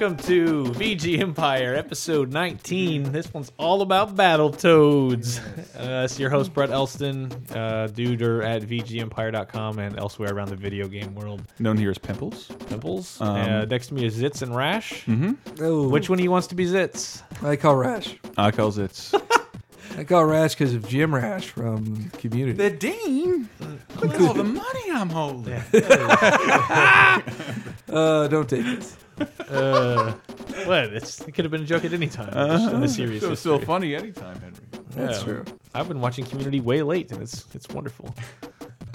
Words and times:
Welcome 0.00 0.16
to 0.28 0.62
VG 0.74 1.18
Empire, 1.18 1.74
episode 1.74 2.32
19. 2.32 3.10
This 3.10 3.34
one's 3.34 3.50
all 3.58 3.82
about 3.82 4.14
Battletoads. 4.14 5.40
Uh, 5.76 6.04
it's 6.04 6.20
your 6.20 6.30
host, 6.30 6.54
Brett 6.54 6.70
Elston, 6.70 7.32
uh, 7.50 7.88
duder 7.90 8.44
at 8.44 8.62
VGEmpire.com 8.62 9.80
and 9.80 9.98
elsewhere 9.98 10.32
around 10.32 10.50
the 10.50 10.56
video 10.56 10.86
game 10.86 11.16
world. 11.16 11.42
Known 11.58 11.78
here 11.78 11.90
as 11.90 11.98
Pimples. 11.98 12.46
Pimples. 12.68 13.20
uh, 13.20 13.64
next 13.64 13.88
to 13.88 13.94
me 13.94 14.04
is 14.04 14.16
Zitz 14.16 14.40
and 14.40 14.54
Rash. 14.54 15.04
Oh, 15.60 15.88
Which 15.88 16.08
one 16.08 16.20
he 16.20 16.28
wants 16.28 16.46
to 16.46 16.54
be 16.54 16.66
Zitz? 16.66 17.22
I 17.42 17.56
call 17.56 17.74
Rash. 17.74 18.14
I 18.36 18.52
call 18.52 18.78
it. 18.78 19.10
I 19.98 20.04
call 20.04 20.24
Rash 20.26 20.54
because 20.54 20.74
of 20.74 20.86
Jim 20.86 21.12
Rash 21.12 21.48
from 21.48 22.10
Community. 22.10 22.52
the 22.56 22.70
Dean. 22.70 23.48
Look 24.00 24.14
at 24.14 24.20
all 24.20 24.34
the 24.34 24.44
money 24.44 24.92
I'm 24.92 25.10
holding. 25.10 25.60
Uh, 27.90 28.28
don't 28.28 28.46
take 28.50 28.64
this. 28.64 28.94
Uh, 29.48 30.12
what? 30.64 30.84
It's, 30.92 31.20
it 31.22 31.32
could 31.32 31.44
have 31.44 31.52
been 31.52 31.62
a 31.62 31.66
joke 31.66 31.84
at 31.84 31.92
any 31.92 32.06
time 32.08 32.28
in 32.28 32.34
the- 32.66 32.74
in 32.74 32.80
the 32.80 32.88
series. 32.88 33.22
It's 33.24 33.40
still 33.40 33.52
history. 33.54 33.66
funny 33.66 33.94
anytime, 33.94 34.38
Henry. 34.40 34.56
That's 34.90 35.18
Yeah. 35.18 35.24
true. 35.24 35.44
I've 35.74 35.88
been 35.88 36.00
watching 36.00 36.24
Community 36.26 36.60
way 36.60 36.82
late, 36.82 37.10
and 37.12 37.22
it's 37.22 37.44
it's 37.54 37.68
wonderful. 37.68 38.14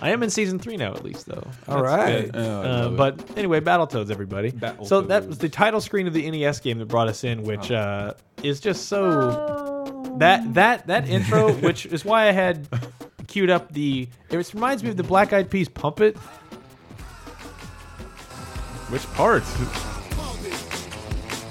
I 0.02 0.10
am 0.10 0.22
in 0.22 0.30
season 0.30 0.60
three 0.60 0.76
now, 0.76 0.92
at 0.94 1.04
least, 1.04 1.28
though. 1.28 1.48
All 1.68 1.82
That's 1.82 1.96
right. 1.96 2.30
Oh, 2.34 2.62
Uh, 2.62 2.90
but 2.90 3.38
anyway, 3.38 3.62
Battletoads, 3.62 4.12
everybody. 4.12 4.52
So 4.84 5.02
that 5.02 5.28
was 5.28 5.38
the 5.38 5.48
title 5.50 5.80
screen 5.80 6.08
of 6.08 6.14
the 6.14 6.30
NES 6.30 6.60
game 6.60 6.78
that 6.80 6.88
brought 6.88 7.08
us 7.08 7.24
in, 7.24 7.44
which 7.44 7.72
uh, 7.72 8.14
is 8.42 8.60
just 8.60 8.88
so 8.88 10.16
that 10.20 10.54
that 10.56 10.88
that 10.88 11.08
intro, 11.08 11.54
which 11.54 11.86
is 11.86 12.04
why 12.04 12.28
I 12.28 12.32
had 12.32 12.68
queued 13.28 13.50
up 13.50 13.72
the. 13.72 14.10
It 14.30 14.54
reminds 14.54 14.84
me 14.84 14.90
of 14.90 14.98
the 14.98 15.04
Black 15.04 15.32
Eyed 15.32 15.50
Peas 15.50 15.70
"Pump 15.70 16.02
It." 16.02 16.18
Which 18.90 19.04
parts? 19.14 19.50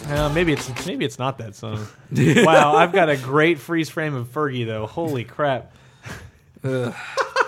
Uh, 0.09 0.29
maybe 0.35 0.53
it's 0.53 0.87
maybe 0.87 1.05
it's 1.05 1.19
not 1.19 1.39
that 1.39 1.55
song. 1.55 1.87
wow, 2.13 2.75
I've 2.77 2.93
got 2.93 3.09
a 3.09 3.17
great 3.17 3.59
freeze 3.59 3.89
frame 3.89 4.15
of 4.15 4.29
Fergie 4.33 4.67
though. 4.67 4.87
Holy 4.87 5.25
crap! 5.25 5.73
Ugh. 6.65 6.95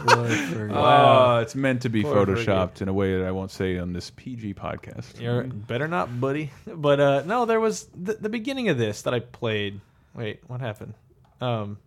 Boy, 0.07 0.29
for- 0.37 0.71
Uh, 0.73 1.41
it's 1.41 1.55
meant 1.55 1.83
to 1.83 1.89
be 1.89 2.03
Poor 2.03 2.27
photoshopped 2.27 2.83
in 2.83 2.89
a 2.89 2.93
way 2.93 3.17
that 3.19 3.27
I 3.27 3.31
won't 3.31 3.51
say 3.51 3.79
on 3.79 3.93
this 3.93 4.11
PG 4.17 4.55
podcast. 4.55 5.21
You're 5.21 5.45
better 5.45 5.89
not, 5.89 6.21
buddy. 6.21 6.51
But 6.67 7.01
uh 7.01 7.23
no, 7.27 7.45
there 7.45 7.61
was 7.61 7.89
the, 7.95 8.15
the 8.15 8.29
beginning 8.29 8.69
of 8.69 8.77
this 8.79 9.03
that 9.03 9.15
I 9.15 9.21
played. 9.21 9.81
Wait, 10.15 10.41
what 10.47 10.61
happened? 10.61 10.95
Um, 11.41 11.79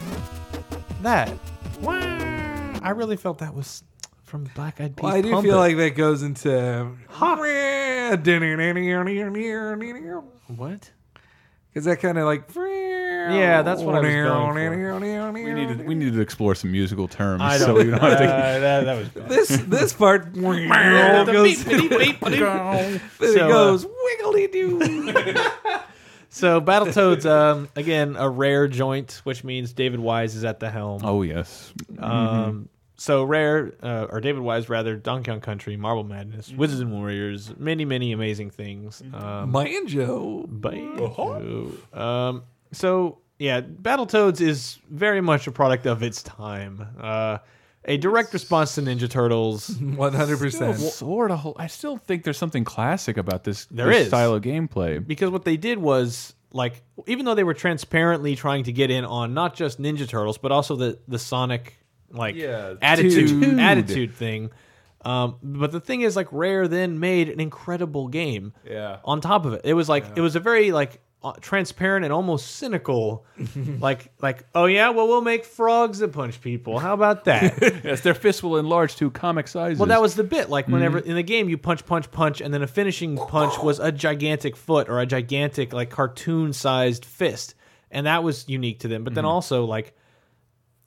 that. 1.02 1.32
I 1.84 2.92
really 2.96 3.18
felt 3.18 3.40
that 3.40 3.54
was 3.54 3.84
from 4.24 4.46
Black 4.56 4.82
Eyed 4.82 4.96
Peas. 4.96 5.04
well, 5.04 5.14
I 5.16 5.22
do 5.22 5.32
Pump 5.32 5.46
feel 5.46 5.56
It. 5.56 5.60
like 5.60 5.78
that 5.78 5.96
goes 5.96 6.24
into. 6.24 6.96
what? 10.56 10.92
Because 11.70 11.86
that 11.86 12.00
kind 12.00 12.18
of 12.18 12.26
like. 12.26 12.50
Yeah, 12.56 13.62
that's 13.62 13.82
what 13.82 13.96
I 13.96 14.00
was 14.00 14.10
going 14.14 15.34
We 15.34 15.54
need 15.54 15.78
to 15.78 15.84
we 15.84 15.96
need 15.96 16.14
to 16.14 16.22
explore 16.22 16.56
some 16.56 16.72
musical 16.72 17.08
terms 17.08 17.42
I 17.42 17.58
so 17.58 17.68
don't. 17.68 17.78
we 17.78 17.92
don't 17.92 18.00
have 18.00 18.18
to. 18.20 18.26
uh, 18.34 18.60
that, 18.60 18.84
that 18.86 18.98
was 18.98 19.10
bad. 19.10 19.30
This 19.30 19.50
this 19.68 19.94
part 19.94 20.34
goes, 20.34 21.64
then 21.66 23.02
it 23.20 23.36
So, 23.36 23.46
uh, 23.46 23.48
goes 23.48 23.86
wiggly 23.86 24.48
doo. 24.48 25.44
So 26.30 26.62
Battletoads, 26.62 27.26
um, 27.26 27.70
again, 27.76 28.16
a 28.18 28.30
rare 28.30 28.68
joint, 28.68 29.22
which 29.24 29.44
means 29.44 29.74
David 29.74 30.00
Wise 30.00 30.36
is 30.36 30.44
at 30.44 30.60
the 30.60 30.70
helm. 30.70 31.02
Oh 31.04 31.22
yes. 31.24 31.74
Um, 31.98 32.70
so 32.98 33.24
rare, 33.24 33.74
uh, 33.84 34.08
or 34.10 34.20
David 34.20 34.42
Wise 34.42 34.70
rather, 34.70 34.96
Donkey 34.96 35.32
Kong 35.32 35.40
Country, 35.40 35.78
Marble 35.78 36.04
Madness, 36.04 36.52
Wizards 36.52 36.82
and 36.82 36.92
Warriors, 36.92 37.54
many 37.58 37.86
many 37.86 38.12
amazing 38.12 38.50
things. 38.50 39.02
Um, 39.14 39.52
Banjo. 39.52 40.46
Banjo. 40.48 41.72
Um, 41.94 42.44
so 42.72 43.20
yeah, 43.40 43.62
Battletoads 43.62 44.42
is 44.42 44.80
very 44.90 45.22
much 45.22 45.48
a 45.48 45.52
product 45.52 45.86
of 45.86 46.02
its 46.04 46.24
time. 46.24 46.86
Uh, 47.00 47.38
a 47.86 47.96
direct 47.98 48.34
response 48.34 48.76
to 48.76 48.82
Ninja 48.82 49.10
Turtles. 49.10 49.70
100%. 49.70 50.76
Sort 50.78 51.32
of. 51.32 51.54
I 51.58 51.68
still 51.68 51.96
think 51.98 52.24
there's 52.24 52.38
something 52.38 52.66
classic 52.66 53.16
about 53.16 53.44
this, 53.46 53.66
There 53.68 53.88
this 53.88 54.02
is. 54.04 54.08
style 54.08 54.34
of 54.34 54.44
gameplay. 54.44 55.06
because 55.06 55.30
what 55.30 55.46
they 55.46 55.56
did 55.56 55.78
was 55.78 56.34
like 56.54 56.82
even 57.06 57.26
though 57.26 57.36
they 57.36 57.44
were 57.44 57.54
transparently 57.54 58.36
trying 58.36 58.64
to 58.64 58.72
get 58.74 58.90
in 58.90 59.06
on 59.06 59.34
not 59.34 59.54
just 59.56 59.80
Ninja 59.82 60.08
Turtles 60.08 60.38
but 60.38 60.52
also 60.52 60.76
the 60.76 60.98
the 61.08 61.20
Sonic 61.20 61.78
like 62.12 62.36
Yeah, 62.36 62.76
attitude 62.82 63.42
dude. 63.42 63.60
attitude 63.60 64.14
thing. 64.14 64.52
Um, 65.06 65.38
but 65.42 65.72
the 65.72 65.80
thing 65.80 66.02
is, 66.02 66.16
like 66.16 66.28
Rare 66.32 66.68
then 66.68 67.00
made 67.00 67.30
an 67.30 67.40
incredible 67.40 68.08
game. 68.08 68.54
Yeah. 68.66 68.98
On 69.06 69.22
top 69.22 69.46
of 69.46 69.54
it, 69.54 69.62
it 69.64 69.74
was 69.74 69.88
like 69.88 70.06
it 70.16 70.22
was 70.22 70.36
a 70.36 70.40
very 70.40 70.72
like 70.72 71.00
uh, 71.24 71.34
transparent 71.40 72.04
and 72.04 72.14
almost 72.14 72.58
cynical, 72.58 73.26
like 73.80 74.12
like 74.22 74.44
oh 74.54 74.66
yeah, 74.66 74.90
well 74.90 75.08
we'll 75.08 75.22
make 75.22 75.46
frogs 75.46 76.00
that 76.00 76.12
punch 76.14 76.42
people. 76.42 76.78
How 76.80 76.94
about 76.94 77.24
that? 77.26 77.58
Yes, 77.84 78.02
their 78.02 78.14
fists 78.16 78.44
will 78.44 78.58
enlarge 78.58 78.96
to 78.98 79.10
comic 79.12 79.48
sizes. 79.48 79.80
Well, 79.80 79.88
that 79.88 80.02
was 80.02 80.16
the 80.16 80.24
bit. 80.24 80.50
Like 80.50 80.68
whenever 80.68 81.00
in 81.00 81.16
the 81.16 81.24
game 81.24 81.48
you 81.48 81.58
punch, 81.58 81.86
punch, 81.86 82.12
punch, 82.12 82.42
and 82.42 82.54
then 82.54 82.62
a 82.62 82.68
finishing 82.68 83.18
punch 83.18 83.58
was 83.64 83.80
a 83.80 83.92
gigantic 83.92 84.58
foot 84.58 84.90
or 84.90 85.00
a 85.00 85.06
gigantic 85.06 85.74
like 85.74 85.90
cartoon-sized 85.90 87.06
fist, 87.06 87.56
and 87.92 88.08
that 88.08 88.24
was 88.24 88.48
unique 88.50 88.80
to 88.82 88.88
them. 88.88 89.04
But 89.04 89.14
then 89.14 89.26
also 89.26 89.64
like 89.66 89.96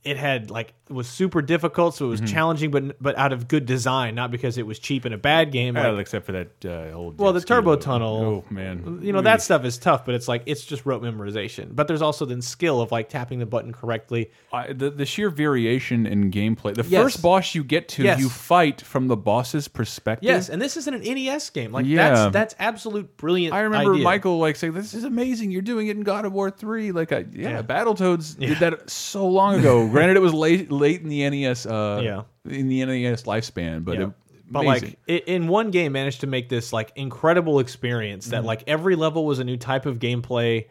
it 0.04 0.16
had 0.16 0.50
like 0.50 0.74
was 0.90 1.08
super 1.08 1.42
difficult, 1.42 1.94
so 1.94 2.06
it 2.06 2.08
was 2.08 2.20
challenging, 2.22 2.70
but 2.70 3.00
but 3.02 3.16
out 3.18 3.32
of 3.32 3.48
good 3.48 3.66
design, 3.66 4.14
not 4.14 4.30
because 4.30 4.58
it 4.58 4.66
was 4.66 4.78
cheap 4.78 5.04
and 5.04 5.14
a 5.14 5.18
bad 5.18 5.52
game. 5.52 5.74
Well, 5.74 5.92
Like, 5.92 6.02
except 6.02 6.26
for 6.26 6.32
that 6.32 6.48
uh, 6.64 6.92
old. 6.96 7.18
well, 7.18 7.32
the 7.32 7.40
turbo 7.40 7.70
load. 7.70 7.80
tunnel, 7.80 8.44
Oh 8.50 8.52
man, 8.54 9.00
you 9.02 9.12
know 9.12 9.20
that 9.22 9.42
stuff 9.42 9.64
is 9.64 9.78
tough, 9.78 10.04
but 10.04 10.14
it's 10.14 10.28
like 10.28 10.42
it's 10.46 10.64
just 10.64 10.84
rote 10.86 11.02
memorization. 11.02 11.74
But 11.74 11.88
there's 11.88 12.02
also 12.02 12.24
then 12.26 12.42
skill 12.42 12.80
of 12.80 12.90
like 12.92 13.08
tapping 13.08 13.38
the 13.38 13.46
button 13.46 13.72
correctly. 13.72 14.30
I, 14.52 14.72
the 14.72 14.90
the 14.90 15.06
sheer 15.06 15.30
variation 15.30 16.06
in 16.06 16.30
gameplay. 16.30 16.74
The 16.74 16.84
Yes. 16.88 17.02
first 17.02 17.22
boss 17.22 17.54
you 17.54 17.62
get 17.64 17.88
to, 17.90 18.02
Yes. 18.02 18.18
you 18.20 18.28
fight 18.28 18.80
from 18.80 19.08
the 19.08 19.16
boss's 19.16 19.68
perspective. 19.68 20.26
Yes, 20.28 20.48
and 20.48 20.60
this 20.60 20.76
isn't 20.76 20.92
an 20.94 21.02
NES 21.02 21.50
game. 21.50 21.72
Like 21.72 21.86
Yeah. 21.86 22.08
that's 22.14 22.32
that's 22.32 22.54
absolute 22.58 23.16
brilliant. 23.16 23.54
I 23.54 23.60
remember 23.60 23.92
idea. 23.92 24.04
Michael 24.04 24.38
like 24.38 24.56
saying, 24.56 24.72
"This 24.72 24.94
is 24.94 25.04
amazing. 25.04 25.50
You're 25.50 25.62
doing 25.62 25.86
it 25.88 25.96
in 25.96 26.02
God 26.02 26.24
of 26.24 26.32
War 26.32 26.50
3. 26.50 26.92
Like, 26.92 27.12
I, 27.12 27.24
yeah, 27.32 27.50
Yeah. 27.50 27.62
Battletoads 27.62 28.38
did 28.38 28.58
that 28.58 28.88
so 28.90 29.26
long 29.26 29.58
ago. 29.58 29.86
Granted, 29.90 30.16
it 30.16 30.20
was 30.20 30.32
late 30.34 30.70
late 30.80 31.00
in 31.02 31.08
the 31.08 31.28
NES. 31.28 31.66
Uh, 31.66 32.00
Yeah. 32.02 32.22
in 32.52 32.68
the 32.68 32.84
NES 32.84 33.24
lifespan, 33.24 33.84
but 33.84 33.98
Yeah. 33.98 34.06
it, 34.06 34.10
But 34.50 34.66
amazing. 34.66 34.96
like 35.08 35.22
i 35.26 35.30
in 35.30 35.46
one 35.48 35.70
game, 35.70 35.92
managed 35.92 36.22
to 36.22 36.26
make 36.26 36.48
this 36.48 36.72
like 36.72 36.90
incredible 36.96 37.60
experience 37.60 38.26
that 38.28 38.44
like 38.44 38.64
every 38.66 38.96
level 38.96 39.24
was 39.24 39.38
a 39.38 39.44
new 39.44 39.56
type 39.56 39.86
of 39.86 39.98
gameplay. 40.00 40.66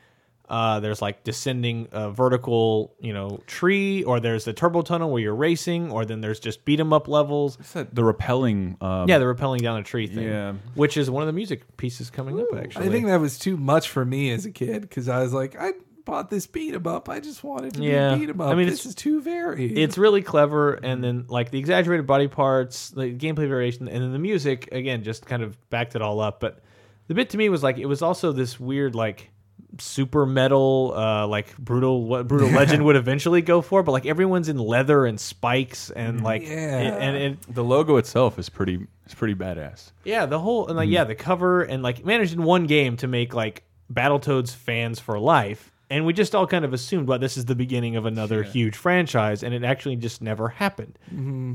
Uh, 0.50 0.80
there's 0.80 1.00
like 1.00 1.24
descending 1.24 1.88
uh, 1.92 2.10
vertical, 2.10 2.96
you 3.00 3.14
know, 3.14 3.40
tree, 3.46 4.04
or 4.04 4.20
there's 4.20 4.46
the 4.46 4.52
turbo 4.52 4.82
tunnel 4.82 5.12
where 5.12 5.22
you're 5.22 5.36
racing, 5.36 5.92
or 5.92 6.06
then 6.06 6.22
there's 6.22 6.40
just 6.40 6.66
beat 6.66 6.80
'em 6.80 6.92
up 6.92 7.08
levels. 7.08 7.56
The 7.94 8.04
repelling. 8.04 8.76
Um, 8.82 9.08
Yeah, 9.08 9.20
the 9.20 9.26
rappelling 9.26 9.60
down 9.62 9.80
a 9.80 9.84
tree 9.84 10.08
thing. 10.08 10.24
Yeah. 10.28 10.54
which 10.74 10.98
is 10.98 11.08
one 11.12 11.22
of 11.22 11.28
the 11.28 11.34
music 11.34 11.78
pieces 11.78 12.10
coming 12.10 12.40
up. 12.40 12.48
Actually, 12.58 12.88
I 12.88 12.90
think 12.90 13.06
that 13.06 13.20
was 13.22 13.38
too 13.38 13.58
much 13.58 13.90
for 13.90 14.04
me 14.04 14.32
as 14.32 14.46
a 14.48 14.52
kid 14.52 14.82
because 14.82 15.08
I 15.08 15.22
was 15.22 15.34
like, 15.34 15.56
I 15.56 15.74
bought 16.10 16.30
this 16.30 16.48
beat 16.48 16.74
'em 16.74 16.88
up. 16.88 17.08
I 17.10 17.20
just 17.20 17.44
wanted 17.44 17.76
to 17.76 17.84
Yeah. 17.84 18.14
be 18.16 18.22
beat 18.22 18.30
'em 18.30 18.42
up. 18.42 18.48
I 18.50 18.56
mean, 18.56 18.66
this 18.68 18.80
it's- 18.80 18.86
is 18.88 18.96
too 18.96 19.22
varied. 19.22 19.78
it's 19.78 19.98
really 19.98 20.22
clever 20.22 20.74
and 20.74 21.04
then 21.04 21.26
like 21.30 21.52
the 21.52 21.60
exaggerated 21.60 22.08
body 22.08 22.28
parts 22.28 22.90
the 22.90 23.14
gameplay 23.14 23.48
variation 23.48 23.88
and 23.88 24.02
then 24.04 24.12
the 24.12 24.20
music 24.20 24.70
again 24.72 25.04
just 25.04 25.26
kind 25.26 25.44
of 25.44 25.56
backed 25.70 25.96
it 25.96 26.02
all 26.02 26.20
up 26.20 26.40
but 26.40 26.62
the 27.08 27.14
bit 27.14 27.30
to 27.30 27.38
me 27.38 27.50
was 27.50 27.62
like 27.64 27.78
it 27.78 27.86
was 27.86 28.02
also 28.02 28.32
this 28.32 28.60
weird 28.60 28.96
like 28.96 29.30
super 29.78 30.26
metal 30.26 30.94
uh 30.96 31.28
like 31.28 31.56
brutal 31.58 32.04
what 32.06 32.28
brutal 32.28 32.50
legend 32.62 32.84
would 32.84 32.96
eventually 32.96 33.42
go 33.42 33.62
for 33.62 33.84
but 33.84 33.92
like 33.92 34.06
everyone's 34.06 34.50
in 34.50 34.58
leather 34.58 35.06
and 35.06 35.20
spikes 35.20 35.92
and 35.92 36.24
like 36.24 36.42
Yeah. 36.42 36.80
it- 36.80 37.02
and 37.02 37.16
it 37.16 37.54
the 37.54 37.64
logo 37.64 37.98
itself 37.98 38.40
is 38.40 38.50
pretty. 38.50 38.80
It's 39.06 39.16
pretty 39.16 39.34
badass. 39.36 39.92
yeah 40.04 40.26
the 40.28 40.38
whole 40.40 40.68
and 40.68 40.78
like 40.78 40.90
yeah 40.90 41.04
the 41.04 41.16
cover 41.16 41.62
and 41.64 41.82
like 41.84 42.06
managed 42.06 42.34
in 42.34 42.44
one 42.44 42.66
game 42.68 42.96
to 42.98 43.08
make 43.08 43.34
like 43.34 43.64
battletoads 43.92 44.56
fans 44.56 45.00
for 45.00 45.20
life 45.20 45.72
and 45.90 46.06
we 46.06 46.14
just 46.14 46.36
all 46.36 46.46
kind 46.48 46.64
of 46.66 46.74
assumed 46.74 47.08
well 47.08 47.20
this 47.20 47.38
is 47.38 47.46
the 47.46 47.56
beginning 47.56 47.96
of 47.96 48.06
another 48.06 48.44
huge 48.44 48.76
franchise 48.76 49.44
and 49.44 49.54
it 49.54 49.64
actually 49.64 49.96
just 49.96 50.22
never 50.22 50.50
happened. 50.50 50.98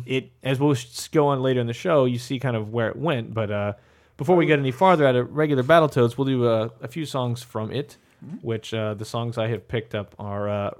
It 0.06 0.32
as 0.42 0.58
we'll 0.60 0.76
go 1.12 1.28
on 1.28 1.40
later 1.42 1.60
in 1.60 1.66
the 1.66 1.72
show 1.72 2.04
you 2.04 2.18
see 2.18 2.38
kind 2.38 2.56
of 2.56 2.70
where 2.72 2.88
it 2.88 2.96
went 2.96 3.32
but 3.34 3.50
uh 3.50 3.72
before 4.16 4.36
we 4.36 4.46
get 4.46 4.58
any 4.58 4.70
farther 4.70 5.06
out 5.06 5.16
of 5.16 5.34
regular 5.34 5.62
battletoads 5.62 6.16
we'll 6.16 6.26
do 6.26 6.46
uh, 6.46 6.68
a 6.82 6.88
few 6.88 7.04
songs 7.06 7.42
from 7.42 7.70
it 7.72 7.96
which 8.42 8.72
uh, 8.72 8.94
the 8.94 9.04
songs 9.04 9.36
i 9.38 9.46
have 9.48 9.66
picked 9.68 9.94
up 9.94 10.14
are 10.18 10.48
uh, 10.48 10.70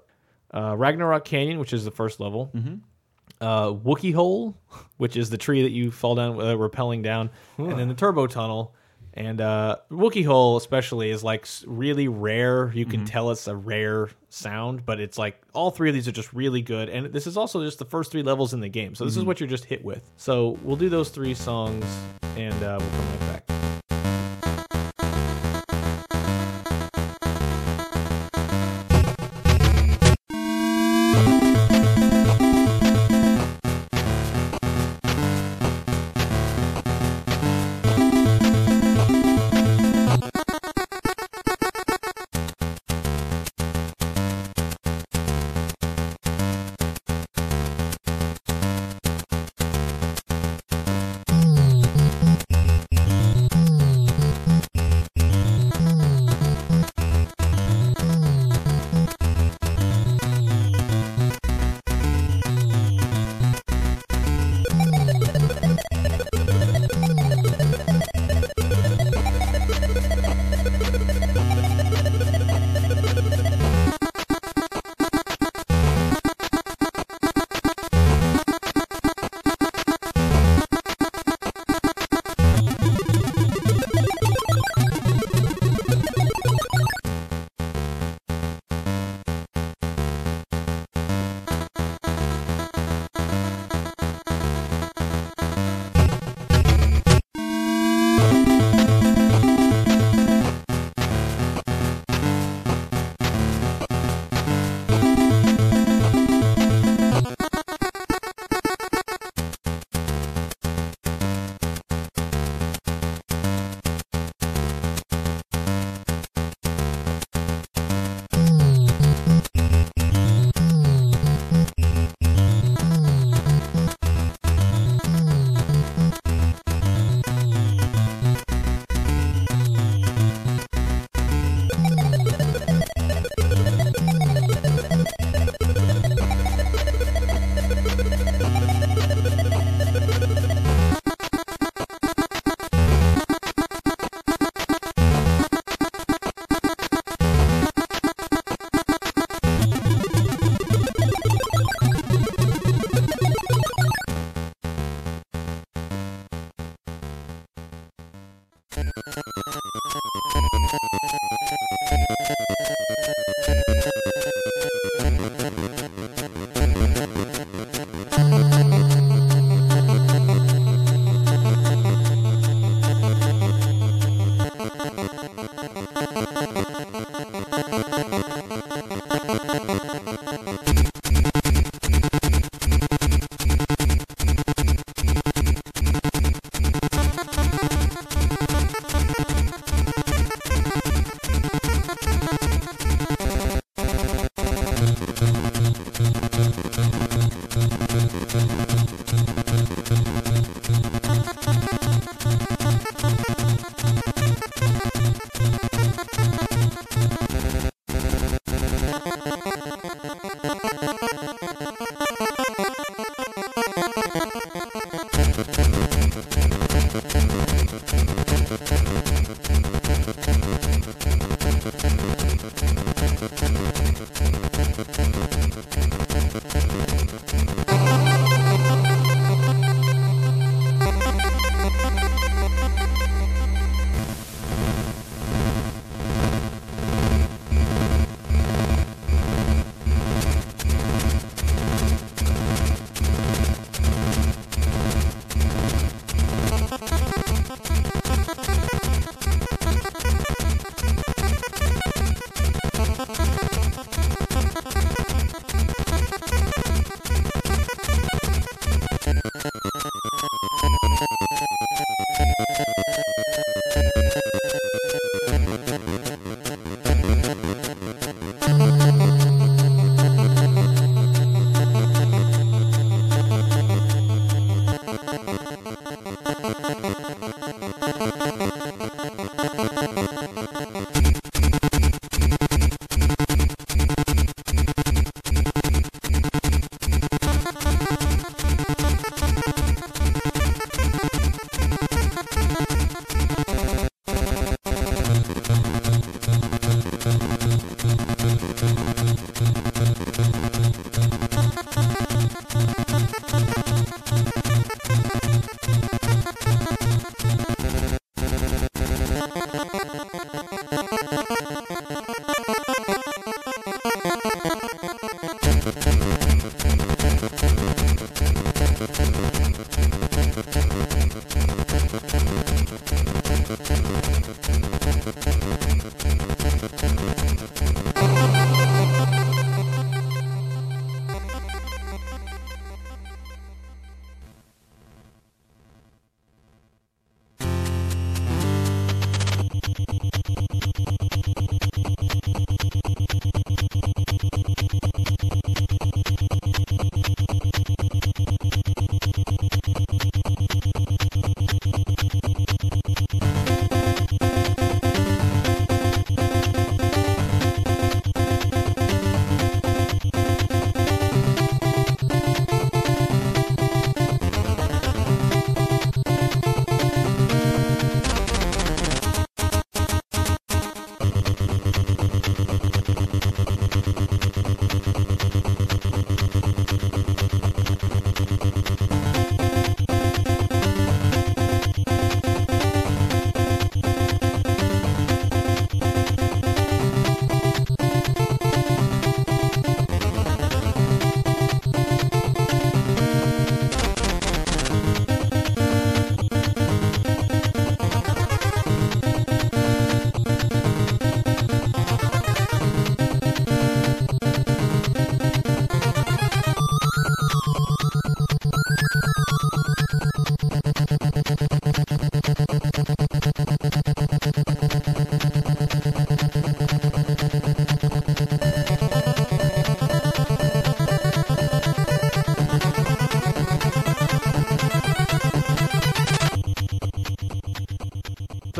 uh, 0.53 0.75
ragnarok 0.77 1.25
canyon 1.25 1.59
which 1.59 1.73
is 1.73 1.85
the 1.85 1.91
first 1.91 2.21
level. 2.21 2.51
Uh, 3.41 3.73
Wookie 3.73 4.15
Hole, 4.15 4.57
which 4.97 5.17
is 5.17 5.29
the 5.29 5.37
tree 5.37 5.63
that 5.63 5.73
you 5.73 5.91
fall 5.91 6.15
down, 6.15 6.41
uh, 6.41 6.55
rappelling 6.55 7.03
down, 7.03 7.29
and 7.59 7.79
then 7.79 7.89
the 7.89 7.95
Turbo 7.95 8.27
Tunnel. 8.27 8.75
And 9.17 9.41
uh, 9.41 9.77
Wookie 9.91 10.27
Hole, 10.27 10.57
especially, 10.57 11.11
is 11.11 11.23
like 11.23 11.47
really 11.67 12.09
rare. 12.09 12.73
You 12.75 12.85
can 12.85 13.05
tell 13.05 13.31
it's 13.31 13.47
a 13.47 13.55
rare 13.55 14.11
sound, 14.29 14.85
but 14.85 14.99
it's 14.99 15.17
like 15.17 15.41
all 15.53 15.71
three 15.71 15.89
of 15.89 15.95
these 15.95 16.09
are 16.09 16.13
just 16.13 16.33
really 16.33 16.63
good. 16.63 16.89
And 16.89 17.07
this 17.13 17.29
is 17.29 17.37
also 17.37 17.65
just 17.65 17.79
the 17.79 17.85
first 17.85 18.11
three 18.11 18.25
levels 18.25 18.55
in 18.55 18.61
the 18.61 18.69
game. 18.69 18.97
So 18.97 19.05
this 19.05 19.17
is 19.17 19.23
what 19.23 19.39
you're 19.39 19.49
just 19.49 19.67
hit 19.67 19.85
with. 19.85 20.11
So 20.17 20.59
we'll 20.63 20.77
do 20.77 20.89
those 20.89 21.11
three 21.11 21.35
songs, 21.35 21.85
and 22.37 22.61
uh, 22.63 22.79
we'll 22.81 22.91
come 22.91 23.19
back. 23.19 23.24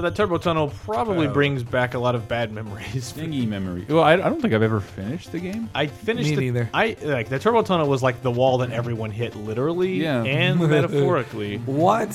That 0.05 0.15
turbo 0.17 0.39
tunnel 0.39 0.73
probably 0.85 1.27
brings 1.29 1.63
back 1.63 1.95
a 1.95 1.99
lot 1.99 2.15
of 2.15 2.29
bad 2.29 2.53
memories. 2.53 3.05
Stingy 3.07 3.47
memory. 3.47 3.85
Well, 3.89 4.03
I, 4.03 4.13
I 4.13 4.17
don't 4.17 4.41
think 4.41 4.55
I've 4.55 4.63
ever 4.63 4.81
finished 4.81 5.33
the 5.33 5.41
game. 5.41 5.69
I 5.75 5.87
finished. 5.87 6.31
Me 6.31 6.37
the, 6.37 6.41
neither. 6.43 6.71
I 6.73 6.97
like 7.03 7.29
the 7.29 7.39
turbo 7.39 7.63
tunnel 7.63 7.89
was 7.89 8.03
like 8.03 8.23
the 8.23 8.31
wall 8.31 8.59
that 8.59 8.71
everyone 8.71 9.11
hit 9.11 9.35
literally 9.37 9.95
Yeah. 10.03 10.23
and 10.23 10.61
metaphorically. 10.71 11.59
What? 11.59 12.11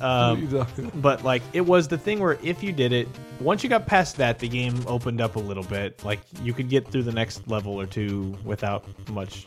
What 0.00 0.10
are 0.10 0.38
you 0.38 0.48
talking 0.58 0.84
about? 0.86 1.02
but 1.02 1.24
like 1.24 1.42
it 1.52 1.60
was 1.62 1.88
the 1.88 1.96
thing 1.98 2.18
where 2.20 2.36
if 2.42 2.62
you 2.62 2.72
did 2.72 2.92
it 2.92 3.06
once 3.40 3.62
you 3.62 3.68
got 3.70 3.86
past 3.86 4.16
that 4.16 4.38
the 4.40 4.48
game 4.48 4.74
opened 4.88 5.20
up 5.20 5.36
a 5.36 5.38
little 5.40 5.62
bit 5.62 6.04
like 6.04 6.18
you 6.42 6.52
could 6.52 6.68
get 6.68 6.88
through 6.88 7.04
the 7.04 7.12
next 7.12 7.46
level 7.48 7.80
or 7.80 7.86
two 7.86 8.36
without 8.44 8.84
much 9.10 9.46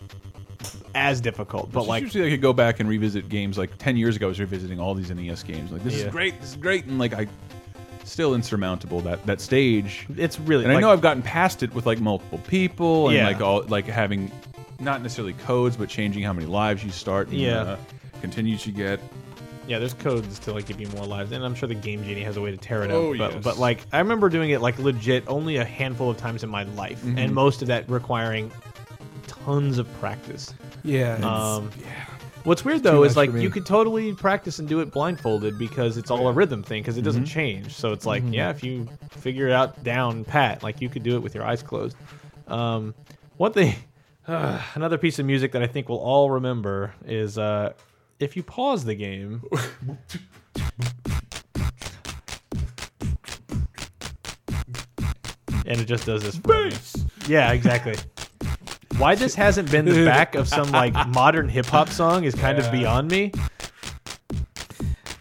as 0.96 1.22
difficult 1.22 1.72
but 1.72 1.82
It's 1.82 1.90
like 1.90 2.02
usually 2.04 2.28
I 2.28 2.30
could 2.32 2.42
go 2.42 2.54
back 2.54 2.80
and 2.80 2.90
revisit 2.90 3.30
games 3.30 3.58
like 3.58 3.78
ten 3.78 3.98
years 3.98 4.16
ago. 4.16 4.28
I 4.28 4.30
was 4.30 4.40
revisiting 4.40 4.80
all 4.80 4.96
these 4.96 5.12
NES 5.12 5.44
games. 5.44 5.72
Like 5.72 5.84
this 5.84 5.96
Yeah. 6.00 6.06
is 6.06 6.12
great. 6.12 6.40
This 6.40 6.52
is 6.52 6.56
great. 6.58 6.86
And 6.86 6.98
like 6.98 7.14
I 7.14 7.28
still 8.08 8.34
insurmountable. 8.36 9.02
That 9.02 9.26
that 9.26 9.42
stage. 9.42 10.08
It's 10.18 10.40
really. 10.40 10.64
And 10.66 10.74
I 10.74 10.80
know 10.80 10.92
I've 10.92 11.02
gotten 11.02 11.22
past 11.24 11.64
it 11.64 11.74
with 11.74 11.86
like 11.86 12.00
multiple 12.00 12.40
people 12.48 13.08
and 13.10 13.18
Yeah. 13.18 13.28
like 13.28 13.42
all 13.42 13.64
like 13.64 13.86
having 13.86 14.32
not 14.80 15.02
necessarily 15.02 15.34
codes, 15.34 15.76
but 15.78 15.90
changing 15.90 16.24
how 16.24 16.34
many 16.34 16.46
lives 16.46 16.84
you 16.84 16.92
start. 16.92 17.28
And, 17.30 17.38
Yeah. 17.38 17.62
uh, 17.62 17.78
continues 18.22 18.66
you 18.66 18.74
get. 18.74 19.00
Yeah, 19.68 19.80
there's 19.80 19.94
codes 19.96 20.40
to 20.40 20.54
like 20.54 20.66
give 20.66 20.80
you 20.80 20.88
more 20.96 21.06
lives, 21.06 21.32
and 21.34 21.44
I'm 21.44 21.54
sure 21.54 21.68
the 21.68 21.76
Game 21.76 22.02
Genie 22.04 22.22
has 22.24 22.38
a 22.38 22.42
way 22.42 22.52
to 22.52 22.58
tear 22.58 22.84
it 22.84 22.92
Oh, 22.92 23.12
up. 23.12 23.18
But, 23.18 23.34
yes. 23.34 23.44
but 23.44 23.58
like, 23.58 23.82
I 23.92 24.00
remember 24.00 24.30
doing 24.30 24.52
it 24.52 24.62
like 24.62 24.80
legit 24.80 25.26
only 25.28 25.58
a 25.58 25.66
handful 25.66 26.10
of 26.10 26.16
times 26.18 26.44
in 26.44 26.50
my 26.50 26.64
life, 26.64 27.00
Mm-hmm. 27.04 27.18
and 27.18 27.34
most 27.34 27.62
of 27.62 27.68
that 27.68 27.90
requiring 27.90 28.50
tons 29.28 29.78
of 29.78 29.92
practice. 30.00 30.54
Yeah. 30.84 31.16
Um, 31.16 31.70
yeah. 31.82 31.88
What's 32.48 32.64
weird 32.64 32.82
though 32.82 33.04
is 33.04 33.18
like 33.18 33.34
you 33.34 33.50
could 33.50 33.66
totally 33.66 34.14
practice 34.14 34.60
and 34.60 34.70
do 34.70 34.80
it 34.80 34.90
blindfolded 34.90 35.58
because 35.60 35.98
it's 35.98 36.10
all 36.10 36.30
a 36.30 36.32
rhythm 36.32 36.64
thing 36.64 36.82
because 36.82 36.98
it 36.98 37.02
doesn't 37.02 37.24
Mm-hmm. 37.26 37.34
change. 37.34 37.74
So 37.76 37.92
it's 37.92 38.06
like, 38.06 38.24
yeah, 38.28 38.52
if 38.52 38.64
you 38.64 38.88
figure 39.12 39.48
it 39.48 39.52
out 39.54 39.84
down 39.84 40.24
pat, 40.24 40.64
like 40.64 40.80
you 40.80 40.88
could 40.88 41.04
do 41.04 41.16
it 41.18 41.20
with 41.20 41.36
your 41.36 41.44
eyes 41.44 41.62
closed. 41.62 41.98
Um, 42.48 42.96
one 43.36 43.52
thing, 43.52 43.76
another 44.28 44.98
piece 44.98 45.20
of 45.20 45.26
music 45.26 45.52
that 45.52 45.62
I 45.62 45.68
think 45.68 45.90
we'll 45.90 46.00
all 46.00 46.32
remember 46.32 46.94
is 47.06 47.38
uh, 47.38 47.74
if 48.18 48.38
you 48.38 48.44
pause 48.44 48.86
the 48.86 48.96
game. 48.96 49.44
and 55.66 55.82
it 55.82 55.86
just 55.86 56.06
does 56.06 56.24
this. 56.24 56.44
me. 56.46 56.72
Yeah, 57.28 57.52
exactly. 57.52 57.96
Why 58.98 59.16
this 59.16 59.36
hasn't 59.36 59.70
been 59.72 59.86
the 59.86 60.06
back 60.06 60.36
of 60.36 60.48
some 60.48 60.72
like 60.72 60.94
modern 61.10 61.48
hip 61.50 61.68
hop 61.68 61.90
song 61.90 62.24
is 62.24 62.34
kind 62.36 62.58
of 62.58 62.72
beyond 62.72 63.12
me. 63.12 63.32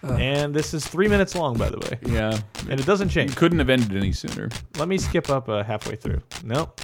and 0.02 0.54
this 0.54 0.72
is 0.72 0.86
three 0.86 1.08
minutes 1.08 1.34
long, 1.34 1.56
by 1.58 1.68
the 1.68 1.78
way, 1.78 1.98
Yeah. 2.12 2.38
and 2.70 2.78
it 2.80 2.86
doesn't 2.86 3.08
change. 3.10 3.34
Couldn't 3.36 3.58
have 3.58 3.68
ended 3.68 3.94
any 3.96 4.12
sooner. 4.12 4.48
Let 4.78 4.88
me 4.88 4.98
skip 4.98 5.28
up 5.30 5.48
uh, 5.48 5.62
halfway 5.64 5.96
through. 5.96 6.22
Nope. 6.44 6.80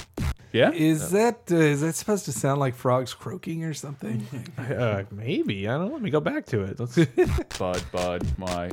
Yeah. 0.53 0.71
Is 0.73 1.11
that 1.13 1.51
uh, 1.51 1.55
is 1.57 1.81
that 1.81 1.95
supposed 1.95 2.27
to 2.27 2.33
sound 2.33 2.61
like 2.61 2.75
frogs 2.75 3.15
croaking 3.15 3.65
or 3.65 3.75
something? 3.75 4.27
Uh, 4.59 5.05
maybe 5.11 5.67
I 5.69 5.73
don't 5.79 5.87
know. 5.89 5.93
Let 5.95 6.03
me 6.03 6.11
go 6.11 6.21
back 6.21 6.47
to 6.47 6.63
it. 6.63 6.79
Let's 6.79 6.97
Bud, 7.59 7.83
Bud, 7.91 8.27
my. 8.39 8.71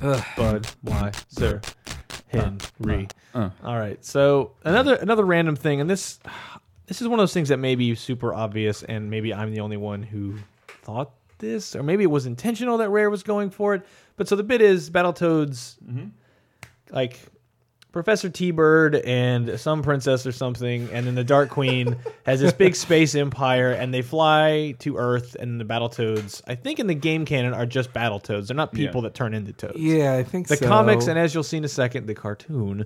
Ugh. 0.00 0.24
Bud, 0.36 0.66
why, 0.82 1.12
sir, 1.28 1.60
Henry. 2.28 3.08
uh. 3.34 3.50
All 3.62 3.78
right. 3.78 4.02
So 4.04 4.52
another 4.64 4.94
another 4.96 5.24
random 5.24 5.56
thing, 5.56 5.80
and 5.80 5.88
this 5.90 6.18
this 6.92 7.00
is 7.00 7.08
one 7.08 7.18
of 7.18 7.22
those 7.22 7.32
things 7.32 7.48
that 7.48 7.56
may 7.56 7.74
be 7.74 7.94
super 7.94 8.34
obvious, 8.34 8.82
and 8.82 9.08
maybe 9.08 9.32
I'm 9.32 9.50
the 9.50 9.60
only 9.60 9.78
one 9.78 10.02
who 10.02 10.36
thought 10.82 11.10
this, 11.38 11.74
or 11.74 11.82
maybe 11.82 12.04
it 12.04 12.10
was 12.10 12.26
intentional 12.26 12.76
that 12.76 12.90
Rare 12.90 13.08
was 13.08 13.22
going 13.22 13.48
for 13.48 13.74
it. 13.74 13.86
But 14.18 14.28
so 14.28 14.36
the 14.36 14.42
bit 14.42 14.60
is 14.60 14.90
Battletoads, 14.90 15.76
mm-hmm. 15.82 16.08
like 16.90 17.18
Professor 17.92 18.28
T 18.28 18.50
Bird 18.50 18.96
and 18.96 19.58
some 19.58 19.82
princess 19.82 20.26
or 20.26 20.32
something, 20.32 20.86
and 20.92 21.06
then 21.06 21.14
the 21.14 21.24
Dark 21.24 21.48
Queen 21.48 21.96
has 22.26 22.42
this 22.42 22.52
big 22.52 22.76
space 22.76 23.14
empire, 23.14 23.70
and 23.70 23.94
they 23.94 24.02
fly 24.02 24.74
to 24.80 24.98
Earth. 24.98 25.34
And 25.40 25.58
the 25.58 25.64
Battletoads, 25.64 26.42
I 26.46 26.56
think 26.56 26.78
in 26.78 26.88
the 26.88 26.94
game 26.94 27.24
canon, 27.24 27.54
are 27.54 27.64
just 27.64 27.94
Battletoads. 27.94 28.48
They're 28.48 28.54
not 28.54 28.70
people 28.74 29.00
Yeah. 29.00 29.08
that 29.08 29.14
turn 29.14 29.32
into 29.32 29.54
toads 29.54 29.78
Yeah, 29.78 30.14
I 30.14 30.24
think 30.24 30.46
so. 30.46 30.56
the 30.56 30.58
so. 30.58 30.68
comics 30.68 31.06
and 31.06 31.18
as 31.18 31.32
you'll 31.32 31.42
see 31.42 31.56
in 31.56 31.64
a 31.64 31.68
second 31.68 32.06
the 32.06 32.14
cartoon 32.14 32.84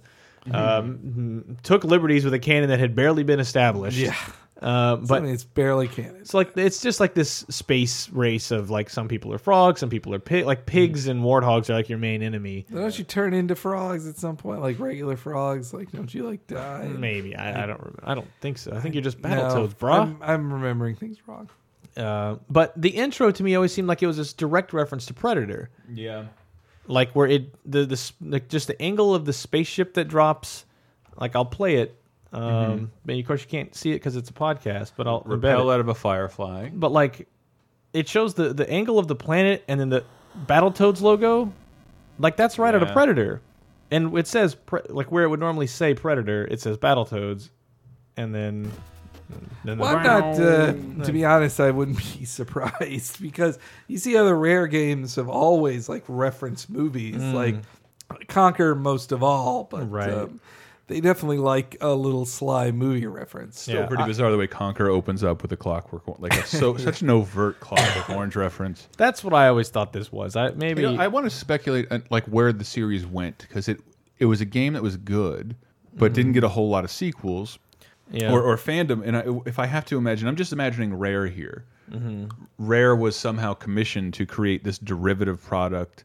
um, 0.53 1.57
took 1.63 1.85
liberties 1.85 2.25
with 2.25 2.35
a 2.35 2.39
canon 2.39 2.69
that 2.71 2.79
had 2.79 2.95
barely 2.95 3.23
been 3.25 3.41
established 3.41 3.97
Yeah. 3.99 4.15
uh, 4.63 4.97
but 4.97 5.07
but 5.23 5.25
it's 5.25 5.45
barely 5.45 5.87
canon. 5.89 6.17
it's 6.21 6.33
like 6.35 6.57
it's 6.57 6.81
just 6.81 6.99
like 7.01 7.15
this 7.15 7.45
space 7.51 8.09
race 8.11 8.51
of 8.51 8.71
like 8.71 8.89
some 8.89 9.07
people 9.09 9.33
are 9.33 9.39
frogs 9.39 9.81
some 9.81 9.91
people 9.91 10.15
are 10.15 10.19
pig 10.19 10.47
like 10.47 10.65
pigs 10.67 11.09
and 11.09 11.23
warthogs 11.23 11.69
are 11.69 11.75
like 11.75 11.89
your 11.89 11.99
main 11.99 12.23
enemy 12.23 12.65
Don't 12.73 12.99
you 12.99 13.05
turn 13.05 13.35
into 13.35 13.55
frogs 13.55 14.07
at 14.07 14.17
some 14.17 14.37
point, 14.37 14.61
like 14.63 14.79
regular 14.79 15.17
frogs? 15.17 15.75
Like, 15.75 15.93
don't 15.93 16.13
you 16.15 16.23
like 16.27 16.47
die? 16.47 16.89
maybe 16.97 17.37
I, 17.37 17.65
I 17.65 17.67
don't 17.67 17.79
remember. 17.81 18.03
I 18.05 18.15
don't 18.15 18.29
think 18.41 18.59
so 18.59 18.73
I 18.75 18.81
think 18.81 18.95
you're 18.95 19.03
just 19.05 19.21
No, 19.23 19.29
Battletoads 19.29 19.75
bruh 19.77 20.01
I'm, 20.01 20.19
I'm 20.23 20.53
remembering 20.53 20.97
things 20.97 21.19
wrong. 21.27 21.51
uh, 21.97 22.37
but 22.49 22.73
the 22.81 22.91
intro 22.91 23.31
to 23.31 23.43
me 23.43 23.55
always 23.55 23.73
seemed 23.73 23.89
like 23.89 24.03
it 24.03 24.07
was 24.07 24.17
this 24.17 24.33
direct 24.33 24.73
reference 24.73 25.05
to 25.07 25.15
Predator 25.15 25.69
Yeah. 25.93 26.27
Like 26.89 27.13
where 27.13 27.27
it 27.27 27.55
the 27.71 27.85
the 27.87 28.13
like 28.21 28.49
just 28.49 28.67
the 28.69 28.81
angle 28.83 29.15
of 29.15 29.25
the 29.25 29.33
spaceship 29.33 29.95
that 29.95 30.07
drops 30.07 30.65
like 31.19 31.35
I'll 31.37 31.45
play 31.45 31.77
it 31.77 32.01
um 32.33 32.91
and 33.09 33.19
of 33.21 33.27
course 33.27 33.43
you 33.43 33.49
can't 33.49 33.75
see 33.75 33.91
it 33.91 33.95
because 33.95 34.17
it's 34.17 34.31
a 34.31 34.33
podcast 34.33 34.93
but 34.97 35.07
I'll 35.07 35.23
Repel 35.25 35.71
out 35.71 35.81
of 35.81 35.89
a 35.89 35.95
firefly. 35.95 36.71
but 36.73 36.93
like 36.93 37.29
it 37.93 38.09
shows 38.09 38.35
the 38.35 38.53
the 38.53 38.69
angle 38.71 38.99
of 38.99 39.07
the 39.09 39.15
planet 39.17 39.65
and 39.69 39.81
then 39.81 39.89
the 39.89 40.05
Battletoads 40.47 41.01
logo. 41.01 41.51
Like 42.19 42.37
that's 42.37 42.59
right 42.59 42.75
out 42.75 42.83
of 42.83 42.89
Yeah. 42.89 42.95
Predator. 42.95 43.41
And 43.91 44.17
it 44.19 44.27
says 44.27 44.55
pre- 44.55 44.83
like 44.91 45.11
where 45.11 45.25
it 45.25 45.29
would 45.29 45.41
normally 45.41 45.67
say 45.67 45.95
Predator 45.95 46.45
it 46.51 46.61
says 46.61 46.77
Battletoads. 46.77 47.49
And 48.19 48.35
then 48.35 48.71
then 49.65 49.77
the 49.79 49.83
Well, 49.83 49.97
I'm 49.97 50.03
not. 50.03 50.25
Uh, 50.41 51.05
to 51.05 51.13
be 51.13 51.25
honest, 51.25 51.59
I 51.61 51.71
wouldn't 51.71 51.99
be 52.19 52.25
surprised 52.25 53.21
because 53.21 53.59
you 53.89 53.99
see 53.99 54.17
other 54.17 54.37
rare 54.37 54.67
games 54.67 55.17
have 55.17 55.29
always 55.29 55.89
like 55.89 56.05
reference 56.09 56.69
movies, 56.69 57.17
like 57.17 57.57
Conker 58.29 58.77
most 58.79 59.13
of 59.13 59.23
all, 59.23 59.65
but 59.65 59.91
Right. 59.91 60.11
um, 60.13 60.41
they 60.89 61.01
definitely 61.01 61.39
like 61.39 61.77
a 61.81 61.93
little 61.93 62.25
sly 62.25 62.71
movie 62.71 63.07
reference. 63.07 63.59
Still 63.61 63.81
Yeah, 63.81 63.87
pretty 63.87 64.05
I- 64.05 64.07
bizarre 64.07 64.31
the 64.31 64.39
way 64.39 64.47
Conker 64.47 64.89
opens 64.89 65.25
up 65.25 65.43
with 65.43 65.51
a 65.53 65.57
clockwork, 65.57 66.05
like 66.21 66.33
a, 66.35 66.47
so 66.47 66.77
such 66.77 67.03
an 67.03 67.11
overt 67.11 67.59
clockwork 67.59 68.09
orange 68.11 68.37
reference. 68.37 68.87
that's 68.97 69.25
what 69.25 69.35
I 69.35 69.49
always 69.49 69.69
thought 69.69 69.93
this 69.93 70.13
was 70.13 70.37
I 70.37 70.51
maybe 70.51 70.83
You 70.83 70.93
know, 70.93 71.03
I 71.03 71.09
want 71.09 71.25
to 71.27 71.31
speculate 71.31 71.89
like 72.13 72.25
where 72.27 72.53
the 72.53 72.65
series 72.65 73.05
went 73.05 73.39
because 73.39 73.69
it 73.69 73.81
it 74.19 74.27
was 74.27 74.41
a 74.41 74.45
game 74.45 74.75
that 74.75 74.83
was 74.85 74.97
good, 74.97 75.57
but 75.95 76.13
didn't 76.13 76.33
get 76.33 76.45
a 76.45 76.49
whole 76.49 76.69
lot 76.71 76.85
of 76.85 76.91
sequels 76.93 77.59
yeah 78.11 78.33
or, 78.33 78.43
or 78.43 78.57
fandom. 78.57 79.03
And 79.05 79.17
I, 79.17 79.25
if 79.47 79.59
I 79.59 79.67
have 79.67 79.85
to 79.87 79.99
imagine, 79.99 80.29
I'm 80.29 80.37
just 80.37 80.53
imagining 80.53 80.95
Rare 80.95 81.27
here. 81.27 81.65
Mm-hmm. 81.91 82.27
Rare 82.59 82.97
was 82.97 83.17
somehow 83.17 83.55
commissioned 83.55 84.15
to 84.15 84.27
create 84.27 84.65
this 84.65 84.79
derivative 84.79 85.43
product 85.43 86.05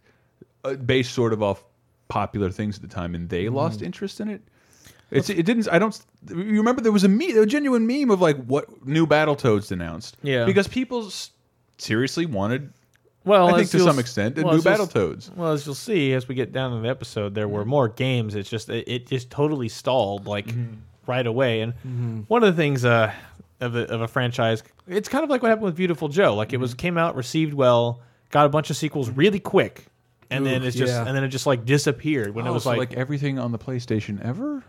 uh, 0.63 0.73
based 0.73 1.13
sort 1.13 1.33
of 1.33 1.41
off 1.41 1.63
popular 2.07 2.51
things 2.51 2.75
at 2.75 2.81
the 2.81 2.87
time, 2.87 3.15
and 3.15 3.29
they 3.29 3.45
mm-hmm. 3.45 3.55
lost 3.55 3.81
interest 3.81 4.19
in 4.19 4.29
it. 4.29 4.41
It's, 5.11 5.29
it 5.29 5.45
didn't. 5.45 5.67
I 5.69 5.77
don't. 5.77 5.99
You 6.29 6.57
remember 6.57 6.81
there 6.81 6.91
was 6.91 7.03
a 7.03 7.09
meme, 7.09 7.37
a 7.37 7.45
genuine 7.45 7.85
meme 7.85 8.11
of 8.11 8.21
like 8.21 8.37
what 8.45 8.85
new 8.85 9.05
Battletoads 9.05 9.71
announced. 9.71 10.15
Yeah. 10.23 10.45
because 10.45 10.67
people 10.67 11.11
seriously 11.77 12.25
wanted. 12.25 12.71
well 13.25 13.53
I 13.53 13.57
think 13.57 13.71
to 13.71 13.79
some 13.79 13.99
extent, 13.99 14.37
well, 14.37 14.55
new 14.55 14.61
Battletoads. 14.61 15.35
Well, 15.35 15.51
as 15.51 15.65
you'll 15.65 15.75
see 15.75 16.13
as 16.13 16.27
we 16.29 16.35
get 16.35 16.53
down 16.53 16.73
in 16.73 16.83
the 16.83 16.89
episode, 16.89 17.35
there 17.35 17.49
were 17.49 17.65
more 17.65 17.89
games. 17.89 18.35
It's 18.35 18.49
just 18.49 18.69
it, 18.69 18.87
it 18.87 19.07
just 19.07 19.29
totally 19.29 19.67
stalled 19.67 20.27
like 20.27 20.47
mm-hmm. 20.47 20.75
Right 21.07 21.25
away. 21.25 21.61
And 21.61 22.25
one 22.27 22.43
of 22.43 22.55
the 22.55 22.61
things 22.61 22.85
uh, 22.85 23.11
of 23.59 23.75
a, 23.75 23.85
of 23.91 24.01
a 24.01 24.07
franchise, 24.07 24.63
it's 24.87 25.09
kind 25.09 25.23
of 25.23 25.29
like 25.29 25.41
what 25.41 25.49
happened 25.49 25.65
with 25.65 25.75
Viewtiful 25.75 26.07
Joe. 26.09 26.35
Like 26.35 26.53
it 26.53 26.57
was 26.57 26.73
came 26.73 26.97
out, 26.97 27.15
received 27.15 27.53
well, 27.53 28.01
got 28.29 28.45
a 28.45 28.49
bunch 28.49 28.69
of 28.69 28.77
sequels 28.77 29.09
really 29.09 29.39
quick, 29.39 29.85
and 30.29 30.45
then 30.45 30.63
it's 30.63 30.75
just 30.75 30.93
yeah. 30.93 31.05
and 31.05 31.15
then 31.15 31.23
it 31.23 31.29
just 31.29 31.45
like 31.47 31.65
disappeared 31.65 32.33
when 32.35 32.45
it 32.45 32.49
Oh, 32.49 32.53
was 32.53 32.63
so, 32.63 32.69
like, 32.69 32.77
like 32.91 32.93
everything 32.93 33.39
on 33.39 33.51
the 33.51 33.57
PlayStation 33.59 34.23
ever. 34.23 34.63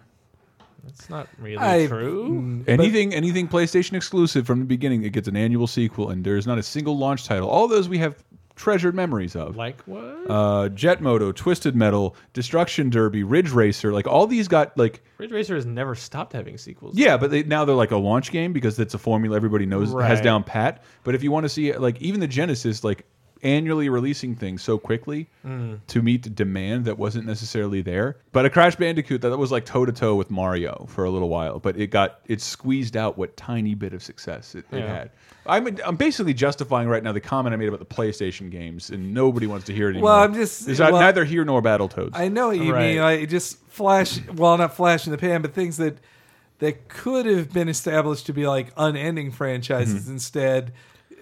it's 0.88 1.08
not 1.10 1.28
really 1.38 1.58
I- 1.58 1.86
true. 1.86 2.28
mm, 2.30 2.68
Anything, 2.68 3.14
anything 3.14 3.46
PlayStation 3.46 3.92
exclusive 3.94 4.46
from 4.46 4.58
the 4.60 4.64
beginning, 4.64 5.04
it 5.04 5.10
gets 5.12 5.28
an 5.28 5.36
annual 5.36 5.66
sequel, 5.66 6.10
and 6.10 6.24
there's 6.24 6.46
not 6.46 6.58
a 6.58 6.62
single 6.62 6.96
launch 6.98 7.24
title. 7.24 7.48
All 7.48 7.68
those 7.68 7.88
we 7.88 7.98
have 7.98 8.16
treasured 8.62 8.94
memories 8.94 9.34
of. 9.34 9.56
Like 9.56 9.82
what? 9.82 10.30
uh, 10.30 10.68
Jet 10.68 11.00
Moto, 11.00 11.32
Twisted 11.32 11.74
Metal, 11.74 12.14
Destruction 12.32 12.90
Derby, 12.90 13.24
Ridge 13.24 13.50
Racer, 13.50 13.92
like 13.92 14.06
all 14.06 14.28
these 14.28 14.46
got 14.46 14.78
like 14.78 15.02
Ridge 15.18 15.32
Racer 15.32 15.56
has 15.56 15.66
never 15.66 15.96
stopped 15.96 16.32
having 16.32 16.56
sequels. 16.56 16.96
yeah, 16.96 17.16
but 17.16 17.32
they, 17.32 17.42
now 17.42 17.64
they're 17.64 17.74
like 17.74 17.90
a 17.90 17.96
launch 17.96 18.30
game 18.30 18.52
because 18.52 18.78
it's 18.78 18.94
a 18.94 18.98
formula 18.98 19.34
everybody 19.34 19.66
knows 19.66 19.92
has 19.92 20.20
down 20.20 20.44
pat. 20.44 20.84
But 21.02 21.16
if 21.16 21.24
you 21.24 21.32
want 21.32 21.42
to 21.42 21.48
see 21.48 21.72
like 21.76 22.00
even 22.00 22.20
the 22.20 22.28
Genesis 22.28 22.84
like 22.84 23.04
annually 23.42 23.88
releasing 23.88 24.34
things 24.36 24.62
so 24.62 24.78
quickly 24.78 25.28
Hmm. 25.42 25.74
to 25.88 26.00
meet 26.02 26.22
the 26.22 26.30
demand 26.30 26.84
that 26.84 26.96
wasn't 26.98 27.26
necessarily 27.26 27.82
there. 27.82 28.16
But 28.32 28.44
a 28.44 28.50
Crash 28.50 28.76
Bandicoot 28.76 29.20
that 29.22 29.36
was 29.36 29.50
like 29.50 29.64
toe 29.64 29.84
to 29.84 29.92
toe 29.92 30.14
with 30.14 30.30
Mario 30.30 30.86
for 30.88 31.04
a 31.04 31.10
little 31.10 31.28
while, 31.28 31.58
but 31.58 31.76
it 31.76 31.88
got 31.88 32.20
it 32.26 32.40
squeezed 32.40 32.96
out 32.96 33.18
what 33.18 33.36
tiny 33.36 33.74
bit 33.74 33.92
of 33.92 34.02
success 34.02 34.54
it, 34.54 34.64
it 34.70 34.80
had. 34.86 35.10
I'm 35.44 35.76
I'm 35.84 35.96
basically 35.96 36.34
justifying 36.34 36.86
right 36.88 37.02
now 37.02 37.10
the 37.10 37.20
comment 37.20 37.52
I 37.52 37.56
made 37.56 37.66
about 37.68 37.80
the 37.80 37.94
PlayStation 37.94 38.48
games, 38.50 38.90
and 38.90 39.12
nobody 39.12 39.48
wants 39.48 39.66
to 39.66 39.72
hear 39.74 39.88
it 39.88 39.92
anymore. 39.94 40.10
Well, 40.10 40.20
I'm 40.22 40.34
just- 40.34 40.68
It's 40.68 40.78
well- 40.78 40.92
neither 40.92 41.24
here 41.24 41.44
nor 41.44 41.60
Battletoads. 41.60 42.10
I 42.14 42.28
know 42.28 42.48
what 42.48 42.58
you 42.58 42.72
Right. 42.72 42.92
mean. 42.94 42.98
Like, 43.02 43.20
it 43.22 43.26
just 43.28 43.58
flash, 43.68 44.20
well, 44.36 44.56
not 44.56 44.76
flash 44.76 45.04
in 45.06 45.10
the 45.10 45.18
pan, 45.18 45.42
but 45.42 45.52
things 45.52 45.78
that 45.78 45.98
that 46.60 46.86
could 46.88 47.26
have 47.26 47.52
been 47.52 47.68
established 47.68 48.26
to 48.26 48.32
be 48.32 48.46
like 48.46 48.68
unending 48.76 49.32
franchises 49.32 50.04
Mm-hmm. 50.04 50.12
instead. 50.12 50.72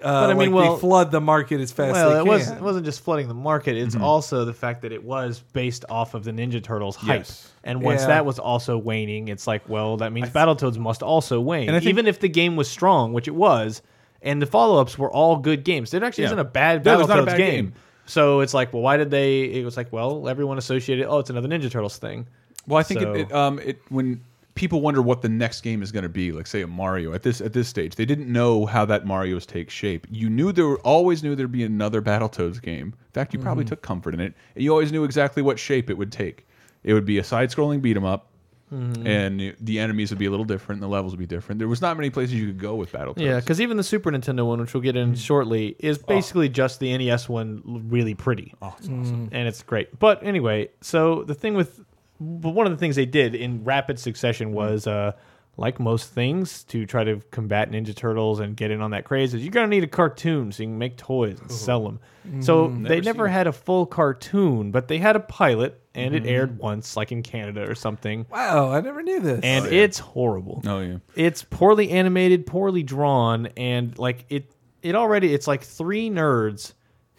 Uh, 0.03 0.09
I 0.09 0.29
mean, 0.35 0.53
like 0.53 0.65
well- 0.65 0.75
they 0.75 0.81
flood 0.81 1.11
the 1.11 1.21
market 1.21 1.61
as 1.61 1.73
fast 1.73 1.93
well, 1.93 2.09
as 2.09 2.13
they 2.15 2.21
it 2.21 2.25
can. 2.25 2.29
was 2.29 2.51
it 2.51 2.61
wasn't 2.61 2.85
just 2.87 3.01
flooding 3.05 3.29
the 3.29 3.35
market. 3.35 3.77
It's 3.77 3.95
Mm-hmm. 3.95 4.05
also 4.05 4.45
the 4.45 4.55
fact 4.55 4.83
that 4.83 4.93
it 4.93 5.05
was 5.05 5.41
based 5.53 5.85
off 5.91 6.15
of 6.15 6.25
the 6.25 6.31
Ninja 6.33 6.63
Turtles 6.63 6.97
hype. 6.97 7.19
Yes. 7.21 7.51
And 7.65 7.83
once 7.83 8.01
Yeah. 8.03 8.07
that 8.09 8.25
was 8.27 8.39
also 8.39 8.79
waning, 8.79 9.29
it's 9.29 9.47
like, 9.47 9.69
well, 9.69 9.97
that 9.99 10.13
means 10.13 10.31
Battletoads 10.31 10.79
must 10.79 11.03
also 11.03 11.41
wane. 11.41 11.69
And 11.69 11.77
think- 11.79 11.89
Even 11.91 12.07
if 12.07 12.19
the 12.21 12.29
game 12.29 12.57
was 12.57 12.69
strong, 12.71 13.13
which 13.13 13.29
it 13.29 13.35
was, 13.35 13.83
and 14.23 14.41
the 14.41 14.47
follow-ups 14.47 14.99
were 14.99 15.11
all 15.11 15.37
good 15.37 15.65
games. 15.65 15.91
There 15.91 16.03
actually 16.05 16.23
Yeah. 16.25 16.29
isn't 16.29 16.39
a 16.39 16.45
bad 16.45 16.85
No, 16.85 16.93
Battletoads 16.93 16.95
it 16.95 16.99
was 16.99 17.09
not 17.09 17.19
a 17.21 17.27
bad 17.27 17.37
game. 17.39 17.65
game. 17.67 17.73
So 18.07 18.41
it's 18.41 18.55
like, 18.55 18.73
well, 18.73 18.83
why 18.83 18.97
did 18.97 19.11
they? 19.11 19.43
It 19.43 19.65
was 19.65 19.77
like, 19.77 19.93
well, 19.93 20.29
everyone 20.29 20.59
associated. 20.59 21.07
Oh, 21.07 21.19
it's 21.19 21.31
another 21.31 21.49
Ninja 21.49 21.71
Turtles 21.71 21.97
thing. 21.99 22.27
Well, 22.67 22.79
I 22.79 22.83
think 22.83 23.01
So- 23.01 23.13
it, 23.13 23.21
it, 23.21 23.33
um, 23.33 23.59
it 23.61 23.79
when 23.89 24.21
people 24.55 24.81
wonder 24.81 25.01
what 25.03 25.23
the 25.23 25.29
next 25.29 25.61
game 25.63 25.83
is 25.83 25.93
going 25.93 26.03
to 26.03 26.09
be, 26.09 26.33
like 26.33 26.47
say 26.47 26.63
a 26.63 26.67
Mario 26.67 27.13
at 27.13 27.23
this 27.23 27.41
at 27.41 27.53
this 27.53 27.69
stage, 27.69 27.97
they 27.97 28.05
didn't 28.05 28.31
know 28.31 28.67
how 28.67 28.85
that 28.85 29.07
Mario's 29.07 29.47
take 29.47 29.71
shape. 29.71 30.07
You 30.11 30.29
knew 30.29 30.53
there 30.53 30.67
were, 30.67 30.81
always 30.81 31.23
knew 31.23 31.35
there'd 31.35 31.53
be 31.53 31.65
another 31.65 32.03
Battletoads 32.03 32.61
game. 32.61 32.87
In 32.87 33.13
fact, 33.13 33.33
you 33.33 33.41
probably 33.41 33.65
mm-hmm. 33.65 33.71
took 33.71 33.83
comfort 33.83 34.15
in 34.15 34.21
it. 34.21 34.35
And 34.55 34.65
You 34.65 34.71
always 34.71 34.93
knew 34.93 35.05
exactly 35.05 35.43
what 35.43 35.59
shape 35.59 35.91
it 35.91 35.95
would 35.95 36.13
take. 36.13 36.47
It 36.83 36.95
would 36.95 37.05
be 37.05 37.19
a 37.19 37.25
side-scrolling 37.25 37.83
beat 37.83 37.97
'em 37.97 38.05
up, 38.05 38.31
mm-hmm. 38.73 39.07
and 39.07 39.55
the 39.61 39.79
enemies 39.79 40.11
would 40.11 40.19
be 40.19 40.27
a 40.27 40.31
little 40.31 40.47
different, 40.47 40.81
and 40.81 40.83
the 40.83 40.93
levels 40.93 41.13
would 41.13 41.19
be 41.19 41.27
different. 41.27 41.59
There 41.59 41.69
was 41.69 41.83
not 41.83 41.97
many 41.97 42.11
places 42.11 42.35
you 42.35 42.47
could 42.47 42.59
go 42.59 42.75
with 42.75 42.93
Battletoads. 42.93 43.21
Yeah, 43.21 43.39
because 43.39 43.61
even 43.61 43.77
the 43.77 43.83
Super 43.83 44.11
Nintendo 44.11 44.47
one, 44.47 44.61
which 44.61 44.73
we'll 44.73 44.83
get 44.83 44.97
in 44.97 45.13
mm. 45.13 45.19
shortly, 45.19 45.77
is 45.79 45.99
oh. 45.99 46.07
basically 46.07 46.49
just 46.49 46.81
the 46.81 46.97
NES 46.97 47.29
one, 47.29 47.63
really 47.89 48.15
pretty. 48.15 48.55
oh, 48.63 48.75
it's 48.79 48.89
awesome. 48.89 49.29
Mm. 49.29 49.29
and 49.33 49.49
it's 49.49 49.63
great. 49.63 49.99
But 49.99 50.23
anyway, 50.25 50.71
so 50.81 51.23
the 51.25 51.35
thing 51.35 51.55
with 51.55 51.81
but 52.21 52.51
one 52.51 52.67
of 52.67 52.73
the 52.73 52.79
things 52.79 52.97
they 52.97 53.07
did 53.07 53.35
in 53.35 53.65
rapid 53.65 53.99
succession 53.99 54.49
hmm. 54.49 54.55
was 54.55 54.87
uh 54.87 55.13
like 55.57 55.79
most 55.79 56.11
things 56.11 56.65
to 56.65 56.87
try 56.87 57.05
to 57.05 57.21
combat 57.31 57.71
Ninja 57.71 57.95
Turtles 57.95 58.41
and 58.41 58.57
get 58.57 58.71
in 58.71 58.81
on 58.81 58.93
that 58.93 59.05
craze 59.05 59.35
is 59.35 59.43
you're 59.43 59.51
gonna 59.51 59.67
need 59.67 59.85
a 59.85 59.89
cartoon 59.89 60.51
so 60.53 60.63
you 60.63 60.69
can 60.69 60.79
make 60.79 60.97
toys 60.97 61.39
and 61.39 61.51
oh. 61.51 61.55
sell 61.55 61.85
them. 61.85 62.01
So 62.41 62.69
mm, 62.69 62.87
they 62.87 63.01
never 63.01 63.27
seen 63.27 63.31
it. 63.31 63.35
had 63.35 63.47
a 63.47 63.53
full 63.53 63.85
cartoon, 63.87 64.71
but 64.71 64.89
they 64.89 64.99
had 64.99 65.17
a 65.17 65.21
pilot 65.21 65.81
and 65.95 66.15
it 66.15 66.27
aired 66.27 66.51
mm-hmm. 66.51 66.63
once, 66.63 66.97
like 66.97 67.13
in 67.13 67.23
Canada 67.23 67.69
or 67.69 67.75
something. 67.75 68.27
Wow, 68.31 68.73
I 68.73 68.81
never 68.81 69.03
knew 69.03 69.21
this. 69.21 69.41
And 69.43 69.67
oh, 69.67 69.69
it's 69.69 69.99
horrible 69.99 70.63
Oh 70.67 70.81
yeah. 70.81 70.99
it's 71.15 71.43
poorly 71.43 71.91
animated, 71.91 72.47
poorly 72.47 72.83
drawn, 72.83 73.47
and 73.57 73.99
like 73.99 74.25
it 74.31 74.51
it 74.83 74.95
already 74.95 75.35
it's 75.35 75.47
like 75.47 75.63
three 75.63 76.09
nerds 76.09 76.73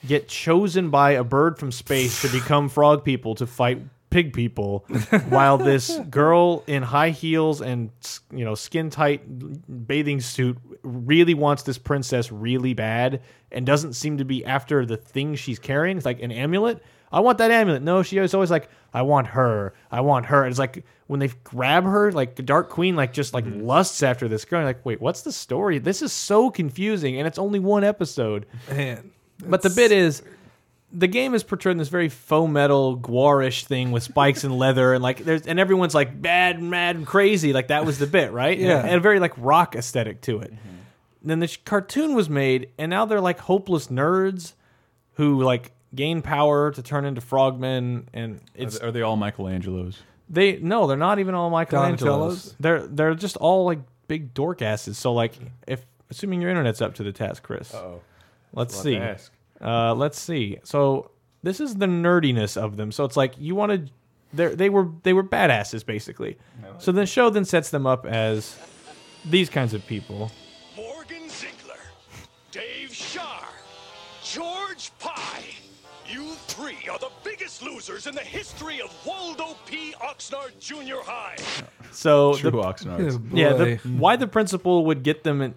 get 0.08 0.28
chosen 0.28 0.90
by 0.90 1.12
a 1.12 1.24
bird 1.24 1.60
from 1.60 1.72
space 1.72 2.22
to 2.24 2.30
become 2.30 2.70
frog 2.70 3.04
people 3.04 3.36
to 3.36 3.46
fight 3.46 3.84
pig 4.12 4.34
people 4.34 4.86
while 5.30 5.58
this 5.58 5.98
girl 6.10 6.64
in 6.68 6.84
high 6.84 7.10
heels 7.10 7.62
and 7.62 7.90
you 8.32 8.46
know 8.46 8.54
skin 8.54 8.90
tight 8.90 9.24
bathing 9.88 10.22
suit 10.22 10.58
really 10.84 11.34
wants 11.34 11.64
this 11.64 11.78
princess 11.78 12.32
really 12.32 12.74
bad 12.74 13.22
and 13.52 13.66
doesn't 13.66 13.94
seem 13.94 14.18
to 14.18 14.26
be 14.26 14.46
after 14.46 14.86
the 14.86 14.98
thing 14.98 15.34
she's 15.34 15.58
carrying 15.58 15.98
it's 15.98 16.06
like 16.06 16.22
an 16.22 16.32
amulet 16.32 16.84
I 17.12 17.20
want 17.20 17.40
that 17.40 17.52
amulet. 17.52 17.82
No, 17.82 18.04
she 18.04 18.18
is 18.18 18.34
always 18.34 18.52
like, 18.52 18.70
I 18.94 19.02
want 19.02 19.28
her. 19.28 19.74
I 19.92 20.02
want 20.02 20.28
her. 20.28 20.46
It's 20.46 20.60
like 20.60 20.86
when 21.08 21.20
they 21.20 21.28
grab 21.44 21.84
her, 21.84 22.12
like 22.12 22.36
the 22.36 22.44
Dark 22.44 22.70
Queen, 22.70 22.96
like 22.96 23.12
just 23.12 23.34
like 23.34 23.46
mm-hmm. 23.46 23.66
lusts 23.66 24.02
after 24.02 24.28
this 24.28 24.46
girl. 24.46 24.64
Like, 24.64 24.86
wait, 24.86 25.02
what's 25.02 25.22
the 25.22 25.32
story? 25.32 25.78
This 25.78 26.02
is 26.02 26.14
so 26.14 26.50
confusing, 26.50 27.18
and 27.18 27.28
it's 27.28 27.38
only 27.38 27.60
one 27.60 27.84
episode. 27.84 28.46
Man, 28.70 29.12
But 29.46 29.62
the 29.62 29.70
bit 29.70 29.92
is, 29.92 30.24
the 30.94 31.08
game 31.08 31.34
is 31.34 31.44
portrayed 31.44 31.72
in 31.74 31.78
this 31.78 31.88
very 31.88 32.10
faux 32.10 32.52
metal 32.52 32.98
gouarish 32.98 33.66
thing 33.66 33.92
with 33.92 34.04
spikes 34.04 34.44
and 34.44 34.58
leather, 34.58 34.94
and 34.94 35.02
like 35.04 35.24
there's 35.24 35.48
and 35.48 35.60
everyone's 35.60 35.96
like 35.96 36.22
bad, 36.22 36.58
and 36.58 36.70
mad, 36.70 36.96
and 36.96 37.06
crazy. 37.06 37.54
Like 37.54 37.68
that 37.68 37.86
was 37.86 37.98
the 37.98 38.08
bit, 38.08 38.32
right? 38.32 38.58
Yeah. 38.58 38.80
and 38.86 38.96
a 38.96 39.00
very 39.00 39.20
like 39.20 39.34
rock 39.38 39.76
aesthetic 39.76 40.22
to 40.22 40.40
it. 40.40 40.54
Mm-hmm. 40.54 40.76
Then 41.24 41.40
the 41.40 41.58
cartoon 41.66 42.16
was 42.16 42.30
made, 42.30 42.70
and 42.78 42.90
now 42.90 43.06
they're 43.06 43.22
like 43.22 43.40
hopeless 43.40 43.88
nerds 43.88 44.54
who 45.14 45.42
like 45.44 45.72
gain 45.94 46.22
power 46.22 46.72
to 46.72 46.82
turn 46.82 47.06
into 47.06 47.22
frogmen, 47.22 48.08
and 48.14 48.42
Are 48.60 48.66
they, 48.66 48.80
are 48.88 48.92
they 48.92 49.02
all 49.02 49.18
Michelangelos? 49.18 49.98
they 50.30 50.58
no, 50.58 50.88
they're 50.88 50.98
not 50.98 51.20
even 51.20 51.36
all 51.36 51.52
Michelangelos. 51.52 52.00
Donatellos? 52.00 52.56
They're 52.60 52.88
they're 52.88 53.16
just 53.16 53.38
all 53.38 53.66
like 53.66 53.80
big 54.08 54.34
dork 54.34 54.62
asses. 54.62 54.98
So 54.98 55.14
like 55.14 55.34
if 55.68 55.86
assuming 56.10 56.42
your 56.42 56.50
internet's 56.50 56.82
up 56.82 56.96
to 56.96 57.04
the 57.04 57.12
task, 57.12 57.44
Chris. 57.44 57.74
Oh, 57.74 58.02
Let's 58.54 58.76
see. 58.76 59.00
Uh, 59.62 59.94
let's 59.94 60.20
see. 60.20 60.58
So 60.64 61.12
this 61.44 61.60
is 61.60 61.76
the 61.76 61.86
nerdiness 61.86 62.58
of 62.58 62.78
them. 62.78 62.92
So 62.92 63.06
it's 63.06 63.18
like 63.18 63.34
you 63.38 63.56
wanted 63.56 63.92
they 64.34 64.56
they 64.56 64.70
were 64.70 64.90
they 65.04 65.14
were 65.14 65.24
badasses 65.24 65.86
basically. 65.86 66.38
So 66.80 66.92
the 66.92 67.06
show 67.06 67.30
then 67.30 67.46
sets 67.46 67.70
them 67.70 67.86
up 67.86 68.06
as 68.06 68.58
these 69.26 69.50
kinds 69.50 69.74
of 69.74 69.86
people. 69.86 70.32
Morgan 70.76 71.30
Ziegler, 71.30 71.76
Dave 72.52 72.94
Shar, 72.94 73.46
George 74.24 74.92
Pye. 75.00 75.44
You 76.08 76.34
three 76.48 76.90
are 76.92 77.00
the 77.00 77.12
biggest 77.24 77.64
losers 77.64 78.06
in 78.06 78.16
the 78.16 78.22
history 78.22 78.82
of 78.82 78.94
Waldo 79.06 79.56
P. 79.66 79.94
Oxnard 80.02 80.60
Junior 80.60 80.98
High. 81.02 81.38
So 81.92 82.34
True 82.36 82.52
the, 82.52 82.58
Oxnards. 82.58 83.22
Oh, 83.32 83.36
yeah, 83.36 83.54
the, 83.54 83.76
why 83.98 84.18
the 84.18 84.28
principal 84.28 84.86
would 84.86 85.04
get 85.04 85.24
them 85.24 85.42
in. 85.42 85.56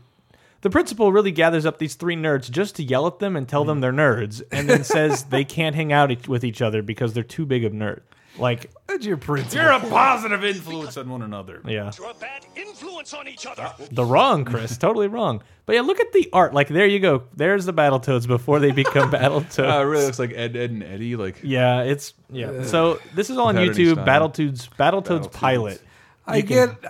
The 0.65 0.71
principal 0.71 1.13
really 1.13 1.31
gathers 1.31 1.67
up 1.67 1.77
these 1.79 1.95
three 1.95 2.17
nerds 2.17 2.51
just 2.51 2.77
to 2.77 2.83
yell 2.83 3.07
at 3.07 3.19
them 3.19 3.37
and 3.37 3.47
tell 3.47 3.65
them 3.67 3.81
they're 3.83 3.93
nerds, 3.93 4.41
and 4.51 4.67
then 4.69 4.83
says 4.83 5.25
they 5.25 5.45
can't 5.45 5.77
hang 5.77 5.93
out 5.93 6.11
each- 6.11 6.27
with 6.27 6.43
each 6.43 6.63
other 6.63 6.81
because 6.83 7.13
they're 7.13 7.23
too 7.23 7.45
big 7.45 7.65
of 7.67 7.73
nerd. 7.75 8.01
Like, 8.39 8.71
That's 8.89 9.05
your 9.05 9.19
principal. 9.19 9.63
You're 9.63 9.73
a 9.73 9.79
positive 9.79 10.43
influence 10.43 10.97
on 10.97 11.11
one 11.11 11.21
another. 11.21 11.61
yeah, 11.67 11.93
You're 11.99 12.11
a 12.11 12.15
bad 12.15 12.47
influence 12.57 13.13
on 13.13 13.29
each 13.29 13.45
other. 13.47 13.71
the 13.93 14.07
wrong, 14.07 14.47
Chris, 14.47 14.79
totally 14.87 15.07
wrong. 15.07 15.43
But 15.67 15.75
yeah, 15.75 15.83
look 15.83 16.01
at 16.01 16.13
the 16.13 16.31
art. 16.33 16.55
Like, 16.55 16.69
there 16.69 16.87
you 16.87 16.99
go. 16.99 17.25
There's 17.37 17.67
the 17.67 17.75
Battletoads 17.75 18.27
before 18.27 18.59
they 18.59 18.71
become 18.73 19.11
Battletoads. 19.13 19.71
Uh, 19.71 19.83
it 19.83 19.85
really 19.85 20.05
looks 20.07 20.19
like 20.19 20.33
Ed, 20.33 20.57
Ed, 20.57 20.71
and 20.71 20.83
Eddy. 20.83 21.15
Like 21.15 21.41
Yeah, 21.43 21.83
it's 21.83 22.15
yeah. 22.31 22.65
So 22.65 23.01
this 23.15 23.29
is 23.31 23.37
all 23.37 23.49
on 23.49 23.57
Without 23.57 23.77
any 23.77 23.85
YouTube. 23.85 23.93
style. 24.03 24.07
Battletoads, 24.31 24.69
Battletoads 24.79 25.05
Battletoads. 25.29 25.33
pilot. 25.33 25.83
I 26.27 26.41
get, 26.41 26.71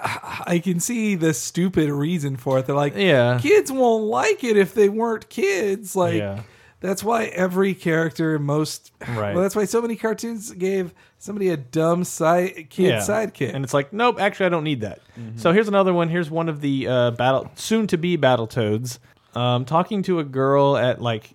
I 0.46 0.60
can 0.62 0.80
see 0.80 1.14
the 1.14 1.34
stupid 1.34 1.90
reason 1.90 2.36
for 2.36 2.58
it. 2.58 2.66
They're 2.66 2.76
like, 2.76 2.94
Yeah. 2.96 3.38
kids 3.40 3.70
won't 3.72 4.04
like 4.04 4.44
it 4.44 4.56
if 4.56 4.74
they 4.74 4.88
weren't 4.88 5.28
kids. 5.28 5.96
Like, 5.96 6.14
Yeah. 6.14 6.40
that's 6.80 7.02
why 7.02 7.24
every 7.26 7.74
character, 7.74 8.36
in 8.36 8.42
most, 8.42 8.92
Right. 9.08 9.34
well, 9.34 9.42
that's 9.42 9.56
why 9.56 9.64
so 9.64 9.82
many 9.82 9.96
cartoons 9.96 10.52
gave 10.52 10.94
somebody 11.18 11.48
a 11.48 11.56
dumb 11.56 12.04
side 12.04 12.66
kid 12.70 12.94
sidekick. 13.00 13.52
And 13.54 13.64
it's 13.64 13.74
like, 13.74 13.92
nope, 13.92 14.20
actually, 14.20 14.46
I 14.46 14.50
don't 14.50 14.64
need 14.64 14.82
that. 14.82 15.00
So 15.36 15.52
here's 15.52 15.68
another 15.68 15.92
one. 15.94 16.08
Here's 16.08 16.30
one 16.30 16.48
of 16.48 16.60
the 16.60 16.86
uh, 16.86 17.10
battle 17.12 17.50
soon 17.54 17.86
to 17.88 17.96
be 17.98 18.16
Battletoads 18.18 18.98
um, 19.34 19.64
talking 19.64 20.02
to 20.04 20.20
a 20.20 20.24
girl 20.24 20.76
at 20.76 21.00
like, 21.02 21.34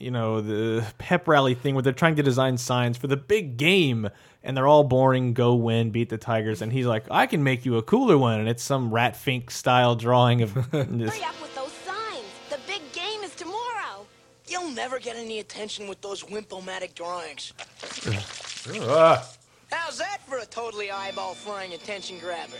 you 0.00 0.10
know, 0.10 0.40
the 0.40 0.84
pep 0.98 1.28
rally 1.28 1.54
thing 1.54 1.74
where 1.74 1.82
they're 1.82 1.92
trying 1.92 2.16
to 2.16 2.22
design 2.22 2.56
signs 2.56 2.96
for 2.96 3.06
the 3.06 3.16
big 3.16 3.56
game, 3.56 4.08
and 4.42 4.56
they're 4.56 4.66
all 4.66 4.84
boring. 4.84 5.34
Go 5.34 5.54
win, 5.54 5.90
beat 5.90 6.08
the 6.08 6.18
Tigers, 6.18 6.62
and 6.62 6.72
he's 6.72 6.86
like, 6.86 7.04
I 7.10 7.26
can 7.26 7.42
make 7.44 7.64
you 7.64 7.76
a 7.76 7.82
cooler 7.82 8.16
one, 8.16 8.40
and 8.40 8.48
it's 8.48 8.62
some 8.62 8.92
Rat 8.92 9.16
Fink 9.16 9.50
style 9.50 9.94
drawing 9.94 10.42
of. 10.42 10.54
this. 10.70 11.14
Hurry 11.14 11.24
up 11.24 11.40
with 11.42 11.54
those 11.54 11.72
signs. 11.72 12.24
The 12.48 12.58
big 12.66 12.80
game 12.92 13.22
is 13.22 13.34
tomorrow. 13.34 14.06
You'll 14.48 14.70
never 14.70 14.98
get 14.98 15.16
any 15.16 15.38
attention 15.38 15.86
with 15.86 16.00
those 16.00 16.24
wimpomatic 16.24 16.94
drawings. 16.94 17.52
How's 19.70 19.98
that 19.98 20.18
for 20.26 20.38
a 20.38 20.46
totally 20.46 20.90
eyeball 20.90 21.34
flying 21.34 21.74
attention 21.74 22.18
grabber? 22.18 22.56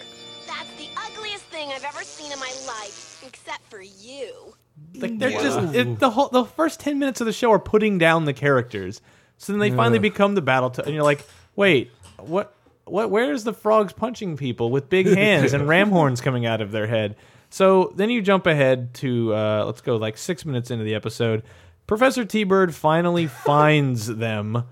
That's 0.47 0.71
the 0.77 0.89
ugliest 1.09 1.45
thing 1.45 1.71
I've 1.73 1.85
ever 1.85 2.03
seen 2.03 2.33
in 2.33 2.39
my 2.39 2.53
life, 2.67 3.25
except 3.27 3.69
for 3.71 3.81
you. 3.81 4.55
Like 4.95 5.19
they're 5.19 5.31
just 5.31 5.75
it, 5.75 5.99
the 5.99 6.11
whole 6.11 6.29
the 6.29 6.45
first 6.45 6.81
ten 6.81 6.99
minutes 6.99 7.21
of 7.21 7.27
the 7.27 7.33
show 7.33 7.53
are 7.53 7.59
putting 7.59 7.99
down 7.99 8.25
the 8.25 8.33
characters. 8.33 9.01
So 9.39 9.53
then 9.53 9.61
they 9.61 9.71
finally 9.71 9.99
become 9.99 10.35
the 10.35 10.43
battle, 10.43 10.73
and 10.85 10.95
you're 10.95 11.03
like, 11.03 11.25
wait, 11.57 11.91
what? 12.19 12.55
What? 12.85 13.11
Where's 13.11 13.45
the 13.45 13.55
frogs 13.55 13.93
punching 13.93 14.37
people 14.37 14.71
with 14.71 14.91
big 14.91 15.07
hands 15.17 15.53
and 15.53 15.67
ram 15.67 15.91
horns 15.91 16.21
coming 16.21 16.45
out 16.45 16.61
of 16.61 16.73
their 16.73 16.87
head? 16.87 17.17
So 17.49 17.93
then 17.97 18.11
you 18.11 18.23
jump 18.23 18.47
ahead 18.47 18.95
to 18.95 19.35
uh, 19.35 19.65
let's 19.65 19.81
go 19.81 19.97
like 19.97 20.19
six 20.19 20.45
minutes 20.45 20.71
into 20.71 20.85
the 20.85 20.95
episode. 20.95 21.43
Professor 21.87 22.25
T 22.25 22.45
Bird 22.45 22.75
finally 22.75 23.27
finds 23.45 24.07
them 24.07 24.65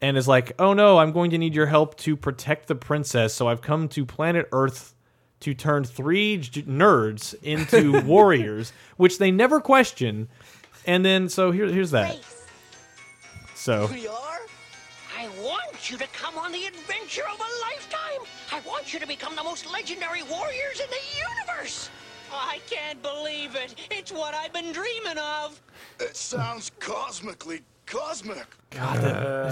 and 0.00 0.16
is 0.16 0.28
like, 0.28 0.52
"Oh 0.58 0.74
no, 0.74 0.98
I'm 0.98 1.12
going 1.12 1.30
to 1.30 1.38
need 1.38 1.54
your 1.54 1.66
help 1.66 1.96
to 1.98 2.16
protect 2.16 2.68
the 2.68 2.74
princess. 2.74 3.34
So 3.34 3.48
I've 3.48 3.62
come 3.62 3.88
to 3.90 4.04
planet 4.04 4.48
Earth 4.52 4.93
to 5.44 5.54
turn 5.54 5.84
three 5.84 6.36
j- 6.38 6.62
nerds 6.62 7.34
into 7.42 8.00
warriors, 8.04 8.72
which 8.96 9.18
they 9.18 9.30
never 9.30 9.60
question." 9.60 10.28
And 10.86 11.04
then, 11.04 11.28
so 11.28 11.50
here, 11.50 11.66
here's 11.66 11.92
that. 11.92 12.14
Race. 12.16 12.46
So 13.54 13.88
We 13.90 14.06
are? 14.06 14.40
I 15.18 15.28
want 15.42 15.90
you 15.90 15.96
to 15.96 16.06
come 16.08 16.36
on 16.36 16.52
the 16.52 16.66
adventure 16.66 17.22
of 17.32 17.38
a 17.40 17.50
lifetime. 17.70 18.26
I 18.52 18.60
want 18.66 18.92
you 18.92 19.00
to 19.00 19.06
become 19.06 19.34
the 19.36 19.42
most 19.42 19.70
legendary 19.72 20.22
warriors 20.24 20.80
in 20.80 20.86
the 20.90 21.54
universe. 21.56 21.88
I 22.32 22.58
can't 22.68 23.00
believe 23.00 23.54
it. 23.54 23.74
It's 23.90 24.12
what 24.12 24.34
I've 24.34 24.52
been 24.52 24.72
dreaming 24.72 25.16
of. 25.18 25.60
It 26.00 26.16
sounds 26.16 26.70
cosmically 26.80 27.60
cosmic. 27.86 28.46
God, 28.70 28.98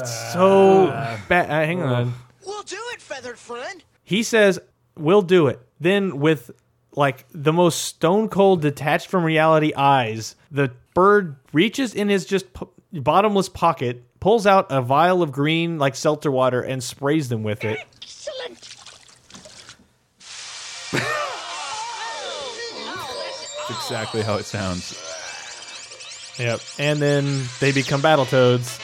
it's 0.01 0.33
so 0.33 0.87
bad. 1.29 1.49
Uh, 1.51 1.65
hang 1.67 1.83
on. 1.83 2.13
We'll 2.45 2.63
do 2.65 2.81
it, 2.93 3.01
feathered 3.01 3.39
friend. 3.39 3.85
He 4.03 4.23
says, 4.25 4.59
"We'll 4.97 5.23
do 5.23 5.47
it." 5.47 5.61
Then 5.83 6.21
with 6.21 6.53
like 6.95 7.27
the 7.33 7.53
most 7.53 7.83
stone 7.83 8.29
cold 8.29 8.63
detached 8.63 9.09
from 9.09 9.25
reality 9.25 9.73
eyes, 9.75 10.37
the 10.51 10.71
bird 10.95 11.37
reaches 11.53 11.93
in 11.93 12.09
his 12.09 12.25
just 12.25 12.53
p- 12.53 12.67
bottomless 12.93 13.49
pocket, 13.49 14.05
pulls 14.21 14.47
out 14.47 14.67
a 14.71 14.81
vial 14.81 15.23
of 15.23 15.33
green 15.33 15.79
like 15.79 15.97
seltzer 15.97 16.31
water 16.31 16.63
and 16.63 16.85
sprays 16.85 17.29
them 17.29 17.43
with 17.43 17.65
it. 17.65 17.81
Excellent. 18.01 18.69
Exactly 23.71 24.23
how 24.23 24.37
it 24.37 24.45
sounds. 24.45 24.99
Yep. 26.39 26.61
And 26.79 27.03
then 27.03 27.43
they 27.59 27.73
become 27.73 28.01
Battletoads. 28.01 28.79
you're 28.79 28.82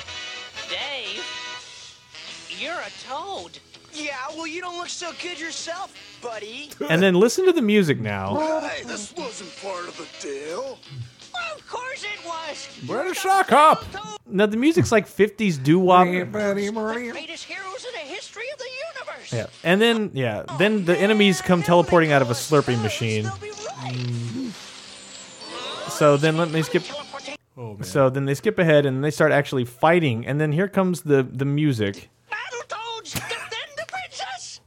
well, 4.38 4.46
you 4.46 4.60
don't 4.60 4.78
look 4.78 4.88
so 4.88 5.10
good 5.20 5.38
yourself, 5.38 5.92
buddy. 6.22 6.70
And 6.88 7.02
then 7.02 7.14
listen 7.14 7.44
to 7.46 7.52
the 7.52 7.62
music 7.62 8.00
now. 8.00 8.60
Hey, 8.60 8.84
this 8.84 9.12
wasn't 9.16 9.54
part 9.60 9.88
of 9.88 9.96
the 9.96 10.06
deal. 10.26 10.78
Of 11.54 11.68
course 11.68 12.04
it 12.04 12.24
was. 12.24 12.68
Where 12.88 13.08
the 13.08 13.14
shock 13.14 13.52
up? 13.52 13.84
Now 14.26 14.46
the 14.46 14.56
music's 14.56 14.92
like 14.92 15.06
50s 15.06 15.62
doo 15.62 15.78
wop. 15.78 16.06
Greatest 16.06 17.44
heroes 17.44 17.84
in 17.84 17.92
the 17.92 18.06
history 18.06 18.44
of 18.52 18.58
the 18.58 18.68
universe. 18.94 19.32
Yeah. 19.32 19.46
And 19.64 19.80
then 19.80 20.10
yeah, 20.14 20.44
then 20.58 20.84
the 20.84 20.96
oh, 20.96 21.00
enemies 21.00 21.40
come 21.40 21.62
teleporting 21.62 22.12
out 22.12 22.22
of 22.22 22.30
a 22.30 22.34
Slurpee 22.34 22.80
machine. 22.82 23.24
They'll 23.24 23.36
be 23.36 23.50
right. 23.50 24.52
So 25.90 26.16
then 26.16 26.36
let 26.36 26.50
me 26.50 26.62
skip 26.62 26.84
oh, 27.56 27.78
So 27.82 28.10
then 28.10 28.24
they 28.26 28.34
skip 28.34 28.58
ahead 28.58 28.86
and 28.86 29.02
they 29.02 29.10
start 29.10 29.32
actually 29.32 29.64
fighting 29.64 30.26
and 30.26 30.40
then 30.40 30.52
here 30.52 30.68
comes 30.68 31.02
the 31.02 31.22
the 31.22 31.44
music. 31.44 32.08
Battletoads, 32.30 33.14
defend 33.14 33.72
the 33.76 33.86
princess. 33.88 34.60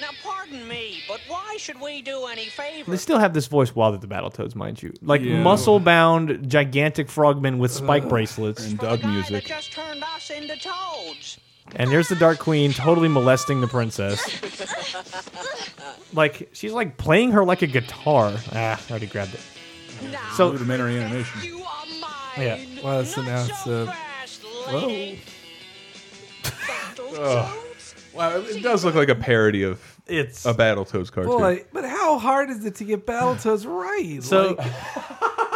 Now, 0.00 0.10
pardon 0.22 0.66
me, 0.68 1.02
but 1.08 1.20
why 1.28 1.53
should 1.64 1.80
we 1.80 2.02
do 2.02 2.26
any 2.26 2.44
favor? 2.46 2.90
They 2.90 2.96
still 2.98 3.18
have 3.18 3.32
this 3.32 3.46
voice 3.46 3.74
while 3.74 3.96
the 3.96 4.06
Battletoads, 4.06 4.54
mind 4.54 4.82
you. 4.82 4.92
Like 5.00 5.22
Yeah. 5.22 5.40
muscle-bound 5.42 6.48
gigantic 6.50 7.08
frogmen 7.08 7.58
with 7.58 7.72
spike 7.72 8.06
bracelets. 8.08 8.64
And 8.66 8.78
For 8.78 8.84
the 8.86 8.96
Doug 8.98 9.04
music. 9.10 9.46
just 9.46 9.72
turned 9.72 10.02
us 10.04 10.28
into 10.30 10.56
toads. 10.58 11.38
And 11.76 11.88
here's 11.90 12.08
the 12.08 12.16
Dark 12.16 12.38
Queen 12.38 12.72
totally 12.74 13.08
molesting 13.08 13.62
the 13.62 13.66
princess. 13.66 14.20
like 16.12 16.50
she's 16.52 16.72
like 16.72 16.98
playing 16.98 17.32
her 17.32 17.44
like 17.44 17.62
a 17.62 17.66
guitar. 17.66 18.32
Ah, 18.52 18.78
I 18.86 18.90
already 18.90 19.06
grabbed 19.06 19.32
it. 19.34 19.40
Now 20.12 20.18
So 20.36 20.50
Rudimentary 20.50 21.00
animation. 21.00 21.40
you 21.42 21.58
are 21.62 21.86
mine. 22.00 22.10
Yeah. 22.46 22.58
Well, 22.84 23.04
so 23.06 23.22
now 23.22 23.36
Not 23.40 23.48
it's, 23.48 23.64
so 23.64 23.82
uh, 23.84 23.86
fast, 23.86 24.42
whoa. 24.42 24.86
lady. 24.86 25.20
Battletoads. 26.42 27.73
Wow, 28.14 28.38
it 28.38 28.62
does 28.62 28.84
look 28.84 28.94
like 28.94 29.08
a 29.08 29.14
parody 29.14 29.62
of 29.62 29.80
it's 30.06 30.46
a 30.46 30.54
Battletoads 30.54 31.10
cartoon. 31.10 31.38
Boy, 31.38 31.64
but 31.72 31.84
how 31.84 32.18
hard 32.18 32.50
is 32.50 32.64
it 32.64 32.76
to 32.76 32.84
get 32.84 33.06
Battletoads 33.06 33.66
right? 33.66 34.22
So 34.22 34.52
Like, 34.52 34.72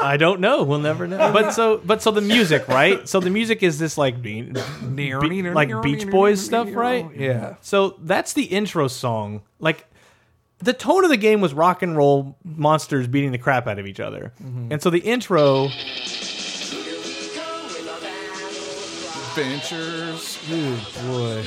I 0.02 0.16
don't 0.16 0.40
know. 0.40 0.64
We'll 0.64 0.78
never 0.78 1.06
know. 1.06 1.32
But 1.32 1.52
so 1.52 1.78
but 1.84 2.02
so 2.02 2.10
the 2.10 2.20
music, 2.20 2.66
right? 2.68 3.08
So 3.08 3.20
the 3.20 3.30
music 3.30 3.62
is 3.62 3.78
this 3.78 3.98
like 3.98 4.20
be- 4.22 4.52
be- 4.94 5.12
like 5.14 5.82
Beach 5.82 6.08
Boys 6.08 6.44
stuff, 6.44 6.68
right? 6.72 7.04
Oh, 7.08 7.12
yeah. 7.14 7.56
So 7.60 7.96
that's 8.00 8.32
the 8.32 8.44
intro 8.44 8.88
song. 8.88 9.42
Like 9.58 9.86
the 10.58 10.72
tone 10.72 11.04
of 11.04 11.10
the 11.10 11.16
game 11.16 11.40
was 11.40 11.54
rock 11.54 11.82
and 11.82 11.96
roll 11.96 12.36
monsters 12.44 13.06
beating 13.06 13.32
the 13.32 13.38
crap 13.38 13.66
out 13.66 13.78
of 13.78 13.86
each 13.86 14.00
other. 14.00 14.32
Mm-hmm. 14.42 14.72
And 14.72 14.82
so 14.82 14.90
the 14.90 15.00
intro 15.00 15.68
Adventures. 19.38 20.38
Good 20.48 20.80
boy. 21.06 21.44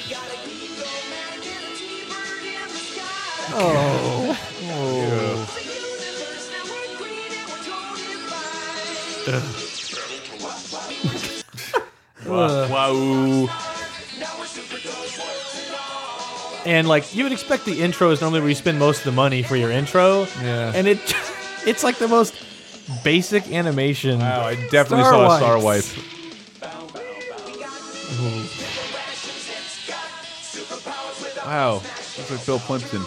Oh. 3.50 4.38
Wow. 12.26 12.70
wow. 12.70 13.72
and 16.66 16.88
like 16.88 17.16
you 17.16 17.24
would 17.24 17.32
expect 17.32 17.66
the 17.66 17.82
intro 17.82 18.12
is 18.12 18.22
normally 18.22 18.40
where 18.40 18.50
you 18.50 18.56
spend 18.56 18.80
most 18.80 19.00
of 19.00 19.06
the 19.06 19.12
money 19.12 19.44
for 19.44 19.56
your 19.56 19.72
intro. 19.72 20.28
Yeah. 20.42 20.72
And 20.74 20.88
it 20.88 21.00
it's 21.66 21.84
like 21.84 21.98
the 21.98 22.08
most 22.08 22.36
basic 23.04 23.52
animation. 23.52 24.20
Wow, 24.20 24.42
I 24.42 24.56
definitely 24.70 25.06
Star 25.06 25.14
saw 25.14 25.36
a 25.36 25.38
Star 25.38 25.64
Wipes. 25.64 25.96
Wipe. 25.96 26.06
Wow, 31.46 31.74
looks 31.74 32.32
like 32.32 32.46
Bill 32.46 32.60
Plympton. 32.60 33.02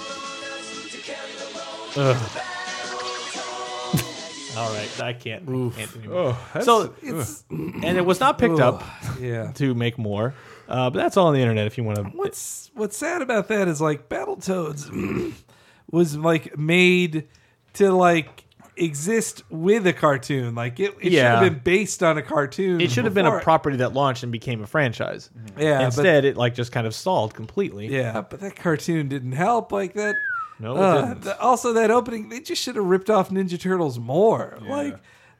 All 4.57 4.73
right, 4.73 5.01
I 5.01 5.13
can't. 5.13 5.47
can't 5.47 5.97
anymore. 5.97 6.37
Oh, 6.55 6.61
So 6.61 6.95
It's 7.03 7.45
and 7.51 7.85
it 7.99 8.07
was 8.07 8.21
not 8.21 8.39
picked 8.39 8.61
up 8.61 8.85
yeah. 9.21 9.51
to 9.53 9.75
make 9.75 9.99
more. 9.99 10.33
Uh, 10.69 10.91
but 10.91 10.99
that's 10.99 11.17
all 11.17 11.27
on 11.27 11.35
the 11.35 11.41
internet 11.41 11.67
if 11.67 11.77
you 11.77 11.85
want 11.85 11.99
to. 11.99 12.05
What's 12.05 12.71
what's 12.75 12.97
sad 12.97 13.21
about 13.21 13.49
that 13.49 13.67
is 13.69 13.81
like 13.81 14.09
Battletoads 14.09 15.35
was 15.91 16.17
like 16.17 16.57
made 16.57 17.27
to 17.75 17.91
like 17.93 18.45
exist 18.77 19.43
with 19.51 19.87
a 19.89 19.93
cartoon. 19.93 20.55
Like 20.55 20.79
it, 20.81 20.95
it 21.01 21.11
should 21.11 21.15
have 21.15 21.41
been 21.41 21.61
based 21.63 22.03
on 22.05 22.17
a 22.17 22.23
cartoon. 22.23 22.81
It 22.81 22.91
should 22.93 23.05
have 23.05 23.15
been 23.15 23.27
a 23.27 23.31
before. 23.31 23.41
property 23.43 23.77
that 23.79 23.93
launched 23.93 24.23
and 24.23 24.31
became 24.33 24.63
a 24.63 24.67
franchise. 24.69 25.31
Yeah, 25.59 25.79
but- 25.79 25.85
Instead, 25.87 26.25
it 26.25 26.37
like 26.37 26.55
just 26.55 26.71
kind 26.73 26.87
of 26.87 26.95
stalled 26.95 27.35
completely. 27.35 27.89
Yeah, 27.89 28.21
but 28.23 28.39
that 28.41 28.55
cartoon 28.57 29.09
didn't 29.09 29.33
help 29.33 29.73
like 29.73 29.95
that. 29.95 30.15
No, 30.61 30.77
it 30.77 30.79
Uh, 30.81 31.01
didn't. 31.09 31.21
the- 31.23 31.41
also, 31.41 31.73
that 31.73 31.91
opening, 31.91 32.29
they 32.29 32.41
just 32.41 32.63
should 32.63 32.77
have 32.77 32.85
ripped 32.85 33.11
off 33.11 33.31
Ninja 33.31 33.59
Turtles 33.61 33.99
more. 33.99 34.57
Like, 34.67 34.97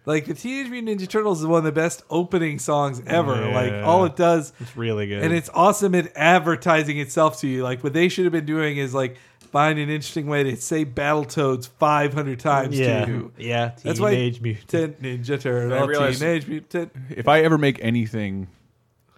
like 0.07 0.27
the 0.27 0.35
Teenage 0.35 0.71
Mutant 0.71 1.01
Ninja 1.01 1.09
Turtles 1.09 1.41
is 1.41 1.47
one 1.47 1.59
of 1.59 1.65
the 1.65 1.73
best 1.73 2.03
opening 2.11 2.59
songs 2.59 3.01
ever. 3.07 3.37
Like, 3.51 3.73
all 3.85 4.05
it 4.05 4.17
does, 4.17 4.53
It's 4.61 4.77
really 4.77 5.07
good. 5.07 5.23
and 5.23 5.33
it's 5.33 5.49
awesome 5.55 5.95
at 5.95 6.13
advertising 6.17 6.99
itself 6.99 7.41
to 7.41 7.47
you. 7.49 7.63
Like, 7.63 7.83
what 7.85 7.93
they 7.93 8.09
should 8.09 8.25
have 8.25 8.33
been 8.33 8.45
doing 8.47 8.77
is 8.77 8.93
like 8.95 9.17
find 9.53 9.79
an 9.79 9.89
interesting 9.89 10.27
way 10.27 10.43
to 10.43 10.57
say 10.57 10.85
Battletoads 10.85 11.69
500 11.79 12.41
times 12.41 12.77
yeah, 12.79 13.05
to 13.05 13.11
you. 13.13 13.33
yeah. 13.39 13.71
That's 13.85 14.01
why 14.01 14.11
Teenage 14.17 14.41
Mutant. 14.41 15.01
Ninja 15.01 15.41
Turtle, 15.41 16.13
Teenage 16.13 16.49
Mutant. 16.49 16.91
if 17.09 17.29
I 17.29 17.43
ever 17.43 17.57
make 17.57 17.79
anything 17.81 18.49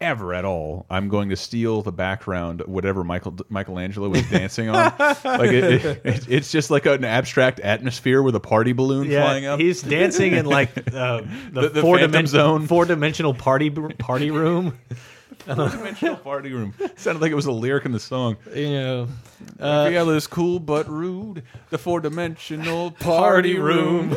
ever 0.00 0.34
at 0.34 0.44
all, 0.44 0.86
I'm 0.90 1.08
going 1.08 1.30
to 1.30 1.36
steal 1.36 1.82
the 1.82 1.92
background, 1.92 2.62
whatever 2.66 3.02
Michael 3.04 3.36
Michelangelo 3.48 4.08
was 4.08 4.28
dancing 4.30 4.68
on. 4.68 4.92
like 4.98 5.50
it, 5.50 5.64
it, 5.64 5.84
it- 6.04 6.26
it's 6.28 6.50
just 6.52 6.70
like 6.70 6.86
an 6.86 7.04
abstract 7.04 7.60
atmosphere 7.60 8.22
with 8.22 8.34
a 8.34 8.40
party 8.40 8.72
balloon 8.72 9.10
Yeah, 9.10 9.24
flying 9.24 9.46
up. 9.46 9.58
he's 9.60 9.82
dancing 9.82 10.32
in 10.34 10.46
like 10.46 10.70
uh, 10.94 11.22
the, 11.52 11.60
The- 11.62 11.68
the 11.70 11.80
four 11.80 11.96
Phantom 11.96 12.10
dimension 12.12 12.26
Zone. 12.28 12.66
four 12.66 12.84
dimensional 12.84 13.34
party 13.34 13.70
party 13.70 14.30
room. 14.30 14.78
Four-dimensional 15.44 16.16
party 16.16 16.52
room. 16.52 16.74
Sounded 16.96 17.20
like 17.20 17.30
it 17.30 17.36
was 17.36 17.46
a 17.46 17.52
lyric 17.52 17.84
in 17.84 17.92
the 17.92 18.00
song. 18.00 18.36
You 18.52 18.70
know, 18.70 19.08
Uh, 19.60 19.90
is 20.10 20.26
cool 20.26 20.58
but 20.58 20.88
rude. 20.88 21.44
The 21.70 21.78
four-dimensional 21.78 22.92
party 22.92 23.56
room. 23.58 24.16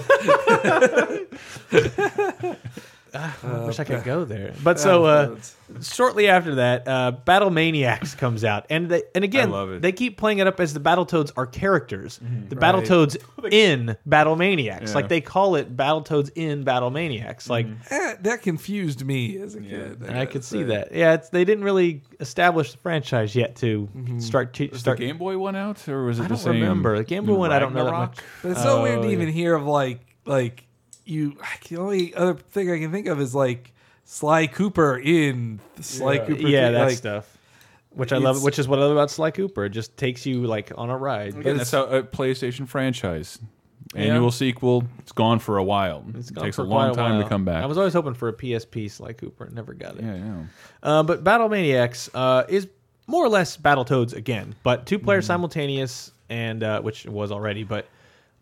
I 3.13 3.65
wish 3.65 3.79
I 3.79 3.83
could 3.83 4.03
go 4.03 4.25
there. 4.25 4.53
But 4.63 4.79
so 4.79 5.05
uh, 5.05 5.35
shortly 5.81 6.27
after 6.27 6.55
that, 6.55 6.87
uh, 6.87 7.11
Battle 7.11 7.49
Maniacs 7.49 8.15
comes 8.15 8.43
out, 8.43 8.65
and 8.69 8.89
they, 8.89 9.03
and 9.15 9.23
again, 9.23 9.49
I 9.49 9.51
love 9.51 9.71
it. 9.71 9.81
they 9.81 9.91
keep 9.91 10.17
playing 10.17 10.39
it 10.39 10.47
up 10.47 10.59
as 10.59 10.73
the 10.73 10.79
Battletoads 10.79 11.31
are 11.37 11.45
characters. 11.45 12.19
The 12.49 12.55
Battletoads 12.55 13.17
in 13.51 13.95
Battle 14.05 14.35
Maniacs, 14.35 14.91
Yeah. 14.91 14.95
like 14.95 15.09
they 15.09 15.21
call 15.21 15.55
it 15.55 15.75
Battletoads 15.75 16.31
in 16.35 16.63
Battle 16.63 16.89
Maniacs. 16.91 17.49
Like 17.49 17.67
Eh, 17.89 18.15
that 18.21 18.41
confused 18.41 19.05
me 19.05 19.37
as 19.39 19.55
a 19.55 19.61
kid. 19.61 20.01
And 20.01 20.17
I 20.17 20.25
could 20.25 20.43
see 20.43 20.63
that. 20.63 20.93
Yeah, 20.93 21.13
it's, 21.13 21.29
they 21.29 21.45
didn't 21.45 21.63
really 21.63 22.03
establish 22.19 22.71
the 22.71 22.77
franchise 22.79 23.35
yet 23.35 23.55
to 23.57 23.89
start 24.19 24.53
to 24.55 24.63
Was 24.65 24.71
the 24.73 24.79
start. 24.79 24.99
Game 24.99 25.17
Boy 25.17 25.37
one 25.37 25.55
out, 25.55 25.87
or 25.87 26.05
was 26.05 26.19
it 26.19 26.23
I 26.23 26.25
the 26.25 26.29
don't 26.29 26.37
same? 26.37 26.53
remember 26.61 26.97
the 26.97 27.03
Game 27.03 27.25
Boy 27.25 27.35
one. 27.35 27.51
I 27.51 27.59
don't 27.59 27.73
know 27.73 27.85
that 27.85 27.91
Ragnarok? 27.91 28.15
much. 28.17 28.23
But 28.43 28.51
it's 28.51 28.61
so 28.63 28.81
weird 28.83 28.99
Oh, 28.99 29.03
to 29.03 29.09
even 29.11 29.29
hear 29.29 29.55
of 29.55 29.65
like 29.65 29.99
like 30.25 30.63
you. 31.09 31.37
The 31.67 31.77
only 31.77 32.13
other 32.15 32.35
thing 32.35 32.71
I 32.71 32.79
can 32.79 32.91
think 32.91 33.07
of 33.07 33.19
is 33.19 33.33
like 33.35 33.73
Sly 34.05 34.47
Cooper 34.47 34.97
in 34.97 35.59
the 35.75 35.83
Sly 35.83 36.19
Cooper. 36.19 36.33
Yeah, 36.47 36.67
thing, 36.67 36.73
that 36.73 36.85
like, 36.85 36.97
stuff. 36.97 37.37
Which 37.91 38.13
I 38.13 38.17
love, 38.17 38.35
it's- 38.37 38.43
which 38.45 38.59
is 38.59 38.67
what 38.67 38.79
I 38.79 38.83
love 38.83 38.91
about 38.91 39.11
Sly 39.11 39.31
Cooper. 39.31 39.65
It 39.65 39.71
just 39.71 39.97
takes 39.97 40.25
you 40.25 40.45
like 40.45 40.71
on 40.77 40.89
a 40.89 40.97
ride. 40.97 41.35
Again, 41.35 41.57
that's 41.57 41.71
how 41.71 41.85
a 41.85 42.03
PlayStation 42.03 42.67
franchise. 42.67 43.39
Yeah. 43.95 44.01
Annual 44.03 44.29
sequel. 44.31 44.83
It's 44.99 45.11
gone 45.11 45.39
for 45.39 45.57
a 45.57 45.63
while. 45.63 46.05
It's 46.13 46.29
it 46.29 46.35
gone 46.35 46.43
takes 46.43 46.57
for 46.57 46.61
a 46.61 46.65
long 46.65 46.93
time 46.93 47.13
while. 47.13 47.23
to 47.23 47.29
come 47.29 47.45
back. 47.45 47.63
I 47.63 47.65
was 47.65 47.77
always 47.77 47.93
hoping 47.93 48.13
for 48.13 48.27
a 48.29 48.33
PSP 48.33 48.91
Sly 48.91 49.13
Cooper. 49.13 49.49
Never 49.51 49.73
got 49.73 49.95
it. 49.95 50.03
yeah, 50.03 50.15
yeah. 50.15 50.43
Uh, 50.83 51.01
but 51.03 51.23
Battle 51.23 51.49
Maniacs 51.49 52.09
uh, 52.13 52.43
is 52.47 52.67
more 53.07 53.25
or 53.25 53.29
less 53.29 53.57
Battletoads 53.57 54.13
again, 54.13 54.53
but 54.61 54.85
two 54.85 54.99
player 54.99 55.23
simultaneous, 55.23 56.11
and 56.29 56.61
uh, 56.63 56.81
which 56.81 57.07
it 57.07 57.11
was 57.11 57.31
already, 57.31 57.63
but 57.63 57.87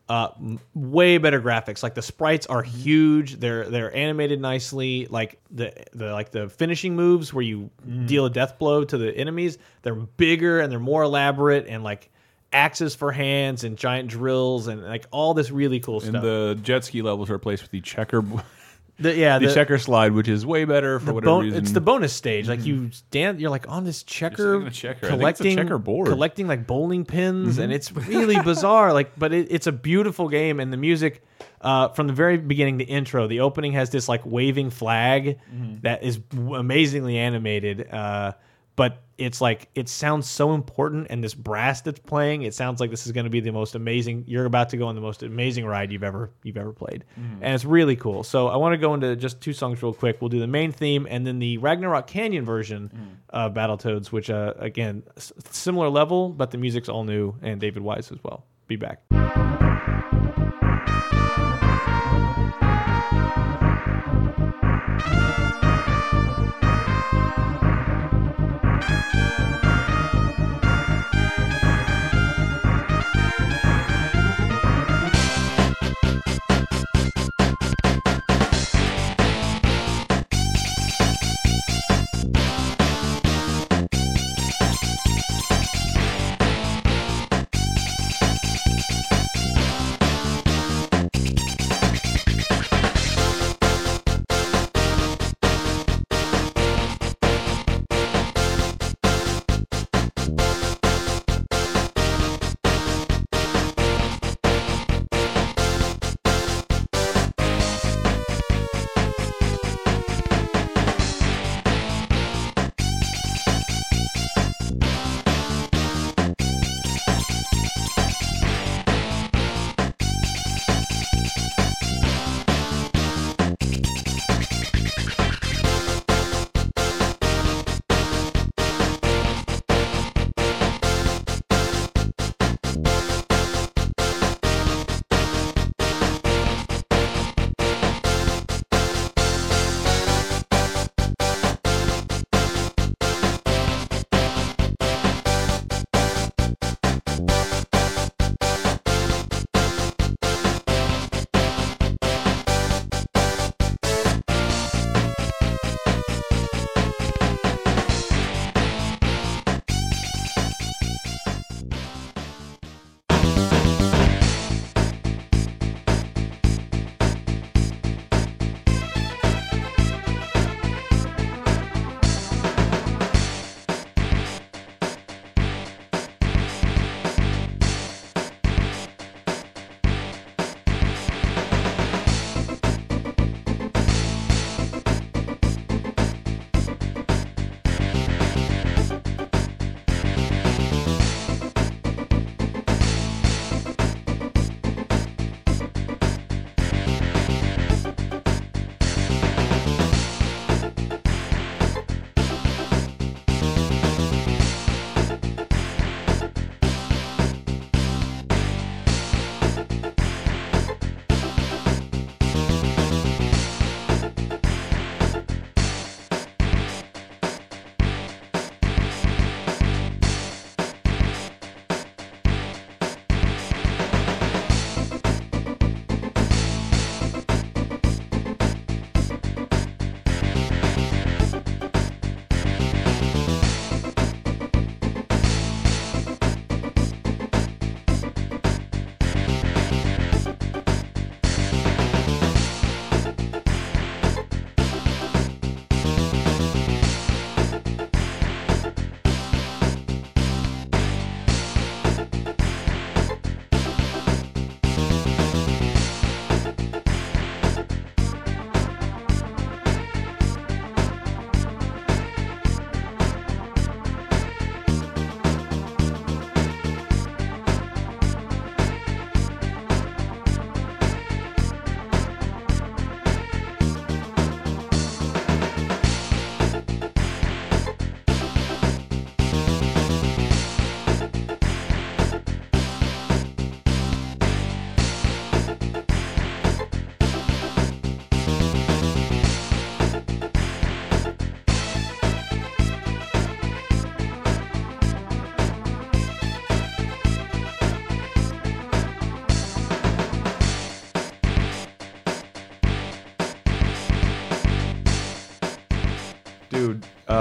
uh, 0.09 0.29
way 0.73 1.17
better 1.17 1.41
graphics. 1.41 1.83
Like 1.83 1.93
the 1.95 2.01
sprites 2.01 2.47
are 2.47 2.63
Mm-hmm. 2.63 2.77
huge. 2.77 3.39
They're 3.39 3.65
they're 3.69 3.93
animated 3.95 4.39
nicely. 4.39 5.05
Like 5.09 5.39
the 5.51 5.73
the 5.93 6.11
like 6.13 6.31
the 6.31 6.49
finishing 6.49 6.95
moves 6.95 7.33
where 7.33 7.43
you 7.43 7.69
Mm-hmm. 7.87 8.05
deal 8.05 8.25
a 8.25 8.29
death 8.29 8.57
blow 8.59 8.83
to 8.85 8.97
the 8.97 9.15
enemies. 9.15 9.57
They're 9.81 9.95
bigger 9.95 10.59
and 10.61 10.71
they're 10.71 10.79
more 10.79 11.03
elaborate 11.03 11.67
and 11.67 11.83
like 11.83 12.09
axes 12.53 12.95
for 12.95 13.11
hands 13.11 13.65
and 13.65 13.77
giant 13.77 14.09
drills 14.09 14.67
and 14.67 14.81
like 14.81 15.05
all 15.11 15.33
this 15.33 15.51
really 15.51 15.81
cool 15.81 15.99
And 15.99 16.09
stuff. 16.09 16.23
the 16.23 16.57
jet 16.63 16.85
ski 16.85 17.01
levels 17.01 17.29
are 17.29 17.33
replaced 17.33 17.63
with 17.63 17.71
the 17.71 17.81
checker, 17.81 18.23
The- 18.99 19.15
yeah, 19.15 19.37
the, 19.39 19.47
the- 19.47 19.53
checker 19.53 19.77
slide, 19.77 20.13
which 20.13 20.27
is 20.27 20.45
way 20.45 20.65
better 20.65 20.99
for 20.99 21.13
whatever 21.13 21.39
reason. 21.41 21.59
It's 21.63 21.71
the 21.71 21.81
bonus 21.81 22.13
stage. 22.13 22.47
Like 22.47 22.65
you 22.65 22.91
stand, 22.91 23.39
you're 23.39 23.49
like 23.51 23.69
on 23.69 23.83
this 23.83 24.03
checker, 24.03 24.37
sitting 24.37 24.61
on 24.61 24.67
a 24.67 24.71
checker. 24.71 25.07
Think 25.07 25.21
it's 25.23 25.39
a 25.39 25.43
collecting 25.43 25.57
collecting 26.11 26.47
like 26.47 26.65
bowling 26.67 27.05
pins, 27.05 27.57
and 27.59 27.71
it's 27.71 27.91
really 27.91 28.39
bizarre. 28.41 28.93
Like, 28.93 29.17
but 29.17 29.33
it, 29.33 29.47
it's 29.51 29.67
a 29.67 29.71
beautiful 29.71 30.29
game, 30.29 30.59
and 30.59 30.73
the 30.73 30.77
music 30.77 31.23
uh, 31.61 31.89
from 31.89 32.07
the 32.07 32.13
very 32.13 32.37
beginning, 32.37 32.77
the 32.77 32.85
intro, 32.85 33.27
the 33.27 33.39
opening 33.41 33.73
has 33.73 33.89
this 33.91 34.07
like 34.09 34.25
waving 34.25 34.69
flag 34.71 35.39
that 35.83 36.03
is 36.03 36.19
amazingly 36.33 37.17
animated. 37.17 37.87
Uh, 37.91 38.33
but 38.77 39.03
it's 39.17 39.41
like 39.41 39.67
it 39.75 39.89
sounds 39.89 40.29
so 40.29 40.53
important 40.53 41.07
and 41.09 41.23
this 41.23 41.33
brass 41.33 41.81
that's 41.81 41.99
playing 41.99 42.43
it 42.43 42.53
sounds 42.53 42.79
like 42.79 42.91
this 42.91 43.07
is 43.07 43.11
going 43.11 43.23
to 43.23 43.29
be 43.31 43.39
the 43.39 43.51
most 43.51 43.73
amazing 43.73 44.23
you're 44.27 44.45
about 44.45 44.69
to 44.69 44.77
go 44.77 44.85
on 44.85 44.93
the 44.93 45.01
most 45.01 45.23
amazing 45.23 45.65
ride 45.65 45.91
you've 45.91 46.03
ever 46.03 46.29
you've 46.43 46.55
ever 46.57 46.71
played. 46.71 47.03
And 47.41 47.53
it's 47.55 47.65
really 47.65 47.95
cool. 47.95 48.23
So 48.23 48.47
i 48.47 48.55
want 48.55 48.73
to 48.73 48.77
go 48.77 48.93
into 48.93 49.15
just 49.15 49.41
two 49.41 49.53
songs 49.53 49.81
real 49.83 49.93
quick. 49.93 50.21
We'll 50.21 50.29
do 50.29 50.39
the 50.39 50.47
main 50.47 50.71
theme 50.71 51.07
and 51.09 51.25
then 51.27 51.39
the 51.39 51.57
ragnarok 51.57 52.07
canyon 52.07 52.45
version 52.45 53.17
of 53.31 53.53
battletoads 53.53 54.07
which 54.11 54.29
uh, 54.29 54.53
again 54.59 55.03
s- 55.17 55.33
similar 55.49 55.89
level 55.89 56.29
but 56.29 56.51
the 56.51 56.57
music's 56.57 56.87
all 56.87 57.03
new 57.03 57.35
and 57.41 57.59
david 57.59 57.81
wise 57.83 58.11
as 58.11 58.19
well. 58.23 58.45
Be 58.67 58.75
back 58.75 59.01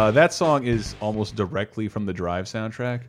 uh, 0.06 0.10
that 0.12 0.32
song 0.32 0.64
is 0.64 0.94
almost 1.00 1.36
directly 1.36 1.88
from 1.88 2.06
the 2.06 2.12
Drive 2.12 2.46
soundtrack. 2.46 3.02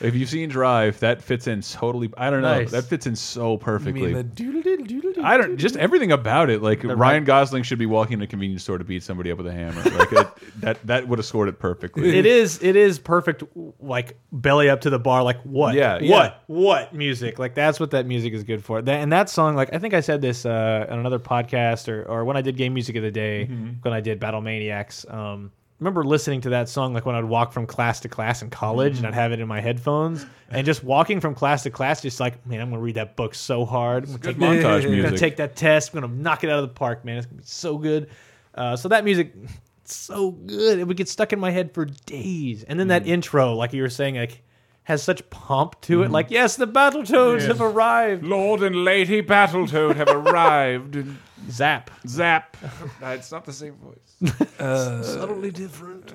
if 0.00 0.14
you've 0.14 0.28
seen 0.28 0.48
Drive, 0.48 1.00
that 1.00 1.22
fits 1.22 1.46
in 1.46 1.62
totally. 1.62 2.10
I 2.16 2.28
don't 2.30 2.42
know. 2.42 2.58
Nice. 2.58 2.70
That 2.70 2.84
fits 2.84 3.06
in 3.06 3.16
so 3.16 3.52
You 3.52 3.58
perfectly. 3.58 4.02
mean 4.02 4.12
the 4.12 4.22
doodle 4.22 4.60
doodle 4.62 4.84
doodle 4.86 5.12
doodle? 5.12 5.24
I 5.26 5.36
don't 5.38 5.56
just 5.56 5.76
everything 5.76 6.12
about 6.12 6.50
it. 6.50 6.62
Like 6.62 6.84
Ryan 6.84 7.24
Gosling 7.24 7.62
should 7.62 7.78
be 7.78 7.86
walking 7.86 8.14
in 8.14 8.22
a 8.22 8.26
convenience 8.26 8.62
store 8.62 8.76
to 8.78 8.84
beat 8.84 9.02
somebody 9.02 9.30
up 9.30 9.38
with 9.38 9.46
a 9.46 9.52
hammer. 9.52 9.82
Like 9.82 10.12
it, 10.12 10.28
that 10.60 10.86
that 10.86 11.08
would 11.08 11.18
have 11.18 11.24
scored 11.26 11.48
it 11.48 11.58
perfectly. 11.58 12.16
it 12.18 12.26
is 12.26 12.62
it 12.62 12.76
is 12.76 12.98
perfect 12.98 13.42
like 13.80 14.18
belly 14.32 14.68
up 14.68 14.82
to 14.82 14.90
the 14.90 14.98
bar 14.98 15.22
like 15.22 15.40
what 15.42 15.74
Yeah, 15.74 15.94
what 15.94 16.02
yeah. 16.02 16.34
what 16.46 16.94
music 16.94 17.38
like 17.38 17.54
that's 17.54 17.80
what 17.80 17.92
that 17.92 18.04
music 18.06 18.32
is 18.34 18.42
good 18.44 18.62
for 18.64 18.82
that, 18.82 19.00
and 19.00 19.12
that 19.12 19.28
song 19.30 19.54
like 19.56 19.72
i 19.72 19.78
think 19.78 19.94
i 19.94 20.00
said 20.00 20.20
this 20.20 20.44
uh 20.44 20.86
on 20.90 20.98
another 20.98 21.18
podcast 21.18 21.88
or 21.88 22.04
or 22.04 22.24
when 22.24 22.36
i 22.36 22.40
did 22.42 22.56
game 22.56 22.74
music 22.74 22.96
of 22.96 23.02
the 23.02 23.10
day 23.10 23.48
Mm-hmm. 23.50 23.68
when 23.82 23.94
i 23.94 24.00
did 24.00 24.20
battle 24.20 24.40
maniacs 24.40 25.04
um 25.08 25.50
remember 25.84 26.02
listening 26.02 26.40
to 26.40 26.48
that 26.48 26.70
song 26.70 26.94
like 26.94 27.04
when 27.04 27.14
I'd 27.14 27.26
walk 27.26 27.52
from 27.52 27.66
class 27.66 28.00
to 28.00 28.08
class 28.08 28.40
in 28.40 28.48
college 28.48 28.92
and 28.92 28.98
mm-hmm. 28.98 29.06
I'd 29.08 29.14
have 29.14 29.32
it 29.32 29.40
in 29.40 29.46
my 29.46 29.60
headphones 29.60 30.24
and 30.48 30.64
just 30.64 30.82
walking 30.82 31.20
from 31.20 31.34
class 31.34 31.62
to 31.64 31.70
class, 31.70 32.00
just 32.00 32.20
like, 32.20 32.46
man, 32.46 32.62
I'm 32.62 32.70
gonna 32.70 32.80
read 32.80 32.94
that 32.94 33.16
book 33.16 33.34
so 33.34 33.66
hard. 33.66 34.04
I'm 34.04 34.16
gonna, 34.16 34.32
take, 34.32 34.36
montage 34.38 34.84
I'm 34.86 35.02
gonna 35.02 35.18
take 35.18 35.36
that 35.36 35.56
test. 35.56 35.92
I'm 35.92 36.00
gonna 36.00 36.14
knock 36.14 36.42
it 36.42 36.48
out 36.48 36.62
of 36.62 36.68
the 36.68 36.74
park, 36.74 37.04
man. 37.04 37.18
It's 37.18 37.26
gonna 37.26 37.42
be 37.42 37.46
so 37.46 37.76
good. 37.76 38.08
Uh, 38.54 38.76
so 38.76 38.88
that 38.88 39.04
music, 39.04 39.34
it's 39.82 39.94
so 39.94 40.30
good. 40.30 40.78
It 40.78 40.84
would 40.84 40.96
get 40.96 41.08
stuck 41.08 41.34
in 41.34 41.38
my 41.38 41.50
head 41.50 41.74
for 41.74 41.84
days. 41.84 42.62
And 42.62 42.80
then 42.80 42.88
that 42.88 43.04
mm. 43.04 43.08
intro, 43.08 43.54
like 43.54 43.74
you 43.74 43.82
were 43.82 43.90
saying, 43.90 44.14
like 44.14 44.42
has 44.84 45.02
such 45.02 45.28
pomp 45.28 45.78
to 45.82 46.00
it. 46.00 46.04
Mm-hmm. 46.04 46.14
Like, 46.14 46.30
yes, 46.30 46.56
the 46.56 46.66
Battletoads 46.66 47.46
have 47.46 47.60
arrived. 47.60 48.22
Lord 48.24 48.62
and 48.62 48.84
Lady 48.84 49.22
Battletoad 49.22 49.96
have 49.96 50.08
arrived. 50.26 51.04
And 51.44 51.52
Zap. 51.52 51.90
zap. 52.06 52.56
it's 53.02 53.30
not 53.30 53.44
the 53.44 53.52
same 53.52 53.74
voice. 53.74 53.98
Uh, 54.58 55.02
Subtly 55.02 55.50
different. 55.50 56.06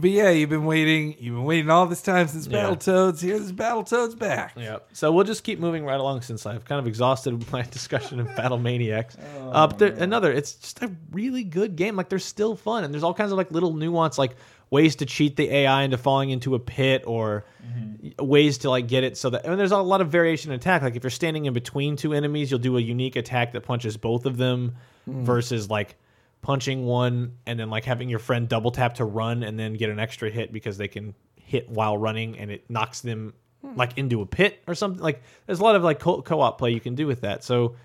but 0.00 0.10
yeah, 0.10 0.28
you've 0.30 0.50
been 0.50 0.64
waiting. 0.66 1.14
You've 1.18 1.36
been 1.36 1.44
waiting 1.44 1.70
all 1.70 1.86
this 1.86 2.02
time 2.02 2.26
since 2.26 2.46
Yeah. 2.46 2.64
Battletoads. 2.66 3.20
Here's 3.22 3.52
Battletoads 3.52 4.18
back. 4.18 4.54
Yep. 4.56 4.88
So 4.92 5.12
we'll 5.12 5.24
just 5.24 5.44
keep 5.44 5.60
moving 5.60 5.84
right 5.86 5.98
along 5.98 6.22
since 6.22 6.44
I've 6.46 6.64
kind 6.64 6.80
of 6.80 6.86
exhausted 6.86 7.50
my 7.52 7.62
discussion 7.62 8.18
of 8.20 8.26
Battle 8.36 8.58
Maniacs. 8.58 9.16
uh, 9.52 9.66
but 9.68 9.78
there, 9.78 9.92
another, 9.92 10.32
it's 10.32 10.54
just 10.54 10.82
a 10.82 10.90
really 11.12 11.44
good 11.44 11.76
game. 11.76 11.96
Like 11.96 12.08
they're 12.08 12.18
still 12.18 12.56
fun, 12.56 12.84
and 12.84 12.92
there's 12.92 13.04
all 13.04 13.14
kinds 13.14 13.30
of 13.32 13.38
like 13.38 13.50
little 13.52 13.72
nuance, 13.72 14.18
like 14.18 14.36
ways 14.70 14.96
to 14.96 15.06
cheat 15.06 15.36
the 15.36 15.50
AI 15.52 15.82
into 15.82 15.98
falling 15.98 16.30
into 16.30 16.54
a 16.54 16.58
pit, 16.58 17.04
or 17.06 17.44
mm-hmm. 17.64 18.24
ways 18.24 18.58
to 18.58 18.70
like 18.70 18.88
get 18.88 19.04
it 19.04 19.16
so 19.16 19.30
that. 19.30 19.44
And 19.44 19.58
there's 19.58 19.72
a 19.72 19.78
lot 19.78 20.00
of 20.00 20.08
variation 20.08 20.52
in 20.52 20.56
attack. 20.56 20.82
Like 20.82 20.96
if 20.96 21.02
you're 21.02 21.10
standing 21.10 21.46
in 21.46 21.52
between 21.52 21.96
two 21.96 22.12
enemies, 22.12 22.50
you'll 22.50 22.60
do 22.60 22.76
a 22.76 22.80
unique 22.80 23.16
attack 23.16 23.52
that 23.52 23.62
punches 23.62 23.96
both 23.96 24.26
of 24.26 24.36
them, 24.36 24.74
hmm. 25.04 25.24
versus 25.24 25.70
like 25.70 25.96
punching 26.42 26.84
one 26.84 27.38
and 27.46 27.58
then 27.58 27.70
like 27.70 27.86
having 27.86 28.10
your 28.10 28.18
friend 28.18 28.48
double 28.48 28.70
tap 28.70 28.96
to 28.96 29.04
run 29.04 29.42
and 29.42 29.58
then 29.58 29.74
get 29.74 29.88
an 29.88 29.98
extra 29.98 30.28
hit 30.30 30.52
because 30.52 30.76
they 30.76 30.88
can 30.88 31.14
hit 31.36 31.70
while 31.70 31.96
running 31.96 32.38
and 32.38 32.50
it 32.50 32.68
knocks 32.68 33.00
them 33.00 33.32
hmm. 33.62 33.74
like 33.76 33.96
into 33.96 34.20
a 34.20 34.26
pit 34.26 34.62
or 34.66 34.74
something. 34.74 35.02
Like 35.02 35.22
there's 35.46 35.60
a 35.60 35.62
lot 35.62 35.76
of 35.76 35.82
like 35.82 36.00
co- 36.00 36.22
co-op 36.22 36.58
play 36.58 36.70
you 36.72 36.80
can 36.80 36.94
do 36.94 37.06
with 37.06 37.22
that. 37.22 37.44
So 37.44 37.76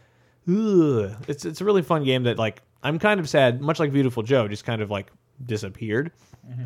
ugh, 0.48 1.16
it's 1.28 1.46
it's 1.46 1.62
a 1.62 1.66
really 1.66 1.82
fun 1.82 2.04
game 2.04 2.24
that 2.24 2.38
like 2.38 2.62
I'm 2.82 3.00
kind 3.00 3.20
of 3.20 3.28
sad, 3.30 3.62
much 3.62 3.80
like 3.80 3.92
Viewtiful 3.92 4.24
Joe, 4.24 4.48
just 4.48 4.66
kind 4.66 4.82
of 4.82 4.90
like 4.90 5.08
disappeared. 5.46 6.12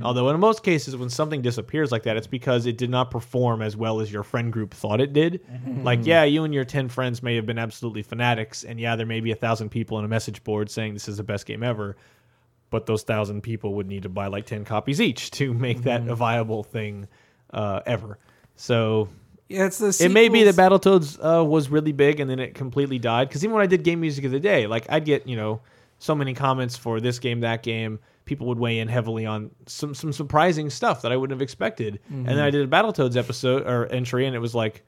Although 0.01 0.29
in 0.29 0.39
most 0.39 0.63
cases, 0.63 0.95
when 0.95 1.09
something 1.09 1.41
disappears 1.41 1.91
like 1.91 2.03
that, 2.03 2.15
it's 2.15 2.27
because 2.27 2.65
it 2.65 2.77
did 2.77 2.89
not 2.89 3.11
perform 3.11 3.61
as 3.61 3.75
well 3.75 3.99
as 3.99 4.09
your 4.11 4.23
friend 4.23 4.51
group 4.53 4.73
thought 4.73 5.01
it 5.01 5.11
did. 5.11 5.41
Like, 5.83 6.05
yeah, 6.05 6.23
you 6.23 6.45
and 6.45 6.53
your 6.53 6.63
ten 6.63 6.87
friends 6.87 7.21
may 7.21 7.35
have 7.35 7.45
been 7.45 7.57
absolutely 7.59 8.01
fanatics, 8.01 8.63
and 8.63 8.79
yeah, 8.79 8.95
there 8.95 9.05
may 9.05 9.19
be 9.19 9.31
a 9.31 9.35
thousand 9.35 9.69
people 9.69 9.97
on 9.97 10.05
a 10.05 10.07
message 10.07 10.41
board 10.45 10.71
saying 10.71 10.93
this 10.93 11.09
is 11.09 11.17
the 11.17 11.23
best 11.23 11.45
game 11.45 11.63
ever. 11.63 11.97
But 12.69 12.85
those 12.85 13.03
thousand 13.03 13.41
people 13.41 13.73
would 13.75 13.87
need 13.87 14.03
to 14.03 14.09
buy 14.09 14.27
like 14.27 14.45
ten 14.45 14.63
copies 14.63 15.01
each 15.01 15.31
to 15.31 15.53
make 15.53 15.81
that 15.83 16.07
a 16.07 16.15
viable 16.15 16.63
thing 16.63 17.09
uh, 17.51 17.81
ever. 17.85 18.19
So 18.55 19.09
Yeah, 19.49 19.65
it's 19.65 19.79
the. 19.79 19.97
it 19.99 20.11
may 20.11 20.29
be 20.29 20.43
that 20.43 20.55
Battletoads 20.55 21.19
uh, 21.19 21.43
was 21.43 21.69
really 21.69 21.91
big 21.91 22.21
and 22.21 22.29
then 22.29 22.39
it 22.39 22.55
completely 22.55 22.99
died. 22.99 23.27
Because 23.27 23.43
even 23.43 23.53
when 23.53 23.63
I 23.63 23.67
did 23.67 23.83
game 23.83 23.99
music 23.99 24.23
of 24.23 24.31
the 24.31 24.39
day, 24.39 24.65
like 24.65 24.85
I'd 24.89 25.03
get 25.03 25.27
you 25.27 25.35
know 25.35 25.59
so 25.99 26.15
many 26.15 26.33
comments 26.33 26.77
for 26.77 27.01
this 27.01 27.19
game, 27.19 27.41
that 27.41 27.63
game. 27.63 27.99
People 28.25 28.47
would 28.47 28.59
weigh 28.59 28.79
in 28.79 28.87
heavily 28.87 29.25
on 29.25 29.51
some 29.65 29.93
some 29.93 30.13
surprising 30.13 30.69
stuff 30.69 31.01
that 31.01 31.11
I 31.11 31.17
wouldn't 31.17 31.35
have 31.35 31.41
expected. 31.41 31.99
And 32.09 32.25
then 32.25 32.39
I 32.39 32.49
mm-hmm. 32.49 32.57
did 32.57 32.67
a 32.67 32.71
Battletoads 32.71 33.17
episode 33.17 33.67
or 33.67 33.85
entry, 33.87 34.25
and 34.25 34.35
it 34.35 34.39
was 34.39 34.55
like, 34.55 34.83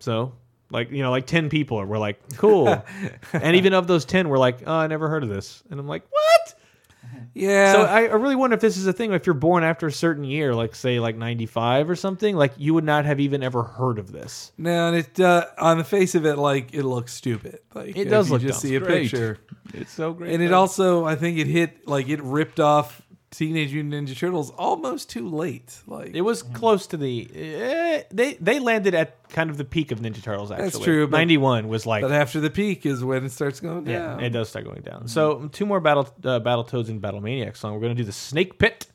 so 0.00 0.32
like 0.70 0.90
you 0.90 1.02
know 1.02 1.10
like 1.10 1.26
ten 1.26 1.48
people 1.48 1.84
were 1.84 1.98
like 1.98 2.20
cool, 2.36 2.68
and 3.32 3.56
even 3.56 3.72
of 3.72 3.86
those 3.86 4.04
ten 4.04 4.28
were 4.28 4.38
like, 4.38 4.60
oh, 4.66 4.74
I 4.74 4.86
never 4.86 5.08
heard 5.08 5.22
of 5.22 5.28
this, 5.28 5.62
and 5.70 5.80
I'm 5.80 5.88
like, 5.88 6.04
what? 6.10 6.54
Yeah. 7.32 7.72
So 7.74 7.82
I, 7.82 8.00
I 8.02 8.14
really 8.14 8.34
wonder 8.34 8.54
if 8.54 8.60
this 8.60 8.76
is 8.76 8.88
a 8.88 8.92
thing. 8.92 9.12
If 9.12 9.24
you're 9.24 9.34
born 9.34 9.62
after 9.62 9.86
a 9.86 9.92
certain 9.92 10.24
year, 10.24 10.52
like 10.52 10.74
say 10.74 10.98
like 10.98 11.16
'95 11.16 11.88
or 11.88 11.94
something, 11.94 12.34
like 12.34 12.52
you 12.56 12.74
would 12.74 12.82
not 12.82 13.04
have 13.04 13.20
even 13.20 13.44
ever 13.44 13.62
heard 13.62 14.00
of 14.00 14.10
this. 14.10 14.50
no, 14.58 14.88
and 14.88 14.96
it 14.96 15.20
uh, 15.20 15.46
on 15.56 15.78
the 15.78 15.84
face 15.84 16.16
of 16.16 16.26
it, 16.26 16.38
like 16.38 16.74
it 16.74 16.82
looks 16.82 17.12
stupid. 17.12 17.60
Like 17.72 17.90
It 17.90 17.98
if 17.98 18.08
does 18.10 18.26
you 18.26 18.32
look 18.32 18.42
just 18.42 18.60
dumb. 18.62 18.68
see 18.70 18.74
a 18.76 18.80
Great. 18.80 19.02
picture, 19.04 19.38
It's 19.74 19.92
so 19.92 20.12
great. 20.12 20.34
and 20.34 20.42
it 20.42 20.48
though. 20.48 20.58
also, 20.58 21.04
I 21.04 21.14
think 21.14 21.38
it 21.38 21.46
hit 21.46 21.86
like 21.86 22.08
it 22.08 22.20
ripped 22.20 22.58
off 22.58 23.00
Teenage 23.30 23.72
Mutant 23.72 24.08
Ninja 24.08 24.16
Turtles 24.18 24.50
almost 24.58 25.08
too 25.08 25.28
late. 25.28 25.78
Like 25.86 26.10
It 26.14 26.22
was 26.22 26.42
close 26.42 26.88
to 26.88 26.96
the. 26.96 27.28
Eh, 27.32 28.02
they 28.10 28.34
they 28.34 28.58
landed 28.58 28.92
at 28.94 29.28
kind 29.28 29.50
of 29.50 29.56
the 29.56 29.64
peak 29.64 29.92
of 29.92 30.00
Ninja 30.00 30.20
Turtles. 30.20 30.50
Actually, 30.50 30.64
that's 30.70 30.78
true, 30.80 31.06
'91 31.06 31.68
was 31.68 31.86
like. 31.86 32.02
But 32.02 32.10
after 32.10 32.40
the 32.40 32.50
peak 32.50 32.84
is 32.84 33.04
when 33.04 33.24
it 33.24 33.30
starts 33.30 33.60
going 33.60 33.84
down. 33.84 34.18
yeah, 34.18 34.26
it 34.26 34.30
does 34.30 34.48
start 34.48 34.64
going 34.64 34.82
down. 34.82 35.06
So 35.06 35.48
two 35.52 35.64
more 35.64 35.78
battle 35.78 36.08
uh, 36.24 36.40
Battletoads 36.40 36.88
and 36.88 37.00
Battle 37.00 37.20
Maniac 37.20 37.54
song. 37.54 37.74
We're 37.74 37.80
going 37.80 37.94
to 37.96 38.02
do 38.02 38.06
the 38.06 38.12
Snake 38.12 38.58
Pit 38.58 38.86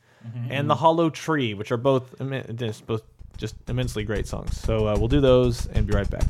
and 0.49 0.69
the 0.69 0.75
Hollow 0.75 1.09
Tree, 1.09 1.53
which 1.53 1.71
are 1.71 1.77
both 1.77 2.13
just 2.57 2.85
both 2.87 3.03
just 3.37 3.55
immensely 3.69 4.03
great 4.03 4.27
songs. 4.27 4.59
So 4.59 4.87
uh, 4.87 4.95
we'll 4.97 5.07
do 5.07 5.21
those 5.21 5.67
and 5.67 5.85
be 5.87 5.93
right 5.93 6.09
back. 6.09 6.25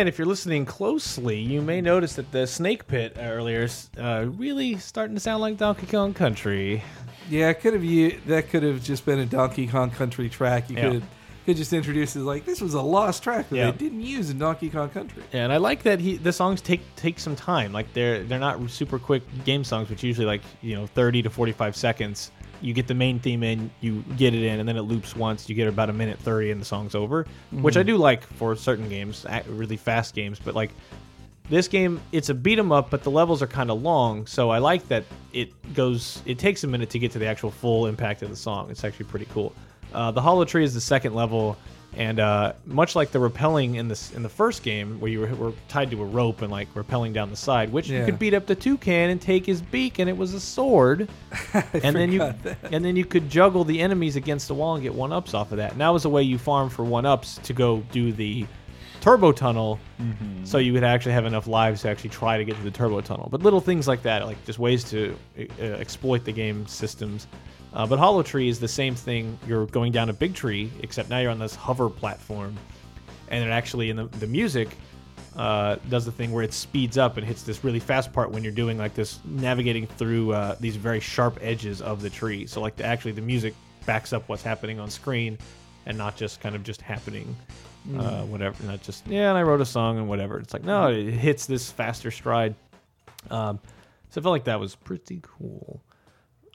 And 0.00 0.08
if 0.08 0.16
you're 0.16 0.26
listening 0.26 0.64
closely, 0.64 1.38
you 1.40 1.60
may 1.60 1.82
notice 1.82 2.14
that 2.14 2.32
the 2.32 2.46
snake 2.46 2.86
pit 2.86 3.18
earlier 3.20 3.64
is 3.64 3.90
uh, 4.00 4.24
really 4.38 4.78
starting 4.78 5.14
to 5.14 5.20
sound 5.20 5.42
like 5.42 5.58
Donkey 5.58 5.86
Kong 5.86 6.14
Country. 6.14 6.82
Yeah, 7.28 7.52
could 7.52 7.74
have 7.74 7.84
you. 7.84 8.18
That 8.26 8.48
could 8.48 8.62
have 8.62 8.82
just 8.82 9.04
been 9.04 9.18
a 9.18 9.26
Donkey 9.26 9.66
Kong 9.66 9.90
Country 9.90 10.30
track. 10.30 10.70
You 10.70 10.76
Yeah. 10.76 10.90
could 10.90 11.02
could 11.44 11.56
just 11.58 11.74
introduce 11.74 12.16
it 12.16 12.20
like 12.20 12.46
this 12.46 12.62
was 12.62 12.72
a 12.72 12.80
lost 12.80 13.22
track 13.22 13.50
that 13.50 13.56
Yeah. 13.56 13.70
they 13.72 13.76
didn't 13.76 14.00
use 14.00 14.30
in 14.30 14.38
Donkey 14.38 14.70
Kong 14.70 14.88
Country. 14.88 15.22
And 15.34 15.52
I 15.52 15.58
like 15.58 15.82
that 15.82 16.00
he 16.00 16.16
the 16.16 16.32
songs 16.32 16.62
take 16.62 16.80
take 16.96 17.18
some 17.20 17.36
time. 17.36 17.70
Like 17.74 17.92
they're 17.92 18.22
they're 18.24 18.38
not 18.38 18.70
super 18.70 18.98
quick 18.98 19.22
game 19.44 19.64
songs, 19.64 19.90
which 19.90 20.02
usually 20.02 20.26
like 20.26 20.40
you 20.62 20.76
know 20.76 20.86
30 20.86 21.20
to 21.24 21.28
45 21.30 21.76
seconds. 21.76 22.30
You 22.60 22.72
get 22.74 22.86
the 22.86 22.94
main 22.94 23.18
theme 23.18 23.42
in, 23.42 23.70
you 23.80 24.02
get 24.16 24.34
it 24.34 24.42
in, 24.42 24.60
and 24.60 24.68
then 24.68 24.76
it 24.76 24.82
loops 24.82 25.16
once. 25.16 25.48
You 25.48 25.54
get 25.54 25.68
about 25.68 25.90
a 25.90 25.92
minute 25.92 26.18
30, 26.18 26.50
and 26.50 26.60
the 26.60 26.64
song's 26.64 26.94
over, 26.94 27.26
which 27.52 27.76
I 27.76 27.82
do 27.82 27.96
like 27.96 28.24
for 28.24 28.54
certain 28.56 28.88
games, 28.88 29.26
really 29.48 29.76
fast 29.76 30.14
games. 30.14 30.38
But 30.38 30.54
like 30.54 30.70
this 31.48 31.66
game, 31.68 32.00
it's 32.12 32.28
a 32.28 32.34
beat 32.34 32.58
'em 32.58 32.70
up, 32.72 32.90
but 32.90 33.02
the 33.02 33.10
levels 33.10 33.42
are 33.42 33.46
kind 33.46 33.70
of 33.70 33.82
long. 33.82 34.26
So 34.26 34.50
I 34.50 34.58
like 34.58 34.86
that 34.88 35.04
it 35.32 35.50
goes. 35.74 36.22
It 36.26 36.38
takes 36.38 36.64
a 36.64 36.66
minute 36.66 36.90
to 36.90 36.98
get 36.98 37.12
to 37.12 37.18
the 37.18 37.26
actual 37.26 37.50
full 37.50 37.86
impact 37.86 38.22
of 38.22 38.30
the 38.30 38.36
song. 38.36 38.70
It's 38.70 38.84
actually 38.84 39.06
pretty 39.06 39.26
cool. 39.32 39.52
Uh, 39.92 40.10
the 40.12 40.20
Hollow 40.20 40.44
Tree 40.44 40.62
is 40.62 40.74
the 40.74 40.80
second 40.80 41.14
level, 41.14 41.56
and 41.96 42.20
uh, 42.20 42.52
much 42.66 42.94
like 42.94 43.10
the 43.10 43.18
rappelling 43.18 43.76
in 43.76 43.88
this 43.88 44.12
in 44.12 44.22
the 44.22 44.28
first 44.28 44.62
game, 44.62 45.00
where 45.00 45.10
you 45.10 45.20
were, 45.20 45.34
were 45.34 45.52
tied 45.68 45.90
to 45.90 46.00
a 46.02 46.04
rope 46.04 46.42
and 46.42 46.50
like 46.50 46.72
rappelling 46.74 47.12
down 47.12 47.30
the 47.30 47.36
side, 47.36 47.72
which 47.72 47.88
you 47.88 48.04
could 48.04 48.18
beat 48.18 48.32
up 48.34 48.46
the 48.46 48.54
toucan 48.54 49.10
and 49.10 49.20
take 49.20 49.44
his 49.44 49.60
beak, 49.60 49.98
and 49.98 50.08
it 50.08 50.16
was 50.16 50.34
a 50.34 50.40
sword. 50.40 51.08
and 51.74 51.96
then 51.96 52.12
you 52.12 52.18
that. 52.18 52.58
and 52.70 52.84
then 52.84 52.96
you 52.96 53.04
could 53.04 53.28
juggle 53.28 53.64
the 53.64 53.80
enemies 53.80 54.16
against 54.16 54.48
the 54.48 54.54
wall 54.54 54.74
and 54.74 54.82
get 54.82 54.94
one 54.94 55.12
ups 55.12 55.34
off 55.34 55.50
of 55.50 55.58
that. 55.58 55.72
And 55.72 55.80
that 55.80 55.88
was 55.88 56.04
a 56.04 56.08
way 56.08 56.22
you 56.22 56.38
farm 56.38 56.70
for 56.70 56.84
one 56.84 57.06
ups 57.06 57.38
to 57.42 57.52
go 57.52 57.80
do 57.90 58.12
the 58.12 58.46
turbo 59.00 59.32
tunnel, 59.32 59.80
so 60.44 60.58
you 60.58 60.72
would 60.72 60.84
actually 60.84 61.12
have 61.12 61.24
enough 61.24 61.46
lives 61.46 61.82
to 61.82 61.88
actually 61.88 62.10
try 62.10 62.36
to 62.36 62.44
get 62.44 62.54
to 62.56 62.62
the 62.62 62.70
turbo 62.70 63.00
tunnel. 63.00 63.28
But 63.30 63.42
little 63.42 63.60
things 63.60 63.88
like 63.88 64.02
that, 64.02 64.26
like 64.26 64.42
just 64.44 64.58
ways 64.58 64.84
to 64.90 65.16
uh, 65.38 65.64
exploit 65.64 66.24
the 66.24 66.32
game 66.32 66.66
systems. 66.66 67.26
Uh, 67.72 67.86
but 67.86 67.98
Hollow 67.98 68.22
Tree 68.22 68.48
is 68.48 68.58
the 68.58 68.68
same 68.68 68.94
thing. 68.94 69.38
You're 69.46 69.66
going 69.66 69.92
down 69.92 70.08
a 70.08 70.12
big 70.12 70.34
tree, 70.34 70.70
except 70.82 71.08
now 71.08 71.18
you're 71.18 71.30
on 71.30 71.38
this 71.38 71.54
hover 71.54 71.88
platform, 71.88 72.56
and 73.28 73.44
it 73.44 73.50
actually 73.50 73.90
in 73.90 73.96
the, 73.96 74.06
the 74.06 74.26
music 74.26 74.76
uh, 75.36 75.76
does 75.88 76.04
the 76.04 76.12
thing 76.12 76.32
where 76.32 76.42
it 76.42 76.52
speeds 76.52 76.98
up 76.98 77.16
and 77.16 77.24
hits 77.26 77.42
this 77.42 77.62
really 77.62 77.78
fast 77.78 78.12
part 78.12 78.30
when 78.30 78.42
you're 78.42 78.52
doing 78.52 78.76
like 78.76 78.94
this 78.94 79.20
navigating 79.24 79.86
through 79.86 80.32
uh, 80.32 80.56
these 80.58 80.74
very 80.76 80.98
sharp 80.98 81.38
edges 81.40 81.80
of 81.80 82.02
the 82.02 82.10
tree. 82.10 82.46
So 82.46 82.60
like 82.60 82.76
the, 82.76 82.84
actually 82.84 83.12
the 83.12 83.22
music 83.22 83.54
backs 83.86 84.12
up 84.12 84.28
what's 84.28 84.42
happening 84.42 84.80
on 84.80 84.90
screen, 84.90 85.38
and 85.86 85.96
not 85.96 86.16
just 86.16 86.40
kind 86.40 86.54
of 86.56 86.64
just 86.64 86.82
happening, 86.82 87.36
uh, 87.96 88.22
whatever. 88.22 88.62
Not 88.64 88.82
just 88.82 89.06
yeah, 89.06 89.30
and 89.30 89.38
I 89.38 89.42
wrote 89.42 89.60
a 89.60 89.66
song 89.66 89.98
and 89.98 90.08
whatever. 90.08 90.38
It's 90.38 90.52
like 90.52 90.64
no, 90.64 90.88
it 90.90 91.12
hits 91.12 91.46
this 91.46 91.70
faster 91.70 92.10
stride. 92.10 92.56
Um, 93.30 93.60
so 94.10 94.20
I 94.20 94.22
felt 94.22 94.32
like 94.32 94.44
that 94.44 94.58
was 94.58 94.74
pretty 94.74 95.20
cool. 95.22 95.80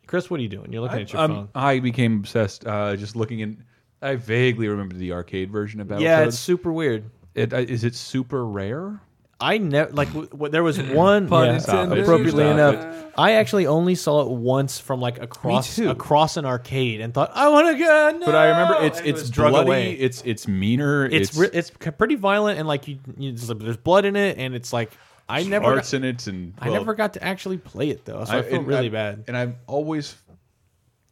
Chris, 0.08 0.30
what 0.30 0.39
are 0.39 0.43
you 0.43 0.49
doing? 0.49 0.72
You're 0.72 0.82
looking 0.82 1.01
at 1.01 1.12
your 1.14 1.22
Um, 1.22 1.32
phone. 1.32 1.49
I 1.56 1.80
became 1.80 2.18
obsessed 2.18 2.66
uh, 2.66 2.95
just 2.95 3.16
looking 3.16 3.39
in. 3.39 3.64
I 4.01 4.16
vaguely 4.16 4.68
remember 4.68 4.95
the 4.95 5.14
arcade 5.14 5.51
version 5.51 5.80
of 5.82 5.88
Battletoads. 5.88 6.01
Yeah, 6.01 6.24
it's 6.26 6.39
super 6.39 6.72
weird. 6.72 7.06
It, 7.34 7.53
uh, 7.53 7.58
is 7.58 7.84
it 7.84 7.95
super 7.95 8.45
rare? 8.45 8.99
I 9.41 9.58
never 9.58 9.91
like 9.91 10.08
w- 10.10 10.28
w- 10.30 10.49
there 10.49 10.64
was 10.64 10.82
one 10.82 11.28
Pun 11.28 11.47
yeah, 11.47 11.56
intended. 11.56 11.99
appropriately 11.99 12.43
Stop 12.45 12.53
enough. 12.53 12.76
it. 13.06 13.14
I 13.18 13.34
actually 13.34 13.68
only 13.68 13.95
saw 13.95 14.22
it 14.22 14.30
once 14.30 14.80
from 14.80 15.01
like 15.01 15.22
across 15.22 15.78
across 15.78 16.38
an 16.38 16.45
arcade 16.45 17.01
and 17.01 17.14
thought 17.14 17.32
I 17.36 17.49
want 17.49 17.68
to 17.68 17.84
go. 17.84 18.18
No! 18.18 18.26
But 18.28 18.36
I 18.36 18.47
remember 18.47 18.86
it's 18.86 18.99
And 18.99 19.08
it 19.08 19.10
it's 19.12 19.22
was 19.24 19.32
bloody. 19.32 19.68
away. 19.68 19.91
It's 19.91 20.22
it's 20.26 20.47
meaner. 20.47 21.06
It's 21.06 21.38
it's 21.38 21.53
it's 21.53 21.72
pretty 21.97 22.16
violent 22.16 22.60
and 22.60 22.68
like 22.68 22.88
you, 22.88 22.97
you 23.18 23.34
just, 23.34 23.60
there's 23.60 23.76
blood 23.76 24.06
in 24.06 24.16
it 24.16 24.38
and 24.38 24.56
it's 24.56 24.72
like 24.72 24.91
I 25.28 25.43
never 25.43 25.65
arts 25.65 25.91
got, 25.91 25.97
in 25.97 26.03
it, 26.03 26.28
and 26.28 26.53
I 26.59 26.69
never 26.69 26.93
got 26.93 27.13
to 27.13 27.23
actually 27.23 27.57
play 27.57 27.89
it 27.89 28.05
though, 28.05 28.23
so 28.26 28.38
I, 28.38 28.41
feel 28.43 28.59
and 28.59 28.67
really 28.67 28.88
I- 28.88 28.89
bad. 28.89 29.23
And 29.28 29.36
I'm 29.36 29.55
always 29.67 30.15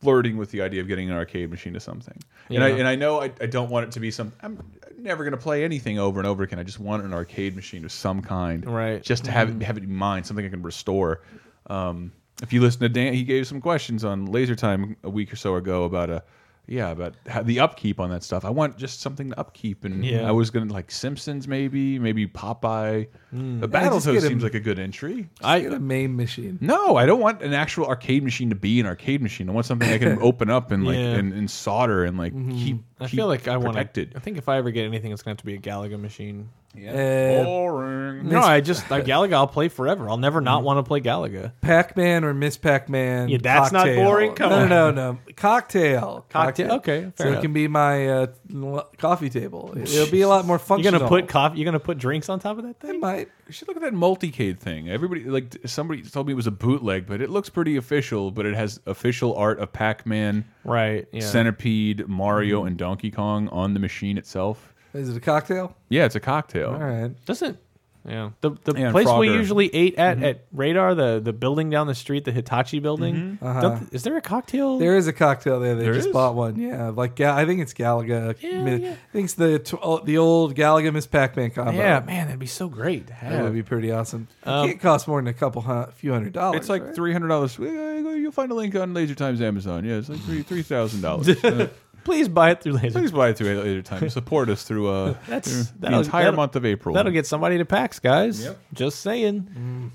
flirting 0.01 0.37
with 0.37 0.51
the 0.51 0.61
idea 0.61 0.81
of 0.81 0.87
getting 0.87 1.09
an 1.09 1.15
arcade 1.15 1.49
machine 1.49 1.73
to 1.73 1.79
something. 1.79 2.17
And 2.49 2.63
I 2.63 2.69
and 2.69 2.87
I 2.87 2.95
know 2.95 3.21
I, 3.21 3.31
I 3.41 3.45
don't 3.47 3.69
want 3.69 3.87
it 3.87 3.91
to 3.93 3.99
be 3.99 4.11
some. 4.11 4.33
I'm 4.41 4.59
never 4.97 5.23
going 5.23 5.31
to 5.31 5.37
play 5.37 5.63
anything 5.63 5.97
over 5.97 6.19
and 6.19 6.27
over 6.27 6.43
again. 6.43 6.59
I 6.59 6.63
just 6.63 6.79
want 6.79 7.03
an 7.03 7.13
arcade 7.13 7.55
machine 7.55 7.85
of 7.85 7.91
some 7.91 8.21
kind, 8.21 8.65
Right. 8.65 9.01
Just 9.01 9.25
to 9.25 9.31
have 9.31 9.49
it 9.49 9.63
have 9.63 9.77
it 9.77 9.83
in 9.83 9.95
mind, 9.95 10.25
something 10.25 10.45
I 10.45 10.49
can 10.49 10.61
restore. 10.61 11.21
Um, 11.67 12.11
if 12.41 12.51
you 12.51 12.61
listen 12.61 12.81
to 12.81 12.89
Dan, 12.89 13.13
he 13.13 13.23
gave 13.23 13.47
some 13.47 13.61
questions 13.61 14.03
on 14.03 14.25
Laser 14.25 14.55
Time 14.55 14.97
a 15.03 15.09
week 15.09 15.31
or 15.31 15.35
so 15.35 15.55
ago 15.55 15.85
about 15.85 16.09
a. 16.09 16.23
Yeah, 16.65 16.93
but 16.93 17.15
the 17.45 17.59
upkeep 17.59 17.99
on 17.99 18.09
that 18.11 18.23
stuff. 18.23 18.45
I 18.45 18.49
want 18.49 18.77
just 18.77 19.01
something 19.01 19.31
to 19.31 19.39
upkeep, 19.39 19.83
and 19.83 20.03
Yeah. 20.05 20.25
I 20.27 20.31
was 20.31 20.49
gonna 20.49 20.71
like 20.71 20.91
Simpsons, 20.91 21.45
maybe, 21.45 21.99
maybe 21.99 22.25
Popeye. 22.25 23.07
Hmm. 23.31 23.59
The 23.59 23.67
just 23.67 24.07
Battletoads 24.07 24.17
a- 24.17 24.21
seems 24.21 24.43
like 24.43 24.53
a 24.53 24.61
good 24.61 24.79
entry. 24.79 25.27
I 25.43 25.59
get 25.59 25.73
a 25.73 25.79
main 25.79 26.15
machine. 26.15 26.57
No, 26.61 26.95
I 26.95 27.05
don't 27.05 27.19
want 27.19 27.41
an 27.41 27.53
actual 27.53 27.85
arcade 27.87 28.23
machine 28.23 28.49
to 28.49 28.55
be 28.55 28.79
an 28.79 28.85
arcade 28.85 29.21
machine. 29.21 29.49
I 29.49 29.51
want 29.51 29.65
something 29.65 29.89
I 29.91 29.97
can 29.97 30.17
open 30.21 30.49
up 30.49 30.71
and 30.71 30.85
like 30.85 30.95
Yeah. 30.95 31.15
and, 31.15 31.33
and 31.33 31.51
solder 31.51 32.05
and 32.05 32.17
like 32.17 32.31
keep. 32.51 32.77
I 33.01 33.07
keep 33.07 33.17
feel 33.17 33.27
like 33.27 33.49
I 33.49 33.57
want 33.57 33.73
protected. 33.75 34.13
I 34.15 34.19
think 34.19 34.37
if 34.37 34.47
I 34.47 34.57
ever 34.57 34.71
get 34.71 34.85
anything, 34.85 35.11
it's 35.11 35.21
going 35.21 35.35
to 35.35 35.41
have 35.41 35.43
to 35.43 35.45
be 35.45 35.55
a 35.55 35.59
Galaga 35.73 35.99
machine. 35.99 36.47
Uh, 36.75 37.43
Boring. 37.43 38.27
No, 38.29 38.39
I 38.39 38.59
just 38.61 38.89
like 38.89 39.05
Galaga. 39.05 39.33
I'll 39.33 39.47
play 39.47 39.67
forever. 39.69 40.09
I'll 40.09 40.17
never 40.17 40.41
not 40.41 40.63
want 40.63 40.79
to 40.79 40.83
play 40.83 41.01
Galaga. 41.01 41.51
Pac-Man 41.61 42.23
or 42.23 42.33
Miss 42.33 42.57
Pac-Man. 42.57 43.29
Yeah, 43.29 43.37
that's 43.41 43.71
not 43.71 43.85
cocktail. 43.85 44.03
boring? 44.03 44.33
Come 44.33 44.49
no, 44.49 44.55
on. 44.59 44.69
no, 44.69 44.91
no, 44.91 45.11
no. 45.13 45.19
Cocktail. 45.35 46.25
Cocktail, 46.29 46.71
okay, 46.73 47.01
fair 47.01 47.13
so 47.15 47.27
enough. 47.27 47.39
it 47.39 47.41
can 47.43 47.53
be 47.53 47.67
my 47.67 48.07
uh, 48.07 48.27
l- 48.53 48.89
coffee 48.97 49.29
table. 49.29 49.73
It'll 49.77 50.09
be 50.09 50.21
a 50.21 50.27
lot 50.27 50.45
more 50.45 50.55
You're 50.55 50.59
functional. 50.59 50.99
gonna 50.99 51.09
put 51.09 51.27
coffee. 51.27 51.57
You're 51.59 51.65
gonna 51.65 51.79
put 51.79 51.97
drinks 51.99 52.27
on 52.29 52.39
top 52.39 52.57
of 52.57 52.63
that 52.63 52.75
I 52.83 52.87
thing. 52.87 52.99
might. 52.99 53.29
You 53.47 53.53
should 53.53 53.67
look 53.67 53.77
at 53.77 53.83
that 53.83 53.93
multicade 53.93 54.59
thing. 54.59 54.89
Everybody 54.89 55.25
like 55.25 55.55
somebody 55.65 56.01
told 56.01 56.27
me 56.27 56.33
it 56.33 56.35
was 56.35 56.47
a 56.47 56.51
bootleg, 56.51 57.05
but 57.05 57.21
it 57.21 57.29
looks 57.29 57.49
pretty 57.49 57.75
official. 57.77 58.31
But 58.31 58.45
it 58.45 58.55
has 58.55 58.79
official 58.87 59.35
art 59.35 59.59
of 59.59 59.71
Pac-Man, 59.73 60.45
Right. 60.63 61.07
Yeah. 61.11 61.21
Centipede, 61.21 62.07
Mario, 62.07 62.63
and 62.65 62.77
Donkey 62.77 63.11
Kong 63.11 63.47
on 63.49 63.73
the 63.73 63.79
machine 63.79 64.17
itself. 64.17 64.72
Is 64.93 65.09
it 65.09 65.17
a 65.17 65.19
cocktail? 65.19 65.75
Yeah, 65.89 66.05
it's 66.05 66.15
a 66.15 66.19
cocktail. 66.19 66.69
All 66.69 66.77
right. 66.79 67.11
Doesn't 67.25 67.59
yeah 68.05 68.31
the 68.41 68.49
the 68.65 68.73
and 68.73 68.91
place 68.91 69.07
we 69.07 69.29
Frogger. 69.29 69.33
usually 69.33 69.73
ate 69.73 69.95
at 69.95 70.17
mm-hmm. 70.17 70.25
at 70.25 70.43
Radar 70.51 70.93
the 70.93 71.21
the 71.23 71.31
building 71.31 71.69
down 71.69 71.87
the 71.87 71.95
street 71.95 72.25
the 72.25 72.33
Hitachi 72.33 72.79
building. 72.79 73.15
Mm-hmm. 73.15 73.45
Uh-huh. 73.47 73.61
Don't- 73.61 73.93
is 73.93 74.03
there 74.03 74.17
a 74.17 74.21
cocktail? 74.21 74.77
There 74.77 74.97
is 74.97 75.07
a 75.07 75.13
cocktail 75.13 75.61
there. 75.61 75.75
They 75.75 75.85
There 75.85 75.93
just 75.93 76.09
is? 76.09 76.13
bought 76.13 76.35
one. 76.35 76.59
Yeah, 76.59 76.89
like 76.89 77.15
Ga- 77.15 77.33
I 77.33 77.45
think 77.45 77.61
it's 77.61 77.73
Galaga. 77.73 78.35
Yeah, 78.41 78.61
Mi- 78.61 78.75
yeah. 78.83 78.91
I 78.91 79.11
think 79.13 79.23
it's 79.23 79.35
the 79.35 79.57
tw- 79.57 79.75
oh, 79.81 79.99
the 79.99 80.17
old 80.17 80.53
Galaga 80.53 80.91
Miss 80.91 81.07
Pac-Man 81.07 81.51
combo. 81.51 81.71
yeah, 81.71 82.01
man, 82.01 82.25
that'd 82.27 82.39
be 82.41 82.45
so 82.45 82.67
great. 82.67 83.07
to 83.07 83.13
that 83.13 83.19
have. 83.21 83.43
would 83.45 83.53
be 83.53 83.63
pretty 83.63 83.89
awesome. 83.89 84.27
It 84.41 84.49
Um, 84.49 84.67
can't 84.67 84.81
cost 84.81 85.07
more 85.07 85.21
than 85.21 85.27
a 85.29 85.33
couple 85.33 85.61
hun- 85.61 85.89
few 85.95 86.11
hundred 86.11 86.33
dollars. 86.33 86.59
It's 86.59 86.69
like 86.69 86.83
right? 86.83 86.93
three 86.95 87.13
hundred 87.13 87.29
dollars. 87.29 87.57
You'll 87.57 88.33
find 88.33 88.51
a 88.51 88.55
link 88.55 88.75
on 88.75 88.93
Laser 88.93 89.15
Times 89.15 89.41
Amazon. 89.41 89.85
Yeah, 89.85 89.95
it's 89.95 90.09
like 90.09 90.19
three 90.23 90.41
three 90.43 90.61
thousand 90.63 90.99
dollars. 91.01 91.29
Uh, 91.43 91.67
Please 92.03 92.27
buy 92.27 92.51
it 92.51 92.61
through 92.61 92.73
laser. 92.73 92.99
Please 92.99 93.11
buy 93.11 93.29
it 93.29 93.37
through 93.37 93.59
Laser 93.61 93.81
Time. 93.81 94.09
Support 94.09 94.49
us 94.49 94.63
through 94.63 94.87
uh, 94.89 95.13
That's- 95.27 95.45
through 95.51 95.63
the 95.63 95.79
that'll- 95.79 95.99
entire 96.01 96.23
that'll- 96.25 96.37
month 96.37 96.55
of 96.55 96.65
April. 96.65 96.95
That'll 96.95 97.11
get 97.11 97.25
somebody 97.27 97.57
to 97.57 97.65
PAX, 97.65 97.99
guys. 97.99 98.43
Yep. 98.43 98.59
Just 98.73 98.99
saying. 99.01 99.91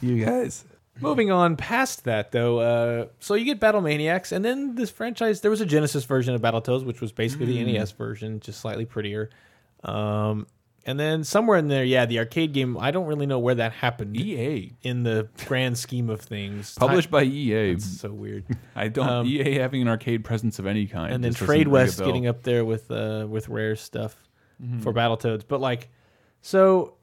you 0.00 0.24
guys. 0.24 0.64
Moving 1.00 1.30
on 1.32 1.56
past 1.56 2.04
that, 2.04 2.30
though, 2.32 2.58
uh, 2.60 3.06
so 3.18 3.34
you 3.34 3.44
get 3.44 3.58
Battle 3.58 3.80
Maniacs, 3.80 4.30
and 4.30 4.44
then 4.44 4.74
this 4.76 4.90
franchise. 4.90 5.40
There 5.40 5.50
was 5.50 5.60
a 5.60 5.66
Genesis 5.66 6.04
version 6.04 6.34
of 6.34 6.40
Battletoads, 6.40 6.84
which 6.84 7.00
was 7.00 7.10
basically 7.12 7.46
the 7.46 7.64
NES 7.72 7.90
version, 7.92 8.38
just 8.40 8.60
slightly 8.60 8.84
prettier. 8.84 9.30
Um, 9.82 10.46
and 10.84 10.98
then 10.98 11.24
somewhere 11.24 11.58
in 11.58 11.68
there, 11.68 11.84
yeah, 11.84 12.06
the 12.06 12.18
arcade 12.18 12.52
game. 12.52 12.76
I 12.78 12.90
don't 12.90 13.06
really 13.06 13.26
know 13.26 13.38
where 13.38 13.54
that 13.54 13.72
happened 13.72 14.16
EA 14.16 14.72
in 14.82 15.02
the 15.02 15.28
grand 15.46 15.78
scheme 15.78 16.10
of 16.10 16.20
things. 16.20 16.74
published 16.78 17.10
by 17.10 17.22
EA. 17.22 17.72
It's 17.72 18.00
so 18.00 18.10
weird. 18.12 18.44
I 18.76 18.88
don't 18.88 19.08
um, 19.08 19.26
EA 19.26 19.54
having 19.58 19.82
an 19.82 19.88
arcade 19.88 20.24
presence 20.24 20.58
of 20.58 20.66
any 20.66 20.86
kind. 20.86 21.12
and 21.12 21.22
then 21.22 21.32
just 21.32 21.44
Trade 21.44 21.68
West 21.68 21.98
getting 21.98 22.26
up 22.26 22.42
there 22.42 22.64
with 22.64 22.90
uh 22.90 23.26
with 23.28 23.48
rare 23.48 23.76
stuff 23.76 24.16
Mm-hmm. 24.62 24.80
for 24.82 24.92
Battletoads. 24.92 25.42
But 25.48 25.60
like 25.60 25.88
so 26.40 26.94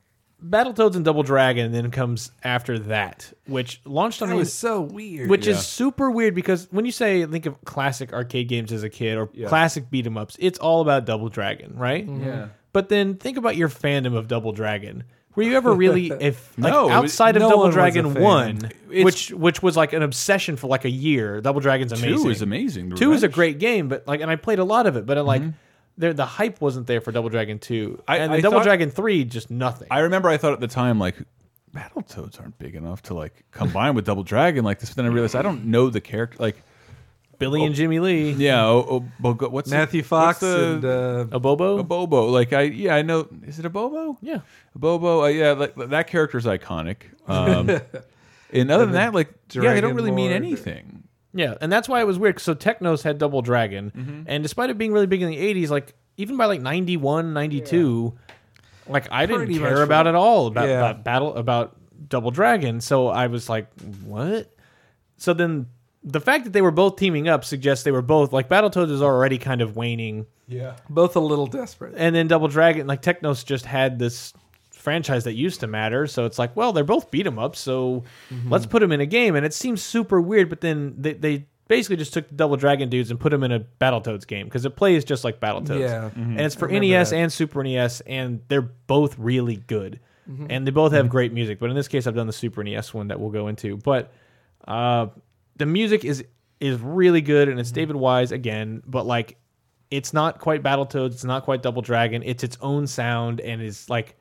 Battletoads 0.45 0.95
and 0.95 1.03
Double 1.03 1.23
Dragon 1.23 1.73
then 1.73 1.91
comes 1.91 2.31
after 2.43 2.79
that, 2.79 3.33
which 3.47 3.81
launched 3.83 4.21
on 4.21 4.29
That 4.29 4.35
the 4.35 4.39
was 4.39 4.53
so 4.53 4.79
weird. 4.79 5.29
which 5.29 5.45
Yeah. 5.45 5.53
is 5.55 5.67
super 5.67 6.09
weird 6.09 6.33
because 6.35 6.69
when 6.71 6.85
you 6.85 6.93
say 6.93 7.25
think 7.25 7.45
of 7.45 7.61
classic 7.65 8.13
arcade 8.13 8.47
games 8.47 8.71
as 8.71 8.83
a 8.83 8.89
kid 8.89 9.17
or 9.17 9.27
classic 9.47 9.89
beat 9.89 10.05
'em 10.05 10.15
ups, 10.17 10.37
it's 10.39 10.57
all 10.59 10.79
about 10.81 11.05
Double 11.05 11.27
Dragon, 11.27 11.75
right? 11.75 12.07
Yeah. 12.07 12.47
But 12.71 12.89
then 12.89 13.15
think 13.15 13.37
about 13.37 13.55
your 13.55 13.69
fandom 13.69 14.15
of 14.15 14.27
Double 14.27 14.51
Dragon. 14.51 15.03
Were 15.35 15.43
you 15.43 15.55
ever 15.55 15.73
really 15.73 16.07
if 16.19 16.53
like 16.57 16.73
No, 16.73 16.81
it 16.81 16.87
was- 16.87 16.91
outside 17.11 17.35
of 17.37 17.41
no 17.41 17.49
Double 17.49 17.63
one 17.63 17.71
Dragon 17.71 18.13
1, 18.13 18.57
It's- 18.91 19.03
which 19.05 19.31
which 19.31 19.63
was 19.63 19.77
like 19.77 19.93
an 19.93 20.01
obsession 20.03 20.55
for 20.57 20.67
like 20.67 20.85
a 20.85 20.89
year. 20.89 21.39
Double 21.41 21.61
Dragon's 21.61 21.91
amazing. 21.91 22.23
Two 22.23 22.29
is 22.29 22.41
amazing. 22.41 22.89
The 22.89 22.95
Two 22.97 23.13
is 23.13 23.23
a 23.23 23.27
great 23.29 23.57
game, 23.59 23.87
but 23.87 24.07
like, 24.07 24.21
and 24.21 24.29
I 24.29 24.35
played 24.35 24.59
a 24.59 24.63
lot 24.63 24.85
of 24.87 24.95
it, 24.97 25.05
but 25.05 25.17
uh, 25.17 25.23
like, 25.23 25.43
there 25.97 26.13
the 26.13 26.25
hype 26.25 26.59
wasn't 26.61 26.87
there 26.87 26.99
for 27.01 27.11
Double 27.11 27.29
Dragon 27.29 27.59
Two, 27.59 28.01
I- 28.07 28.17
and 28.17 28.31
I 28.33 28.41
Double 28.41 28.57
thought- 28.59 28.63
Dragon 28.65 28.89
Three 28.91 29.23
just 29.23 29.49
nothing. 29.49 29.87
I 29.91 29.99
remember 29.99 30.29
I 30.29 30.37
thought 30.37 30.53
at 30.53 30.59
the 30.59 30.67
time 30.67 30.99
like 30.99 31.15
Battletoads 31.73 32.39
aren't 32.41 32.57
big 32.57 32.75
enough 32.75 33.03
to 33.03 33.13
like 33.13 33.45
combine 33.51 33.93
with 33.93 34.05
Double 34.05 34.23
Dragon 34.23 34.65
like 34.65 34.79
this. 34.79 34.89
But 34.89 34.97
then 34.97 35.05
I 35.05 35.09
realized 35.09 35.35
I 35.35 35.41
don't 35.43 35.65
know 35.65 35.89
the 35.89 36.01
character. 36.01 36.37
Like 36.39 36.63
Billy 37.39 37.63
and 37.63 37.73
Jimmy 37.73 37.99
Lee. 37.99 38.31
Yeah. 38.31 38.65
Oh, 38.65 38.85
oh, 38.89 39.05
but 39.19 39.33
go- 39.33 39.49
what's 39.49 39.69
the- 39.69 39.75
Matthew 39.77 40.01
what's 40.01 40.09
Fox 40.09 40.39
the- 40.41 40.65
and 40.73 40.85
uh, 40.85 41.25
Abobo? 41.39 41.79
a 41.79 41.83
Bobo. 41.83 42.27
Like 42.27 42.53
I, 42.53 42.61
yeah, 42.63 42.95
I 42.95 43.01
know. 43.01 43.27
Is 43.47 43.57
it 43.59 43.65
a 43.65 43.69
Bobo? 43.69 44.17
Yeah. 44.21 44.39
Abobo. 44.77 45.23
Uh, 45.23 45.27
yeah, 45.27 45.53
like, 45.53 45.73
that 45.89 46.07
character's 46.07 46.45
iconic. 46.45 46.97
Um, 47.27 47.69
and 48.53 48.69
other 48.71 48.85
than 48.85 48.93
that, 48.93 49.13
like, 49.13 49.29
yeah, 49.53 49.61
they 49.61 49.81
don't 49.81 49.91
Dragon 49.91 49.95
really 49.95 50.11
mean 50.11 50.31
anything. 50.31 51.03
Yeah, 51.33 51.55
and 51.61 51.71
that's 51.71 51.87
why 51.87 52.01
it 52.01 52.07
was 52.07 52.17
weird. 52.19 52.39
So 52.39 52.53
Technos 52.53 53.03
had 53.03 53.17
Double 53.19 53.41
Dragon, 53.41 53.91
Mm-hmm. 53.95 54.21
and 54.27 54.43
despite 54.43 54.69
it 54.71 54.77
being 54.77 54.91
really 54.91 55.05
big 55.07 55.21
in 55.21 55.29
the 55.29 55.37
'80s, 55.37 55.69
like 55.69 55.93
even 56.17 56.37
by 56.37 56.45
like 56.45 56.59
'91, 56.61 57.33
'92, 57.33 58.17
like 58.87 59.07
I 59.11 59.27
didn't 59.27 59.45
Pretty 59.45 59.59
care 59.59 59.83
about 59.83 60.07
it 60.07 60.15
all 60.15 60.47
about, 60.47 60.67
Yeah. 60.67 60.77
about 60.79 61.03
battle 61.03 61.35
about 61.35 61.77
Double 62.09 62.31
Dragon. 62.31 62.81
So 62.81 63.07
I 63.09 63.27
was 63.27 63.47
like, 63.47 63.67
what? 64.03 64.51
So 65.17 65.33
then 65.33 65.67
the 66.03 66.21
fact 66.21 66.45
that 66.45 66.53
they 66.53 66.61
were 66.61 66.71
both 66.71 66.95
teaming 66.95 67.27
up 67.27 67.43
suggests 67.43 67.83
they 67.83 67.91
were 67.91 68.01
both 68.01 68.31
like 68.33 68.47
Battletoads 68.49 68.91
is 68.91 69.01
already 69.01 69.37
kind 69.37 69.61
of 69.61 69.75
waning, 69.75 70.25
yeah, 70.47 70.75
both 70.89 71.15
a 71.15 71.19
little 71.19 71.47
desperate. 71.47 71.93
and 71.97 72.15
then 72.15 72.27
Double 72.27 72.47
Dragon, 72.47 72.87
like 72.87 73.01
Technos, 73.01 73.43
just 73.43 73.65
had 73.65 73.99
this 73.99 74.33
franchise 74.71 75.25
that 75.25 75.33
used 75.33 75.59
to 75.59 75.67
matter. 75.67 76.07
So 76.07 76.23
it's 76.25 76.39
like, 76.39 76.55
well, 76.55 76.71
they're 76.71 76.83
both 76.85 77.11
beat 77.11 77.27
'em 77.27 77.37
up, 77.37 77.55
so 77.55 78.03
Mm-hmm. 78.33 78.49
let's 78.51 78.65
put 78.65 78.79
them 78.79 78.91
in 78.93 79.01
a 79.01 79.05
game. 79.05 79.35
And 79.35 79.45
it 79.45 79.53
seems 79.53 79.83
super 79.83 80.21
weird, 80.21 80.49
but 80.49 80.61
then 80.61 80.95
they, 80.97 81.13
they 81.13 81.45
basically 81.67 81.97
just 81.97 82.13
took 82.13 82.29
the 82.29 82.33
Double 82.35 82.55
Dragon 82.55 82.89
dudes 82.89 83.11
and 83.11 83.19
put 83.19 83.29
them 83.31 83.43
in 83.43 83.51
a 83.51 83.59
Battletoads 83.59 84.25
game 84.25 84.45
because 84.47 84.63
it 84.65 84.77
plays 84.77 85.03
just 85.03 85.25
like 85.25 85.41
Battletoads. 85.41 85.81
Yeah. 85.81 86.09
and 86.15 86.39
it's 86.39 86.55
for 86.55 86.69
NES 86.69 87.09
that. 87.09 87.15
and 87.17 87.31
Super 87.33 87.61
NES, 87.61 87.99
and 88.01 88.41
they're 88.47 88.61
both 88.61 89.19
really 89.19 89.57
good. 89.57 89.99
Mm-hmm. 90.31 90.45
And 90.49 90.65
they 90.65 90.71
both 90.71 90.93
have 90.93 91.09
great 91.09 91.33
music. 91.33 91.59
But 91.59 91.69
in 91.71 91.75
this 91.75 91.87
case, 91.89 92.07
I've 92.07 92.15
done 92.15 92.27
the 92.27 92.33
Super 92.33 92.63
NES 92.63 92.93
one 92.93 93.09
that 93.09 93.19
we'll 93.19 93.31
go 93.31 93.49
into. 93.49 93.75
But 93.77 94.13
uh, 94.67 95.07
the 95.59 95.67
music 95.67 96.03
is 96.03 96.25
is 96.59 96.79
really 96.81 97.21
good, 97.21 97.47
and 97.47 97.59
it's 97.59 97.69
mm-hmm. 97.69 97.75
David 97.75 97.95
Wise 97.95 98.31
again. 98.31 98.81
But 98.85 99.05
like, 99.05 99.37
it's 99.91 100.11
not 100.11 100.39
quite 100.39 100.63
Battletoads. 100.63 101.11
It's 101.11 101.23
not 101.23 101.43
quite 101.43 101.61
Double 101.61 101.81
Dragon. 101.83 102.23
It's 102.25 102.43
its 102.43 102.57
own 102.61 102.87
sound, 102.87 103.39
and 103.39 103.61
is 103.61 103.89
like 103.89 104.15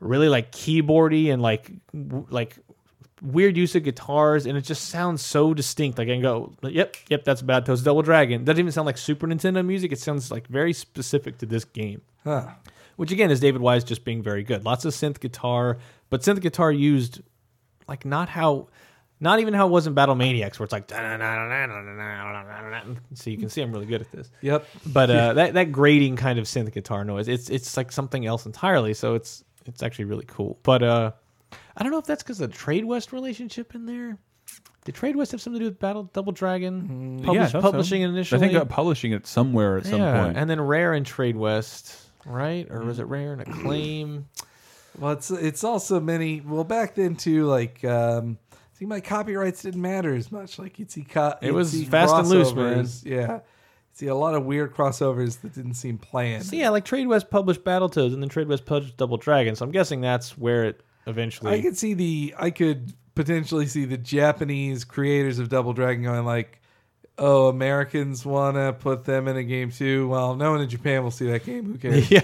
really 0.00 0.28
like 0.28 0.50
keyboardy 0.50 1.32
and 1.32 1.40
like 1.40 1.70
w- 1.92 2.26
like 2.28 2.58
weird 3.22 3.56
use 3.56 3.76
of 3.76 3.84
guitars, 3.84 4.46
and 4.46 4.58
it 4.58 4.62
just 4.62 4.88
sounds 4.88 5.22
so 5.22 5.54
distinct. 5.54 5.96
Like 5.98 6.08
I 6.08 6.12
can 6.12 6.22
go, 6.22 6.52
yep, 6.64 6.96
yep, 7.08 7.24
that's 7.24 7.40
Battletoads 7.40 7.84
Double 7.84 8.02
Dragon. 8.02 8.44
Doesn't 8.44 8.58
even 8.58 8.72
sound 8.72 8.86
like 8.86 8.98
Super 8.98 9.28
Nintendo 9.28 9.64
music. 9.64 9.92
It 9.92 10.00
sounds 10.00 10.30
like 10.32 10.48
very 10.48 10.72
specific 10.72 11.38
to 11.38 11.46
this 11.46 11.64
game 11.64 12.02
Huh. 12.24 12.48
which 12.96 13.10
again 13.12 13.30
is 13.30 13.40
David 13.40 13.60
Wise 13.60 13.84
just 13.84 14.04
being 14.04 14.22
very 14.22 14.42
good. 14.42 14.64
Lots 14.64 14.84
of 14.84 14.92
synth 14.92 15.20
guitar, 15.20 15.78
but 16.10 16.22
synth 16.22 16.40
guitar 16.40 16.70
used 16.72 17.20
like 17.88 18.04
not 18.04 18.28
how, 18.28 18.68
not 19.22 19.38
even 19.38 19.54
how 19.54 19.68
it 19.68 19.70
was 19.70 19.86
in 19.86 19.94
Battle 19.94 20.16
Maniacs, 20.16 20.58
where 20.58 20.64
it's 20.64 20.72
like. 20.72 20.90
So 23.14 23.30
you 23.30 23.38
can 23.38 23.48
see 23.48 23.62
I'm 23.62 23.72
really 23.72 23.86
good 23.86 24.00
at 24.00 24.10
this. 24.10 24.30
Yep. 24.40 24.66
But 24.86 25.10
uh, 25.10 25.32
that 25.34 25.54
that 25.54 25.72
grating 25.72 26.16
kind 26.16 26.38
of 26.40 26.46
synth 26.46 26.72
guitar 26.72 27.04
noise, 27.04 27.28
it's 27.28 27.48
it's 27.48 27.76
like 27.76 27.92
something 27.92 28.26
else 28.26 28.46
entirely. 28.46 28.94
So 28.94 29.14
it's 29.14 29.44
it's 29.64 29.82
actually 29.82 30.06
really 30.06 30.24
cool. 30.26 30.58
But 30.64 30.82
uh, 30.82 31.12
I 31.76 31.82
don't 31.82 31.92
know 31.92 31.98
if 31.98 32.04
that's 32.04 32.22
because 32.22 32.40
of 32.40 32.50
the 32.50 32.56
Trade 32.56 32.84
West 32.84 33.12
relationship 33.12 33.74
in 33.76 33.86
there. 33.86 34.18
Did 34.84 34.96
Trade 34.96 35.14
West 35.14 35.30
have 35.30 35.40
something 35.40 35.60
to 35.60 35.66
do 35.66 35.70
with 35.70 35.78
Battle 35.78 36.10
Double 36.12 36.32
Dragon? 36.32 37.20
yeah, 37.20 37.26
Publish- 37.26 37.52
so. 37.52 37.60
publishing 37.60 38.02
it 38.02 38.08
initially. 38.08 38.44
I 38.44 38.48
think 38.48 38.58
uh, 38.58 38.64
publishing 38.64 39.12
it 39.12 39.28
somewhere 39.28 39.76
at 39.76 39.86
some 39.86 40.00
point. 40.00 40.36
and 40.36 40.50
then 40.50 40.60
Rare 40.60 40.92
and 40.94 41.06
Trade 41.06 41.36
West, 41.36 41.96
right? 42.26 42.66
Or 42.68 42.80
was 42.80 42.98
it 42.98 43.04
Rare 43.04 43.32
and 43.34 43.42
Acclaim? 43.42 44.26
Well, 44.98 45.12
it's 45.12 45.30
it's 45.30 45.62
also 45.62 46.00
many. 46.00 46.40
Well, 46.40 46.64
back 46.64 46.96
then 46.96 47.14
too, 47.14 47.46
like 47.46 47.84
um, 47.84 48.38
see, 48.82 48.86
my 48.86 49.00
copyrights 49.00 49.62
didn't 49.62 49.80
matter 49.82 50.14
as 50.14 50.30
much. 50.32 50.58
Like 50.58 50.78
you'd 50.78 50.90
see, 50.90 51.02
co- 51.04 51.34
It 51.40 51.46
you'd 51.46 51.54
was 51.54 51.70
see 51.70 51.84
fast 51.84 52.14
and 52.14 52.28
loose, 52.28 52.52
man. 52.54 52.84
crossovers. 52.84 53.04
Yeah, 53.04 53.40
see 53.92 54.06
a 54.08 54.14
lot 54.14 54.34
of 54.34 54.44
weird 54.44 54.74
crossovers 54.74 55.40
that 55.42 55.54
didn't 55.54 55.74
seem 55.74 55.98
planned. 55.98 56.44
So 56.44 56.56
yeah, 56.56 56.70
like 56.70 56.84
Trade 56.84 57.06
West 57.06 57.30
published 57.30 57.62
Battletoads, 57.64 58.12
and 58.12 58.22
then 58.22 58.28
Trade 58.28 58.48
West 58.48 58.66
published 58.66 58.96
Double 58.96 59.16
Dragon. 59.16 59.54
So 59.56 59.64
I'm 59.64 59.72
guessing 59.72 60.00
that's 60.00 60.36
where 60.36 60.64
it 60.64 60.82
eventually. 61.06 61.52
I 61.52 61.62
could 61.62 61.76
see 61.76 61.94
the 61.94 62.34
I 62.38 62.50
could 62.50 62.92
potentially 63.14 63.66
see 63.66 63.84
the 63.84 63.98
Japanese 63.98 64.84
creators 64.84 65.38
of 65.38 65.48
Double 65.48 65.72
Dragon 65.72 66.02
going 66.02 66.24
like, 66.24 66.60
"Oh, 67.18 67.48
Americans 67.48 68.24
want 68.26 68.56
to 68.56 68.72
put 68.72 69.04
them 69.04 69.28
in 69.28 69.36
a 69.36 69.44
game 69.44 69.70
too." 69.70 70.08
Well, 70.08 70.34
no 70.34 70.50
one 70.52 70.60
in 70.60 70.68
Japan 70.68 71.02
will 71.04 71.10
see 71.10 71.26
that 71.30 71.44
game. 71.44 71.66
Who 71.66 71.78
cares? 71.78 72.10
yeah, 72.10 72.22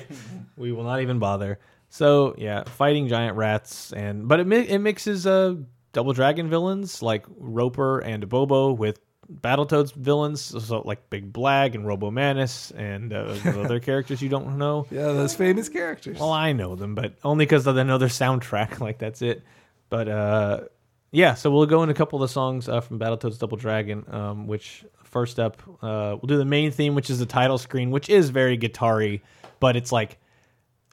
we 0.56 0.72
will 0.72 0.84
not 0.84 1.02
even 1.02 1.18
bother. 1.18 1.58
So 1.90 2.34
yeah, 2.36 2.64
fighting 2.64 3.08
giant 3.08 3.36
rats, 3.36 3.92
and 3.92 4.28
but 4.28 4.40
it 4.40 4.46
mi- 4.46 4.68
it 4.68 4.78
mixes 4.78 5.26
uh 5.26 5.54
Double 5.98 6.12
Dragon 6.12 6.48
villains 6.48 7.02
like 7.02 7.26
Roper 7.38 7.98
and 7.98 8.28
Bobo 8.28 8.70
with 8.70 9.00
Battletoads 9.28 9.92
villains, 9.92 10.40
so 10.40 10.80
like 10.82 11.10
Big 11.10 11.32
Blag 11.32 11.74
and 11.74 11.84
Robo 11.84 12.08
Manus 12.12 12.70
and 12.70 13.12
uh, 13.12 13.34
other 13.44 13.80
characters 13.80 14.22
you 14.22 14.28
don't 14.28 14.58
know. 14.58 14.86
Yeah, 14.92 15.06
those 15.06 15.34
famous 15.34 15.68
characters. 15.68 16.20
Well, 16.20 16.30
I 16.30 16.52
know 16.52 16.76
them, 16.76 16.94
but 16.94 17.14
only 17.24 17.46
because 17.46 17.66
I 17.66 17.82
know 17.82 17.98
their 17.98 18.06
soundtrack. 18.06 18.78
Like 18.88 18.98
that's 18.98 19.22
it. 19.22 19.42
But 19.88 20.08
uh, 20.08 20.60
yeah, 21.10 21.34
so 21.34 21.50
we'll 21.50 21.66
go 21.66 21.82
into 21.82 21.94
a 21.94 21.96
couple 21.96 22.22
of 22.22 22.28
the 22.28 22.32
songs 22.32 22.68
uh, 22.68 22.80
from 22.80 23.00
Battletoads 23.00 23.40
Double 23.40 23.56
Dragon. 23.56 24.04
Um, 24.06 24.46
which 24.46 24.84
first 25.02 25.40
up, 25.40 25.60
uh, 25.82 26.14
we'll 26.22 26.28
do 26.28 26.36
the 26.36 26.44
main 26.44 26.70
theme, 26.70 26.94
which 26.94 27.10
is 27.10 27.18
the 27.18 27.26
title 27.26 27.58
screen, 27.58 27.90
which 27.90 28.08
is 28.08 28.30
very 28.30 28.56
guitar-y, 28.56 29.20
but 29.58 29.74
it's 29.74 29.90
like 29.90 30.18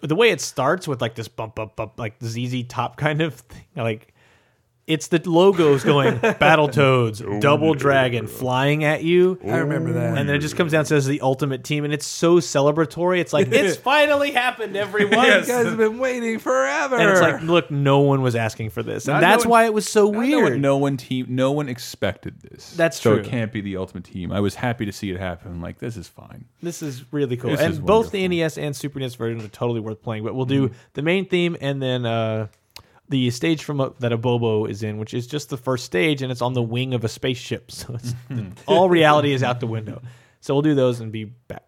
the 0.01 0.15
way 0.15 0.31
it 0.31 0.41
starts 0.41 0.87
with 0.87 0.99
like 0.99 1.13
this 1.13 1.27
bump, 1.27 1.53
bump, 1.53 1.75
bump, 1.75 1.99
like 1.99 2.17
the 2.17 2.27
ZZ 2.27 2.63
Top 2.67 2.97
kind 3.05 3.21
of 3.21 3.35
thing, 3.35 3.65
like. 3.75 4.14
It's 4.87 5.07
the 5.07 5.19
logos 5.27 5.83
going 5.83 6.19
Battletoads, 6.19 7.41
Double 7.41 7.73
Dragon 7.73 8.27
flying 8.27 8.83
at 8.83 9.03
you. 9.03 9.39
I 9.43 9.57
remember 9.57 9.93
that. 9.93 10.17
And 10.17 10.29
then 10.29 10.35
it 10.35 10.39
just 10.39 10.55
comes 10.55 10.73
down 10.73 10.79
and 10.79 10.87
says 10.87 11.07
the 11.07 11.21
ultimate 11.21 11.63
team, 11.63 11.85
and 11.85 11.93
it's 11.93 12.05
so 12.05 12.35
celebratory. 12.37 13.19
It's 13.19 13.33
like 13.33 13.47
it's 13.51 13.75
finally 13.91 14.31
happened, 14.31 14.75
everyone. 14.75 15.25
you 15.25 15.31
guys 15.31 15.47
have 15.47 15.77
been 15.77 15.97
waiting 15.97 16.37
forever. 16.37 16.97
And 16.97 17.09
it's 17.09 17.19
like, 17.21 17.41
look, 17.41 17.71
no 17.71 17.99
one 18.01 18.21
was 18.21 18.35
asking 18.35 18.69
for 18.69 18.83
this, 18.83 19.07
and 19.07 19.15
Not 19.15 19.21
that's 19.21 19.43
knowing- 19.45 19.49
why 19.51 19.65
it 19.65 19.73
was 19.73 19.89
so 19.89 20.07
I 20.13 20.27
know 20.27 20.37
weird. 20.37 20.61
No 20.61 20.77
one 20.77 20.97
team, 20.97 21.25
no 21.29 21.51
one 21.51 21.67
expected 21.67 22.41
this. 22.41 22.71
That's 22.75 22.99
so 22.99 23.15
true. 23.15 23.23
it 23.23 23.27
can't 23.27 23.51
be 23.51 23.61
the 23.61 23.77
ultimate 23.77 24.03
team. 24.03 24.31
I 24.31 24.39
was 24.39 24.55
happy 24.55 24.85
to 24.85 24.91
see 24.91 25.09
it 25.09 25.19
happen. 25.19 25.61
Like 25.61 25.79
this 25.79 25.97
is 25.97 26.07
fine. 26.07 26.45
This 26.61 26.83
is 26.83 27.03
really 27.11 27.37
cool, 27.37 27.51
This 27.51 27.59
and 27.61 27.73
is 27.73 27.79
both 27.79 28.11
the 28.11 28.21
wonderful. 28.21 28.37
NES 28.43 28.57
and 28.59 28.75
Super 28.75 28.99
NES 28.99 29.15
versions 29.15 29.43
are 29.43 29.47
totally 29.49 29.79
worth 29.79 30.01
playing. 30.03 30.23
But 30.23 30.35
we'll 30.35 30.45
do 30.45 30.71
the 30.93 31.01
main 31.01 31.27
theme 31.27 31.57
and 31.59 31.81
then 31.81 32.05
uh, 32.05 32.47
the 33.09 33.29
stage 33.31 33.63
from 33.63 33.79
a, 33.79 33.91
that 33.99 34.11
a 34.11 34.17
Bobo 34.17 34.65
is 34.65 34.83
in, 34.83 34.97
which 34.97 35.13
is 35.13 35.27
just 35.27 35.49
the 35.49 35.57
first 35.57 35.85
stage, 35.85 36.21
and 36.21 36.31
it's 36.31 36.41
on 36.41 36.53
the 36.53 36.61
wing 36.61 36.93
of 36.93 37.03
a 37.03 37.09
spaceship, 37.09 37.71
so 37.71 37.93
it's 37.95 38.13
mm-hmm. 38.29 38.49
all 38.67 38.89
reality 38.89 39.33
is 39.33 39.43
out 39.43 39.59
the 39.59 39.67
window. 39.67 40.01
So 40.41 40.53
we'll 40.53 40.61
do 40.61 40.75
those 40.75 40.99
and 40.99 41.11
be 41.11 41.25
back. 41.25 41.64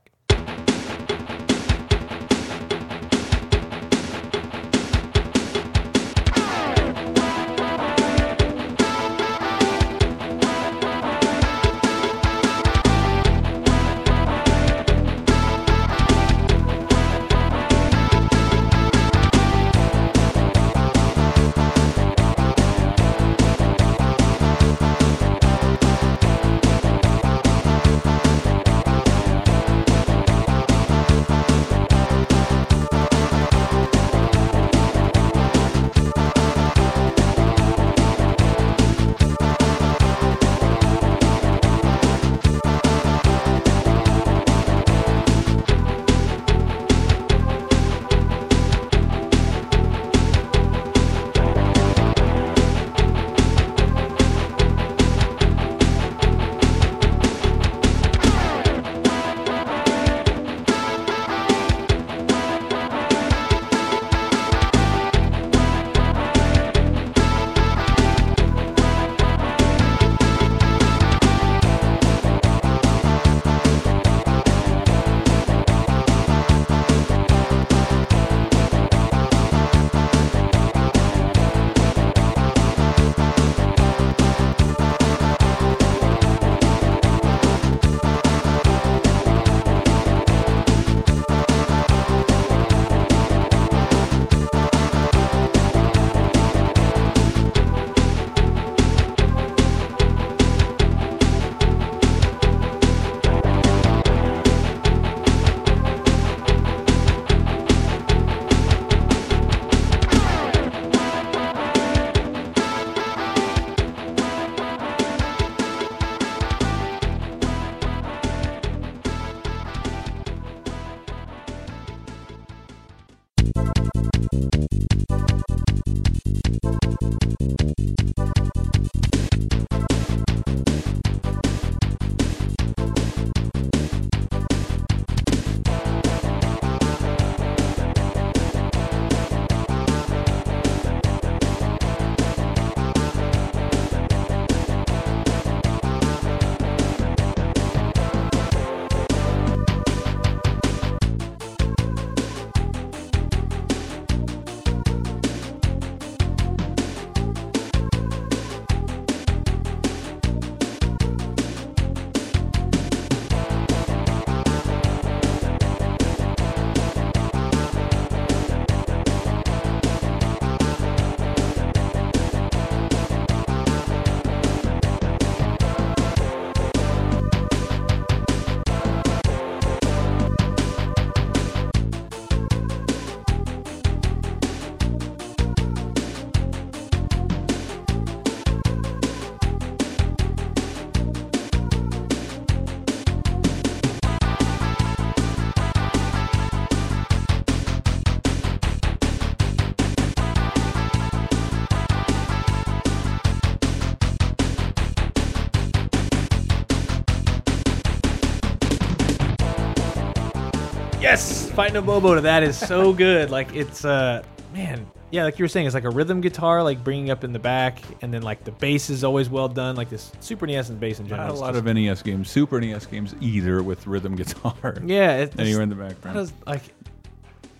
Yes, 211.68 211.74
fighting 211.74 211.84
a 211.84 211.86
Bobo. 211.86 212.16
to 212.16 212.22
That 212.22 212.44
is 212.44 212.58
so 212.58 212.94
good. 212.94 213.30
Like 213.30 213.54
it's 213.54 213.84
uh, 213.84 214.24
man, 214.54 214.90
yeah, 215.12 215.24
like 215.24 215.38
you 215.38 215.44
were 215.44 215.50
saying, 215.50 215.66
it's 215.66 215.76
like 215.76 215.84
a 215.84 215.90
rhythm 215.90 216.22
guitar, 216.22 216.64
like 216.64 216.82
bringing 216.82 217.10
up 217.10 217.24
in 217.26 217.34
the 217.34 217.40
back, 217.40 217.80
and 218.02 218.14
then 218.14 218.22
like 218.22 218.44
the 218.46 218.52
bass 218.54 218.90
is 218.90 219.04
always 219.04 219.30
well 219.30 219.50
done. 219.50 219.76
Like 219.76 219.90
this 219.90 220.12
Super 220.22 220.48
NES 220.48 220.70
and 220.70 220.80
bass 220.80 221.00
in 221.00 221.08
general. 221.08 221.28
Not 221.28 221.36
a 221.36 221.40
lot 221.40 221.54
just- 221.54 221.68
of 221.68 221.76
NES 221.76 222.02
games, 222.04 222.30
Super 222.30 222.62
NES 222.62 222.86
games 222.86 223.16
either 223.20 223.62
with 223.64 223.86
rhythm 223.86 224.16
guitar. 224.16 224.78
yeah, 224.86 225.18
it, 225.18 225.40
anywhere 225.40 225.64
in 225.64 225.70
the 225.70 225.76
background. 225.76 226.18
is 226.18 226.34
like. 226.46 226.62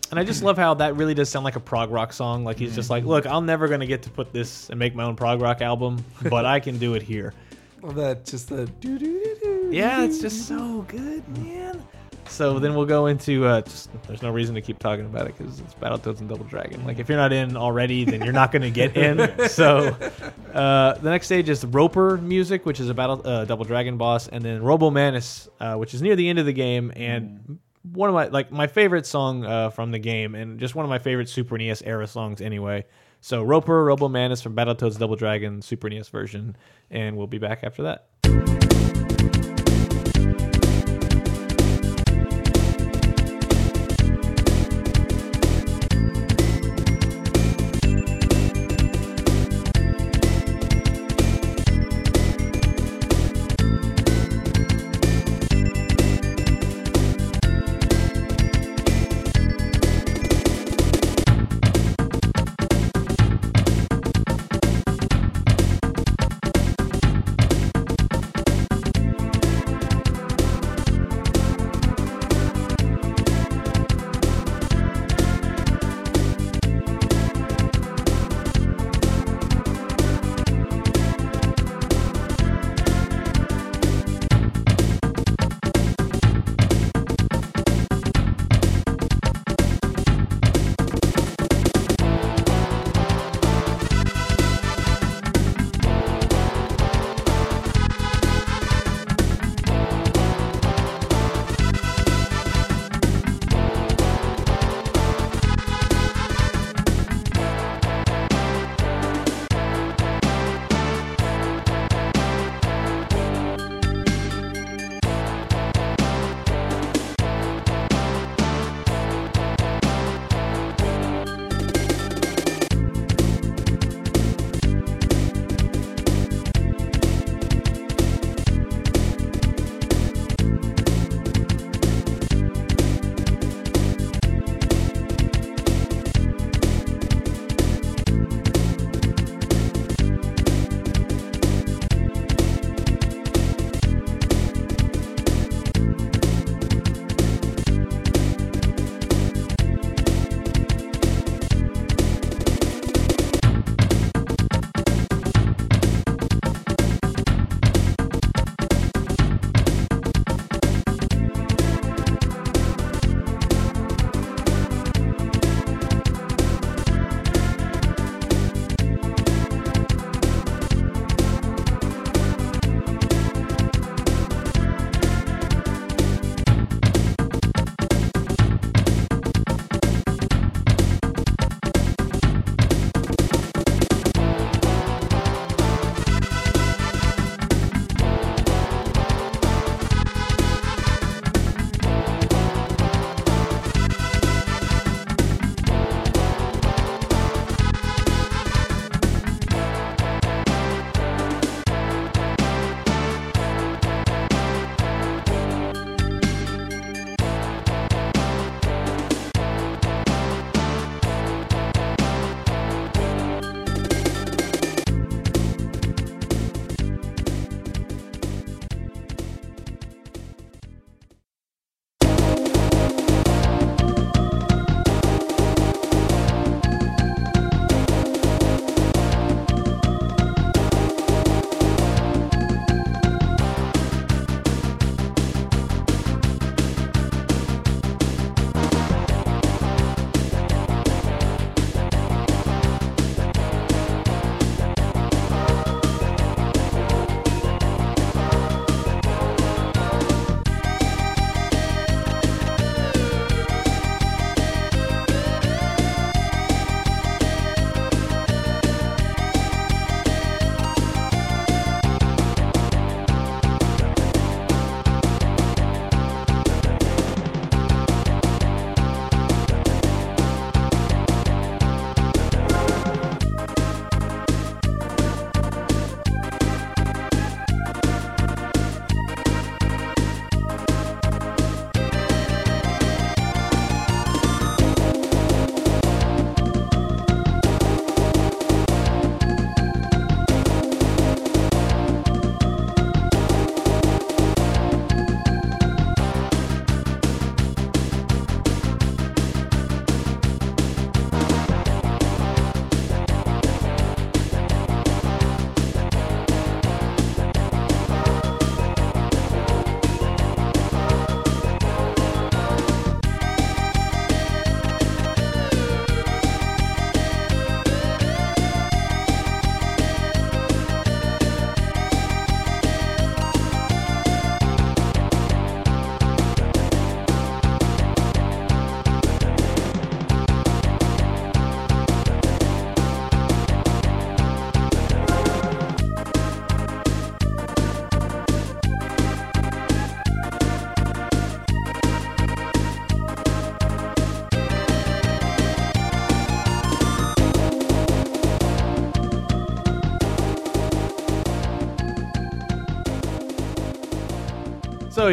And 0.10 0.18
I 0.18 0.24
just 0.24 0.42
love 0.42 0.58
how 0.58 0.74
that 0.76 0.96
really 0.96 1.14
does 1.14 1.28
sound 1.28 1.44
like 1.44 1.58
a 1.58 1.60
prog 1.60 1.92
rock 1.92 2.14
song. 2.14 2.46
Like 2.46 2.58
he's 2.58 2.74
just 2.74 2.90
like, 2.90 3.04
look, 3.04 3.26
I'm 3.26 3.46
never 3.46 3.68
gonna 3.68 3.86
get 3.86 4.04
to 4.04 4.10
put 4.10 4.32
this 4.32 4.70
and 4.70 4.80
make 4.80 4.96
my 4.96 5.04
own 5.04 5.18
prog 5.18 5.42
rock 5.42 5.62
album, 5.62 6.02
but 6.30 6.46
I 6.46 6.62
can 6.62 6.78
do 6.78 6.94
it 6.94 7.02
here. 7.02 7.34
Well, 7.82 7.92
that 7.92 8.24
just 8.24 8.48
the 8.48 8.68
doo 8.68 8.98
doo 8.98 9.22
doo 9.22 9.38
doo. 9.44 9.70
Yeah, 9.74 10.06
it's 10.06 10.20
just 10.20 10.48
so 10.48 10.86
good, 10.88 11.28
man. 11.38 11.84
So 12.30 12.60
then 12.60 12.76
we'll 12.76 12.86
go 12.86 13.08
into 13.08 13.46
uh, 13.46 13.62
just 13.62 13.90
there's 14.04 14.22
no 14.22 14.32
reason 14.32 14.56
to 14.56 14.62
keep 14.62 14.80
talking 14.80 15.06
about 15.06 15.28
it 15.28 15.38
because 15.38 15.60
it's 15.60 15.74
Battletoads 15.76 16.20
and 16.20 16.30
Double 16.30 16.46
Dragon. 16.46 16.86
Like 16.86 17.00
if 17.00 17.10
you're 17.10 17.18
not 17.18 17.34
in 17.34 17.58
already, 17.58 18.06
then 18.06 18.24
you're 18.24 18.34
not 18.34 18.52
going 18.52 18.62
to 18.62 18.72
get 18.72 18.96
in. 18.96 19.18
So 19.48 19.96
uh, 20.54 20.94
the 20.96 21.10
next 21.10 21.26
stage 21.26 21.50
is 21.50 21.66
Roper 21.66 22.18
music, 22.18 22.66
which 22.66 22.80
is 22.80 22.90
a 22.90 22.94
battle 22.94 23.22
uh, 23.26 23.46
Double 23.46 23.66
Dragon 23.66 23.98
boss, 23.98 24.28
and 24.28 24.44
then 24.44 24.62
Robo 24.62 24.92
Manus, 24.92 25.48
uh, 25.60 25.76
which 25.76 25.94
is 25.94 26.02
near 26.02 26.16
the 26.16 26.28
end 26.30 26.38
of 26.38 26.46
the 26.46 26.54
game 26.54 26.92
and 26.96 27.60
one 27.94 28.10
of 28.10 28.16
my 28.16 28.28
like 28.28 28.52
my 28.52 28.68
favorite 28.68 29.06
song 29.06 29.46
uh, 29.46 29.70
from 29.70 29.92
the 29.92 30.00
game 30.00 30.36
and 30.36 30.60
just 30.60 30.76
one 30.76 30.86
of 30.86 30.90
my 30.90 31.00
favorite 31.00 31.30
Super 31.30 31.58
NES 31.58 31.82
era 31.84 32.08
songs 32.08 32.42
anyway. 32.42 32.86
So 33.22 33.44
Roper, 33.44 33.86
Robo 33.86 34.08
Manus 34.08 34.42
from 34.42 34.56
Battletoads 34.56 35.00
Double 35.00 35.16
Dragon 35.16 35.62
Super 35.62 35.90
NES 35.90 36.10
version, 36.10 36.56
and 36.92 37.18
we'll 37.18 37.28
be 37.28 37.40
back 37.40 37.64
after 37.64 37.84
that. 37.84 38.67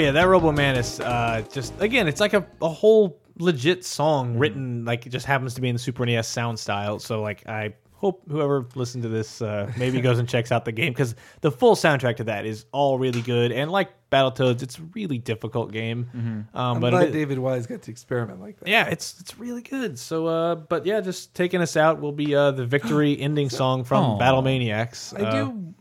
Yeah, 0.05 0.11
that 0.13 0.25
Robo 0.29 0.53
Manus, 0.53 1.01
uh, 1.01 1.43
just 1.53 1.79
again, 1.81 2.07
it's 2.09 2.21
like 2.21 2.35
a, 2.35 2.47
a 2.63 2.69
whole 2.69 3.19
legit 3.39 3.85
song 3.85 4.39
written 4.39 4.85
like 4.85 5.07
it 5.07 5.11
just 5.11 5.27
happens 5.27 5.55
to 5.55 5.61
be 5.61 5.69
in 5.69 5.75
the 5.75 5.79
Super 5.81 6.07
NES 6.07 6.29
sound 6.29 6.59
style. 6.59 6.99
So 6.99 7.21
like 7.23 7.47
I 7.49 7.75
hope 7.93 8.23
whoever 8.31 8.67
listened 8.75 9.03
to 9.03 9.09
this 9.09 9.41
uh, 9.43 9.73
maybe 9.79 10.01
goes 10.01 10.19
and 10.19 10.29
checks 10.29 10.53
out 10.53 10.65
the 10.67 10.73
game 10.73 10.93
because 10.93 11.15
the 11.41 11.51
full 11.51 11.75
soundtrack 11.75 12.17
to 12.17 12.25
that 12.25 12.45
is 12.45 12.67
all 12.71 12.99
really 12.99 13.23
good. 13.23 13.51
And 13.51 13.73
like 13.73 13.91
Battletoads, 14.11 14.63
it's 14.63 14.79
a 14.79 14.83
really 14.95 15.19
difficult 15.19 15.73
game. 15.73 16.09
Um, 16.15 16.47
I'm 16.55 16.81
but 16.81 16.91
glad 16.91 17.09
it- 17.09 17.13
David 17.13 17.39
Wise 17.39 17.67
got 17.67 17.83
to 17.83 17.91
experiment 17.91 18.41
like 18.41 18.59
that. 18.61 18.69
yeah, 18.69 18.87
it's 18.87 19.19
it's 19.21 19.39
really 19.39 19.63
good. 19.63 19.99
So, 19.99 20.27
uh, 20.27 20.55
but 20.55 20.85
yeah, 20.87 21.01
just 21.01 21.35
taking 21.35 21.61
us 21.61 21.77
out 21.77 22.01
will 22.01 22.13
be 22.13 22.35
uh, 22.37 22.51
the 22.53 22.67
victory 22.77 23.19
ending 23.19 23.49
song 23.51 23.83
from 23.85 24.05
Aw. 24.05 24.19
Battle 24.19 24.43
Maniacs. 24.43 25.15
I 25.15 25.23
Uh, 25.23 25.33
do, 25.47 25.75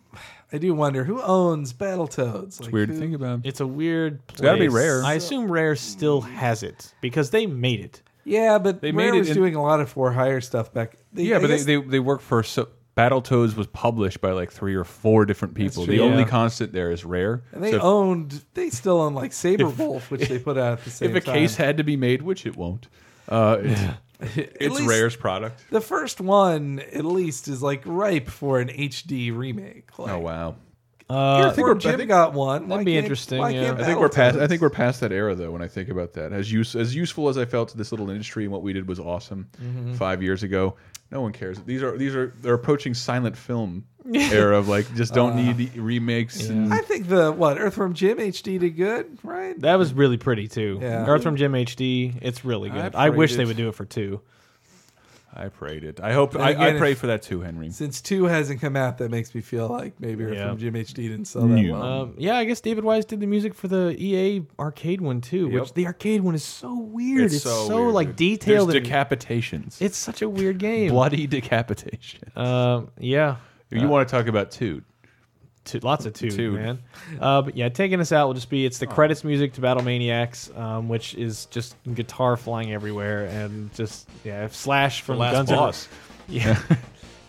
I 0.53 0.59
do 0.59 0.73
wonder 0.75 1.03
who 1.03 1.19
owns 1.21 1.73
Battletoads. 1.73 2.61
Like, 2.61 2.71
Weird 2.71 2.89
who- 2.89 2.95
to 2.95 2.99
think 3.01 3.15
about. 3.15 3.41
It's 3.43 3.59
a 3.59 3.67
weird. 3.67 4.25
Place. 4.27 4.41
gotta 4.41 4.59
be 4.59 4.67
Rare. 4.67 5.03
I 5.03 5.13
assume 5.15 5.51
Rare 5.51 5.75
still 5.75 6.21
has 6.21 6.61
it 6.63 6.93
because 7.01 7.31
they 7.31 7.45
made 7.47 7.79
it. 7.81 8.01
Yeah, 8.23 8.57
but 8.59 8.79
They 8.81 8.89
they 8.89 8.91
made 8.95 9.05
Rare 9.07 9.15
it 9.15 9.19
was 9.19 9.29
in- 9.29 9.35
doing 9.35 9.55
a 9.55 9.61
lot 9.61 9.81
of 9.81 9.89
for 9.89 10.11
hire 10.13 10.39
stuff 10.41 10.71
back. 10.73 10.95
They, 11.11 11.23
Yeah, 11.23 11.37
I 11.37 11.39
but 11.39 11.47
they, 11.47 11.55
guess- 11.57 11.65
they 11.65 11.75
they 11.81 11.99
work 11.99 12.21
for 12.21 12.43
so 12.43 12.69
Battletoads 12.95 13.55
was 13.55 13.65
published 13.67 14.21
by 14.21 14.31
like 14.33 14.51
three 14.51 14.75
or 14.75 14.83
four 14.83 15.25
different 15.25 15.55
people. 15.55 15.85
true. 15.85 15.95
The 15.97 16.01
only 16.03 16.25
constant 16.25 16.71
there 16.73 16.91
is 16.91 17.03
Rare. 17.03 17.41
and 17.51 17.63
they 17.63 17.71
So 17.71 17.77
if- 17.77 17.83
owned. 17.83 18.45
They 18.53 18.69
still 18.69 19.01
own 19.01 19.15
like 19.15 19.33
Sabre 19.43 19.67
Wulf, 19.67 20.11
which 20.11 20.29
they 20.29 20.37
put 20.37 20.57
out 20.59 20.73
at 20.73 20.83
the 20.85 20.91
same 20.91 21.09
if 21.09 21.15
a 21.15 21.21
time. 21.25 21.33
case 21.35 21.55
had 21.55 21.77
to 21.77 21.83
be 21.83 21.97
made, 21.97 22.21
which 22.21 22.45
it 22.45 22.55
won't, 22.55 22.87
uh, 23.27 23.57
it's, 23.61 23.81
it's 24.35 24.75
least- 24.75 24.87
Rare's 24.87 25.15
product. 25.15 25.63
the 25.69 25.81
first 25.81 26.21
one, 26.21 26.79
at 26.79 27.05
least, 27.05 27.47
is 27.47 27.61
like 27.61 27.81
ripe 27.85 28.27
for 28.29 28.59
an 28.59 28.69
HD 28.69 29.35
remake. 29.35 29.89
Oh, 29.97 30.03
like, 30.03 30.11
Oh 30.13 30.19
wow. 30.19 30.55
Uh, 31.13 31.47
I 31.47 31.51
think 31.51 31.67
we're- 31.67 31.75
I 31.75 31.79
Jim 31.79 31.97
think- 31.97 32.09
got 32.09 32.33
one. 32.33 32.67
That'd 32.67 32.85
be 32.85 32.97
interesting, 32.97 33.39
yeah. 33.51 33.75
I 33.77 33.83
think 33.83 33.99
we're 33.99 34.09
past. 34.09 34.37
I 34.37 34.47
think 34.47 34.61
we're 34.61 34.69
past 34.69 34.99
that 35.01 35.11
era 35.11 35.35
though. 35.35 35.51
When 35.51 35.61
I 35.61 35.67
think 35.67 35.89
about 35.89 36.13
that, 36.13 36.33
as 36.33 36.51
use 36.51 36.75
as 36.75 36.95
useful 36.95 37.29
as 37.29 37.37
I 37.37 37.45
felt 37.45 37.69
to 37.69 37.77
this 37.77 37.91
little 37.91 38.09
industry 38.09 38.43
and 38.43 38.51
what 38.51 38.61
we 38.63 38.73
did 38.73 38.87
was 38.87 38.99
awesome 38.99 39.47
Mm-hmm. 39.61 39.93
five 39.95 40.21
years 40.23 40.43
ago. 40.43 40.75
No 41.11 41.21
one 41.21 41.31
cares. 41.31 41.59
These 41.59 41.83
are 41.83 41.95
these 41.97 42.15
are 42.15 42.33
they're 42.41 42.55
approaching 42.55 42.93
silent 42.95 43.37
film 43.37 43.85
era 44.13 44.57
of 44.57 44.67
like 44.67 44.91
just 44.95 45.13
don't 45.13 45.33
Uh, 45.33 45.53
need 45.53 45.75
remakes. 45.75 46.49
And, 46.49 46.73
I 46.73 46.79
think 46.79 47.07
the 47.07 47.31
what 47.31 47.59
Earthworm 47.59 47.93
Jim 47.93 48.17
HD 48.17 48.59
did 48.59 48.71
good, 48.75 49.19
right? 49.23 49.59
that 49.61 49.75
was 49.75 49.93
really 49.93 50.17
pretty 50.17 50.47
too. 50.47 50.79
Yeah. 50.81 51.05
Earthworm 51.07 51.35
Jim 51.35 51.51
HD. 51.53 52.15
It's 52.21 52.43
really 52.43 52.69
good. 52.69 52.95
I 52.95 53.05
I, 53.05 53.09
wish 53.09 53.31
prayed 53.31 53.39
they 53.41 53.45
would 53.45 53.57
do 53.57 53.69
it 53.69 53.75
for 53.75 53.85
two. 53.85 54.21
I 55.35 55.49
prayed 55.49 55.83
it. 55.83 55.99
I 55.99 56.13
hope. 56.13 56.33
Then 56.33 56.41
I, 56.41 56.45
I 56.45 56.49
again, 56.51 56.77
prayed 56.77 56.91
if- 56.91 56.99
for 56.99 57.07
that 57.07 57.21
too, 57.23 57.41
Henry. 57.41 57.69
Since 57.71 58.01
two 58.01 58.25
hasn't 58.25 58.61
come 58.61 58.75
out, 58.75 58.97
that 58.99 59.09
makes 59.09 59.33
me 59.33 59.41
feel 59.41 59.67
like 59.67 59.99
maybe 59.99 60.23
Yeah. 60.23 60.29
Earthworm 60.31 60.57
Jim 60.59 60.73
HD 60.75 60.95
didn't 61.09 61.25
sell 61.25 61.41
that 61.47 61.47
No. 61.61 61.73
well. 61.73 61.83
Um, 61.83 62.13
yeah, 62.17 62.35
I 62.37 62.45
guess 62.45 62.61
David 62.61 62.83
Wise 62.83 63.05
did 63.05 63.19
the 63.19 63.25
music 63.27 63.53
for 63.55 63.67
the 63.67 63.95
EA 63.99 64.45
arcade 64.59 65.01
one 65.01 65.21
too. 65.21 65.47
Which 65.49 65.73
the 65.73 65.85
arcade 65.87 66.21
one 66.21 66.35
is 66.35 66.43
so 66.43 66.77
weird. 66.77 67.31
It's, 67.33 67.43
so, 67.43 67.67
weird, 67.83 67.93
like 67.93 68.15
detailed. 68.15 68.69
There's 68.69 68.77
and- 68.77 68.85
decapitations. 69.09 69.81
it's 69.81 69.97
such 69.97 70.21
a 70.21 70.29
weird 70.29 70.59
game. 70.59 70.89
bloody 70.91 71.25
decapitation. 71.27 72.31
Um, 72.35 72.91
yeah. 72.99 73.37
you 73.71 73.87
want 73.87 74.07
to 74.07 74.11
talk 74.15 74.27
about 74.27 74.51
two? 74.51 74.83
Two, 75.65 75.79
lots 75.79 76.05
of 76.05 76.13
two, 76.13 76.29
Two. 76.29 76.51
man. 76.51 76.79
Uh, 77.19 77.41
but 77.41 77.55
yeah, 77.57 77.69
taking 77.69 77.99
us 77.99 78.11
out 78.11 78.27
will 78.27 78.33
just 78.33 78.49
be 78.49 78.65
it's 78.65 78.77
the 78.79 78.87
credits 78.87 79.23
music 79.23 79.53
to 79.53 79.61
Battle 79.61 79.83
Maniacs, 79.83 80.51
um, 80.55 80.89
which 80.89 81.15
is 81.15 81.45
just 81.47 81.75
guitar 81.93 82.37
flying 82.37 82.73
everywhere 82.73 83.25
and 83.25 83.73
just 83.73 84.09
yeah, 84.23 84.45
if 84.45 84.55
Slash 84.55 85.01
from 85.01 85.17
last 85.17 85.33
Guns 85.33 85.49
boss. 85.49 85.87
N' 86.29 86.35
yeah. 86.35 86.59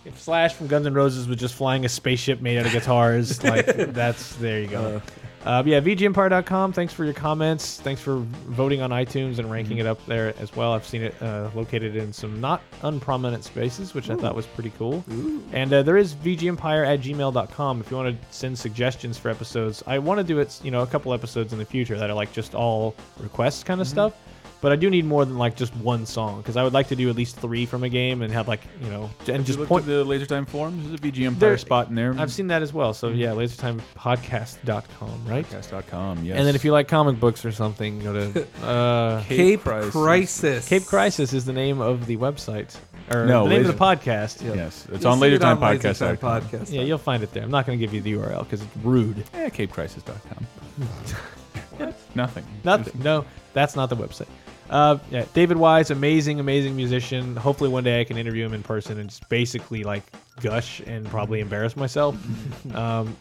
If 0.07 0.21
Slash 0.21 0.53
from 0.53 0.67
Guns 0.67 0.85
N' 0.87 0.93
Roses 0.93 1.27
was 1.27 1.39
just 1.39 1.55
flying 1.55 1.87
a 1.87 1.89
spaceship 1.89 2.43
made 2.43 2.59
out 2.59 2.67
of 2.67 2.73
guitars, 2.73 3.43
like 3.43 3.65
that's 3.95 4.37
there 4.37 4.61
you 4.61 4.67
go. 4.67 4.97
Uh, 4.97 5.01
but 5.45 5.67
yeah, 5.67 5.81
VGEmpire.com. 5.81 6.73
Thanks 6.73 6.93
for 6.93 7.05
your 7.05 7.15
comments. 7.15 7.81
Thanks 7.81 8.01
for 8.01 8.17
voting 8.47 8.81
on 8.81 8.91
iTunes 8.91 9.39
and 9.39 9.51
ranking 9.51 9.79
it 9.79 9.87
up 9.87 10.05
there 10.07 10.35
as 10.39 10.55
well. 10.57 10.73
I've 10.73 10.87
seen 10.87 11.03
it 11.03 11.15
uh, 11.23 11.51
located 11.55 11.97
in 11.97 12.13
some 12.13 12.41
not 12.41 12.63
unprominent 12.83 13.45
spaces, 13.45 13.95
which 13.95 14.11
I 14.11 14.17
thought 14.17 14.35
was 14.35 14.47
pretty 14.47 14.73
cool. 14.79 15.05
And 15.53 15.73
uh, 15.73 15.83
there 15.83 15.97
is 15.97 16.15
VGEmpire 16.15 16.87
at 16.87 17.01
gmail.com 17.01 17.81
if 17.81 17.91
you 17.91 17.97
want 17.97 18.21
to 18.21 18.35
send 18.35 18.59
suggestions 18.59 19.19
for 19.19 19.29
episodes. 19.31 19.83
I 19.87 19.99
want 19.99 20.19
to 20.19 20.25
do 20.25 20.39
it, 20.39 20.61
you 20.65 20.71
know, 20.71 20.83
a 20.83 20.87
couple 20.87 21.13
episodes 21.13 21.53
in 21.53 21.59
the 21.59 21.65
future 21.65 21.99
that 21.99 22.09
are 22.11 22.15
like 22.15 22.33
just 22.33 22.55
all 22.55 22.95
requests 23.21 23.63
kind 23.63 23.81
of 23.81 23.87
stuff. 23.87 24.15
But 24.65 24.73
I 24.73 24.77
do 24.77 24.89
need 24.89 25.05
more 25.05 25.27
than 25.27 25.37
like 25.37 25.57
just 25.57 25.77
one 25.77 26.07
song 26.07 26.39
because 26.41 26.57
I 26.57 26.65
would 26.65 26.73
like 26.73 26.89
to 26.89 26.97
do 26.97 27.11
at 27.11 27.17
least 27.17 27.37
three 27.37 27.67
from 27.67 27.85
a 27.85 27.89
game 27.91 28.23
and 28.23 28.33
have 28.33 28.49
like 28.49 28.63
you 28.83 28.89
know 28.89 29.11
and 29.29 29.45
just 29.45 29.59
Just 29.59 29.69
point. 29.69 29.85
the 29.85 30.03
Laser 30.05 30.25
Time 30.25 30.47
forums. 30.47 30.89
There's 30.89 30.95
a 30.99 31.03
VG 31.03 31.27
Empire 31.27 31.39
There- 31.51 31.59
spot 31.59 31.89
in 31.91 31.95
there. 31.95 32.15
I've 32.19 32.33
seen 32.33 32.47
that 32.47 32.63
as 32.63 32.73
well. 32.73 32.95
So 32.95 33.09
yeah, 33.09 33.33
lasertimepodcast.com, 33.33 35.27
right? 35.27 35.45
Podcast.com. 35.47 36.25
Yes. 36.25 36.39
And 36.39 36.47
then 36.47 36.55
if 36.55 36.65
you 36.65 36.73
like 36.73 36.89
comic 36.89 37.21
books 37.21 37.45
or 37.45 37.53
something, 37.53 37.99
go 38.01 38.13
to 38.33 38.47
uh, 38.67 39.23
Cape 39.25 39.61
Crisis. 39.61 39.93
Crisis. 39.93 40.67
Cape 40.69 40.87
Crisis 40.87 41.35
is 41.35 41.45
the 41.45 41.53
name 41.53 41.83
of 41.83 42.07
the 42.07 42.17
website 42.17 42.75
or 43.13 43.27
No, 43.27 43.45
the 43.45 43.51
name 43.51 43.67
of 43.67 43.67
the 43.67 43.75
podcast. 43.85 44.43
Yeah. 44.43 44.55
yes, 44.55 44.87
it's 44.91 45.03
You'll 45.05 45.13
on 45.13 45.21
see 45.21 45.27
it 45.35 45.43
on 45.45 45.59
LaserTimePodcast.com. 45.59 46.17
LaserTime 46.17 46.19
Podcast. 46.49 46.73
yeah, 46.73 46.81
you'll 46.81 46.97
find 46.97 47.23
it 47.23 47.33
there. 47.33 47.43
I'm 47.43 47.51
not 47.51 47.67
going 47.67 47.79
to 47.79 47.85
give 47.87 47.93
you 47.93 48.01
the 48.01 48.15
URL 48.15 48.45
because 48.45 48.63
it's 48.63 48.77
rude. 48.79 49.25
Yeah, 49.35 49.51
CapeCrisis.com. 49.51 50.47
Nothing. 52.15 52.47
Nothing. 52.65 53.03
No, 53.03 53.27
that's 53.53 53.77
not 53.77 53.91
the 53.91 53.97
website. 53.97 54.29
Uh, 54.71 54.99
yeah, 55.11 55.25
David 55.35 55.57
Wise, 55.57 55.91
amazing, 55.91 56.41
amazing 56.41 56.75
musician. 56.75 57.37
Hopefully, 57.37 57.71
one 57.71 57.85
day 57.85 58.01
I 58.01 58.05
can 58.05 58.17
interview 58.17 58.45
him 58.45 58.55
in 58.55 58.63
person 58.63 58.99
and 58.99 59.11
just 59.11 59.29
basically 59.29 59.85
like 59.85 60.05
gush 60.41 60.81
and 60.81 61.07
probably 61.07 61.41
embarrass 61.41 61.77
myself. 61.77 62.17
um, 62.75 63.17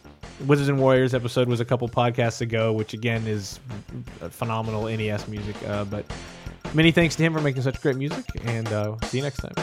Wizards 0.46 0.68
and 0.68 0.78
Warriors 0.78 1.14
episode 1.14 1.48
was 1.48 1.60
a 1.60 1.64
couple 1.64 1.88
podcasts 1.88 2.40
ago, 2.40 2.72
which 2.72 2.94
again 2.94 3.26
is 3.26 3.60
phenomenal 4.30 4.84
NES 4.84 5.28
music. 5.28 5.56
Uh, 5.66 5.84
but 5.84 6.04
many 6.72 6.90
thanks 6.90 7.14
to 7.16 7.22
him 7.22 7.32
for 7.32 7.40
making 7.40 7.62
such 7.62 7.80
great 7.80 7.96
music, 7.96 8.24
and 8.44 8.68
uh, 8.68 8.96
see 9.04 9.18
you 9.18 9.22
next 9.22 9.38
time. 9.38 9.54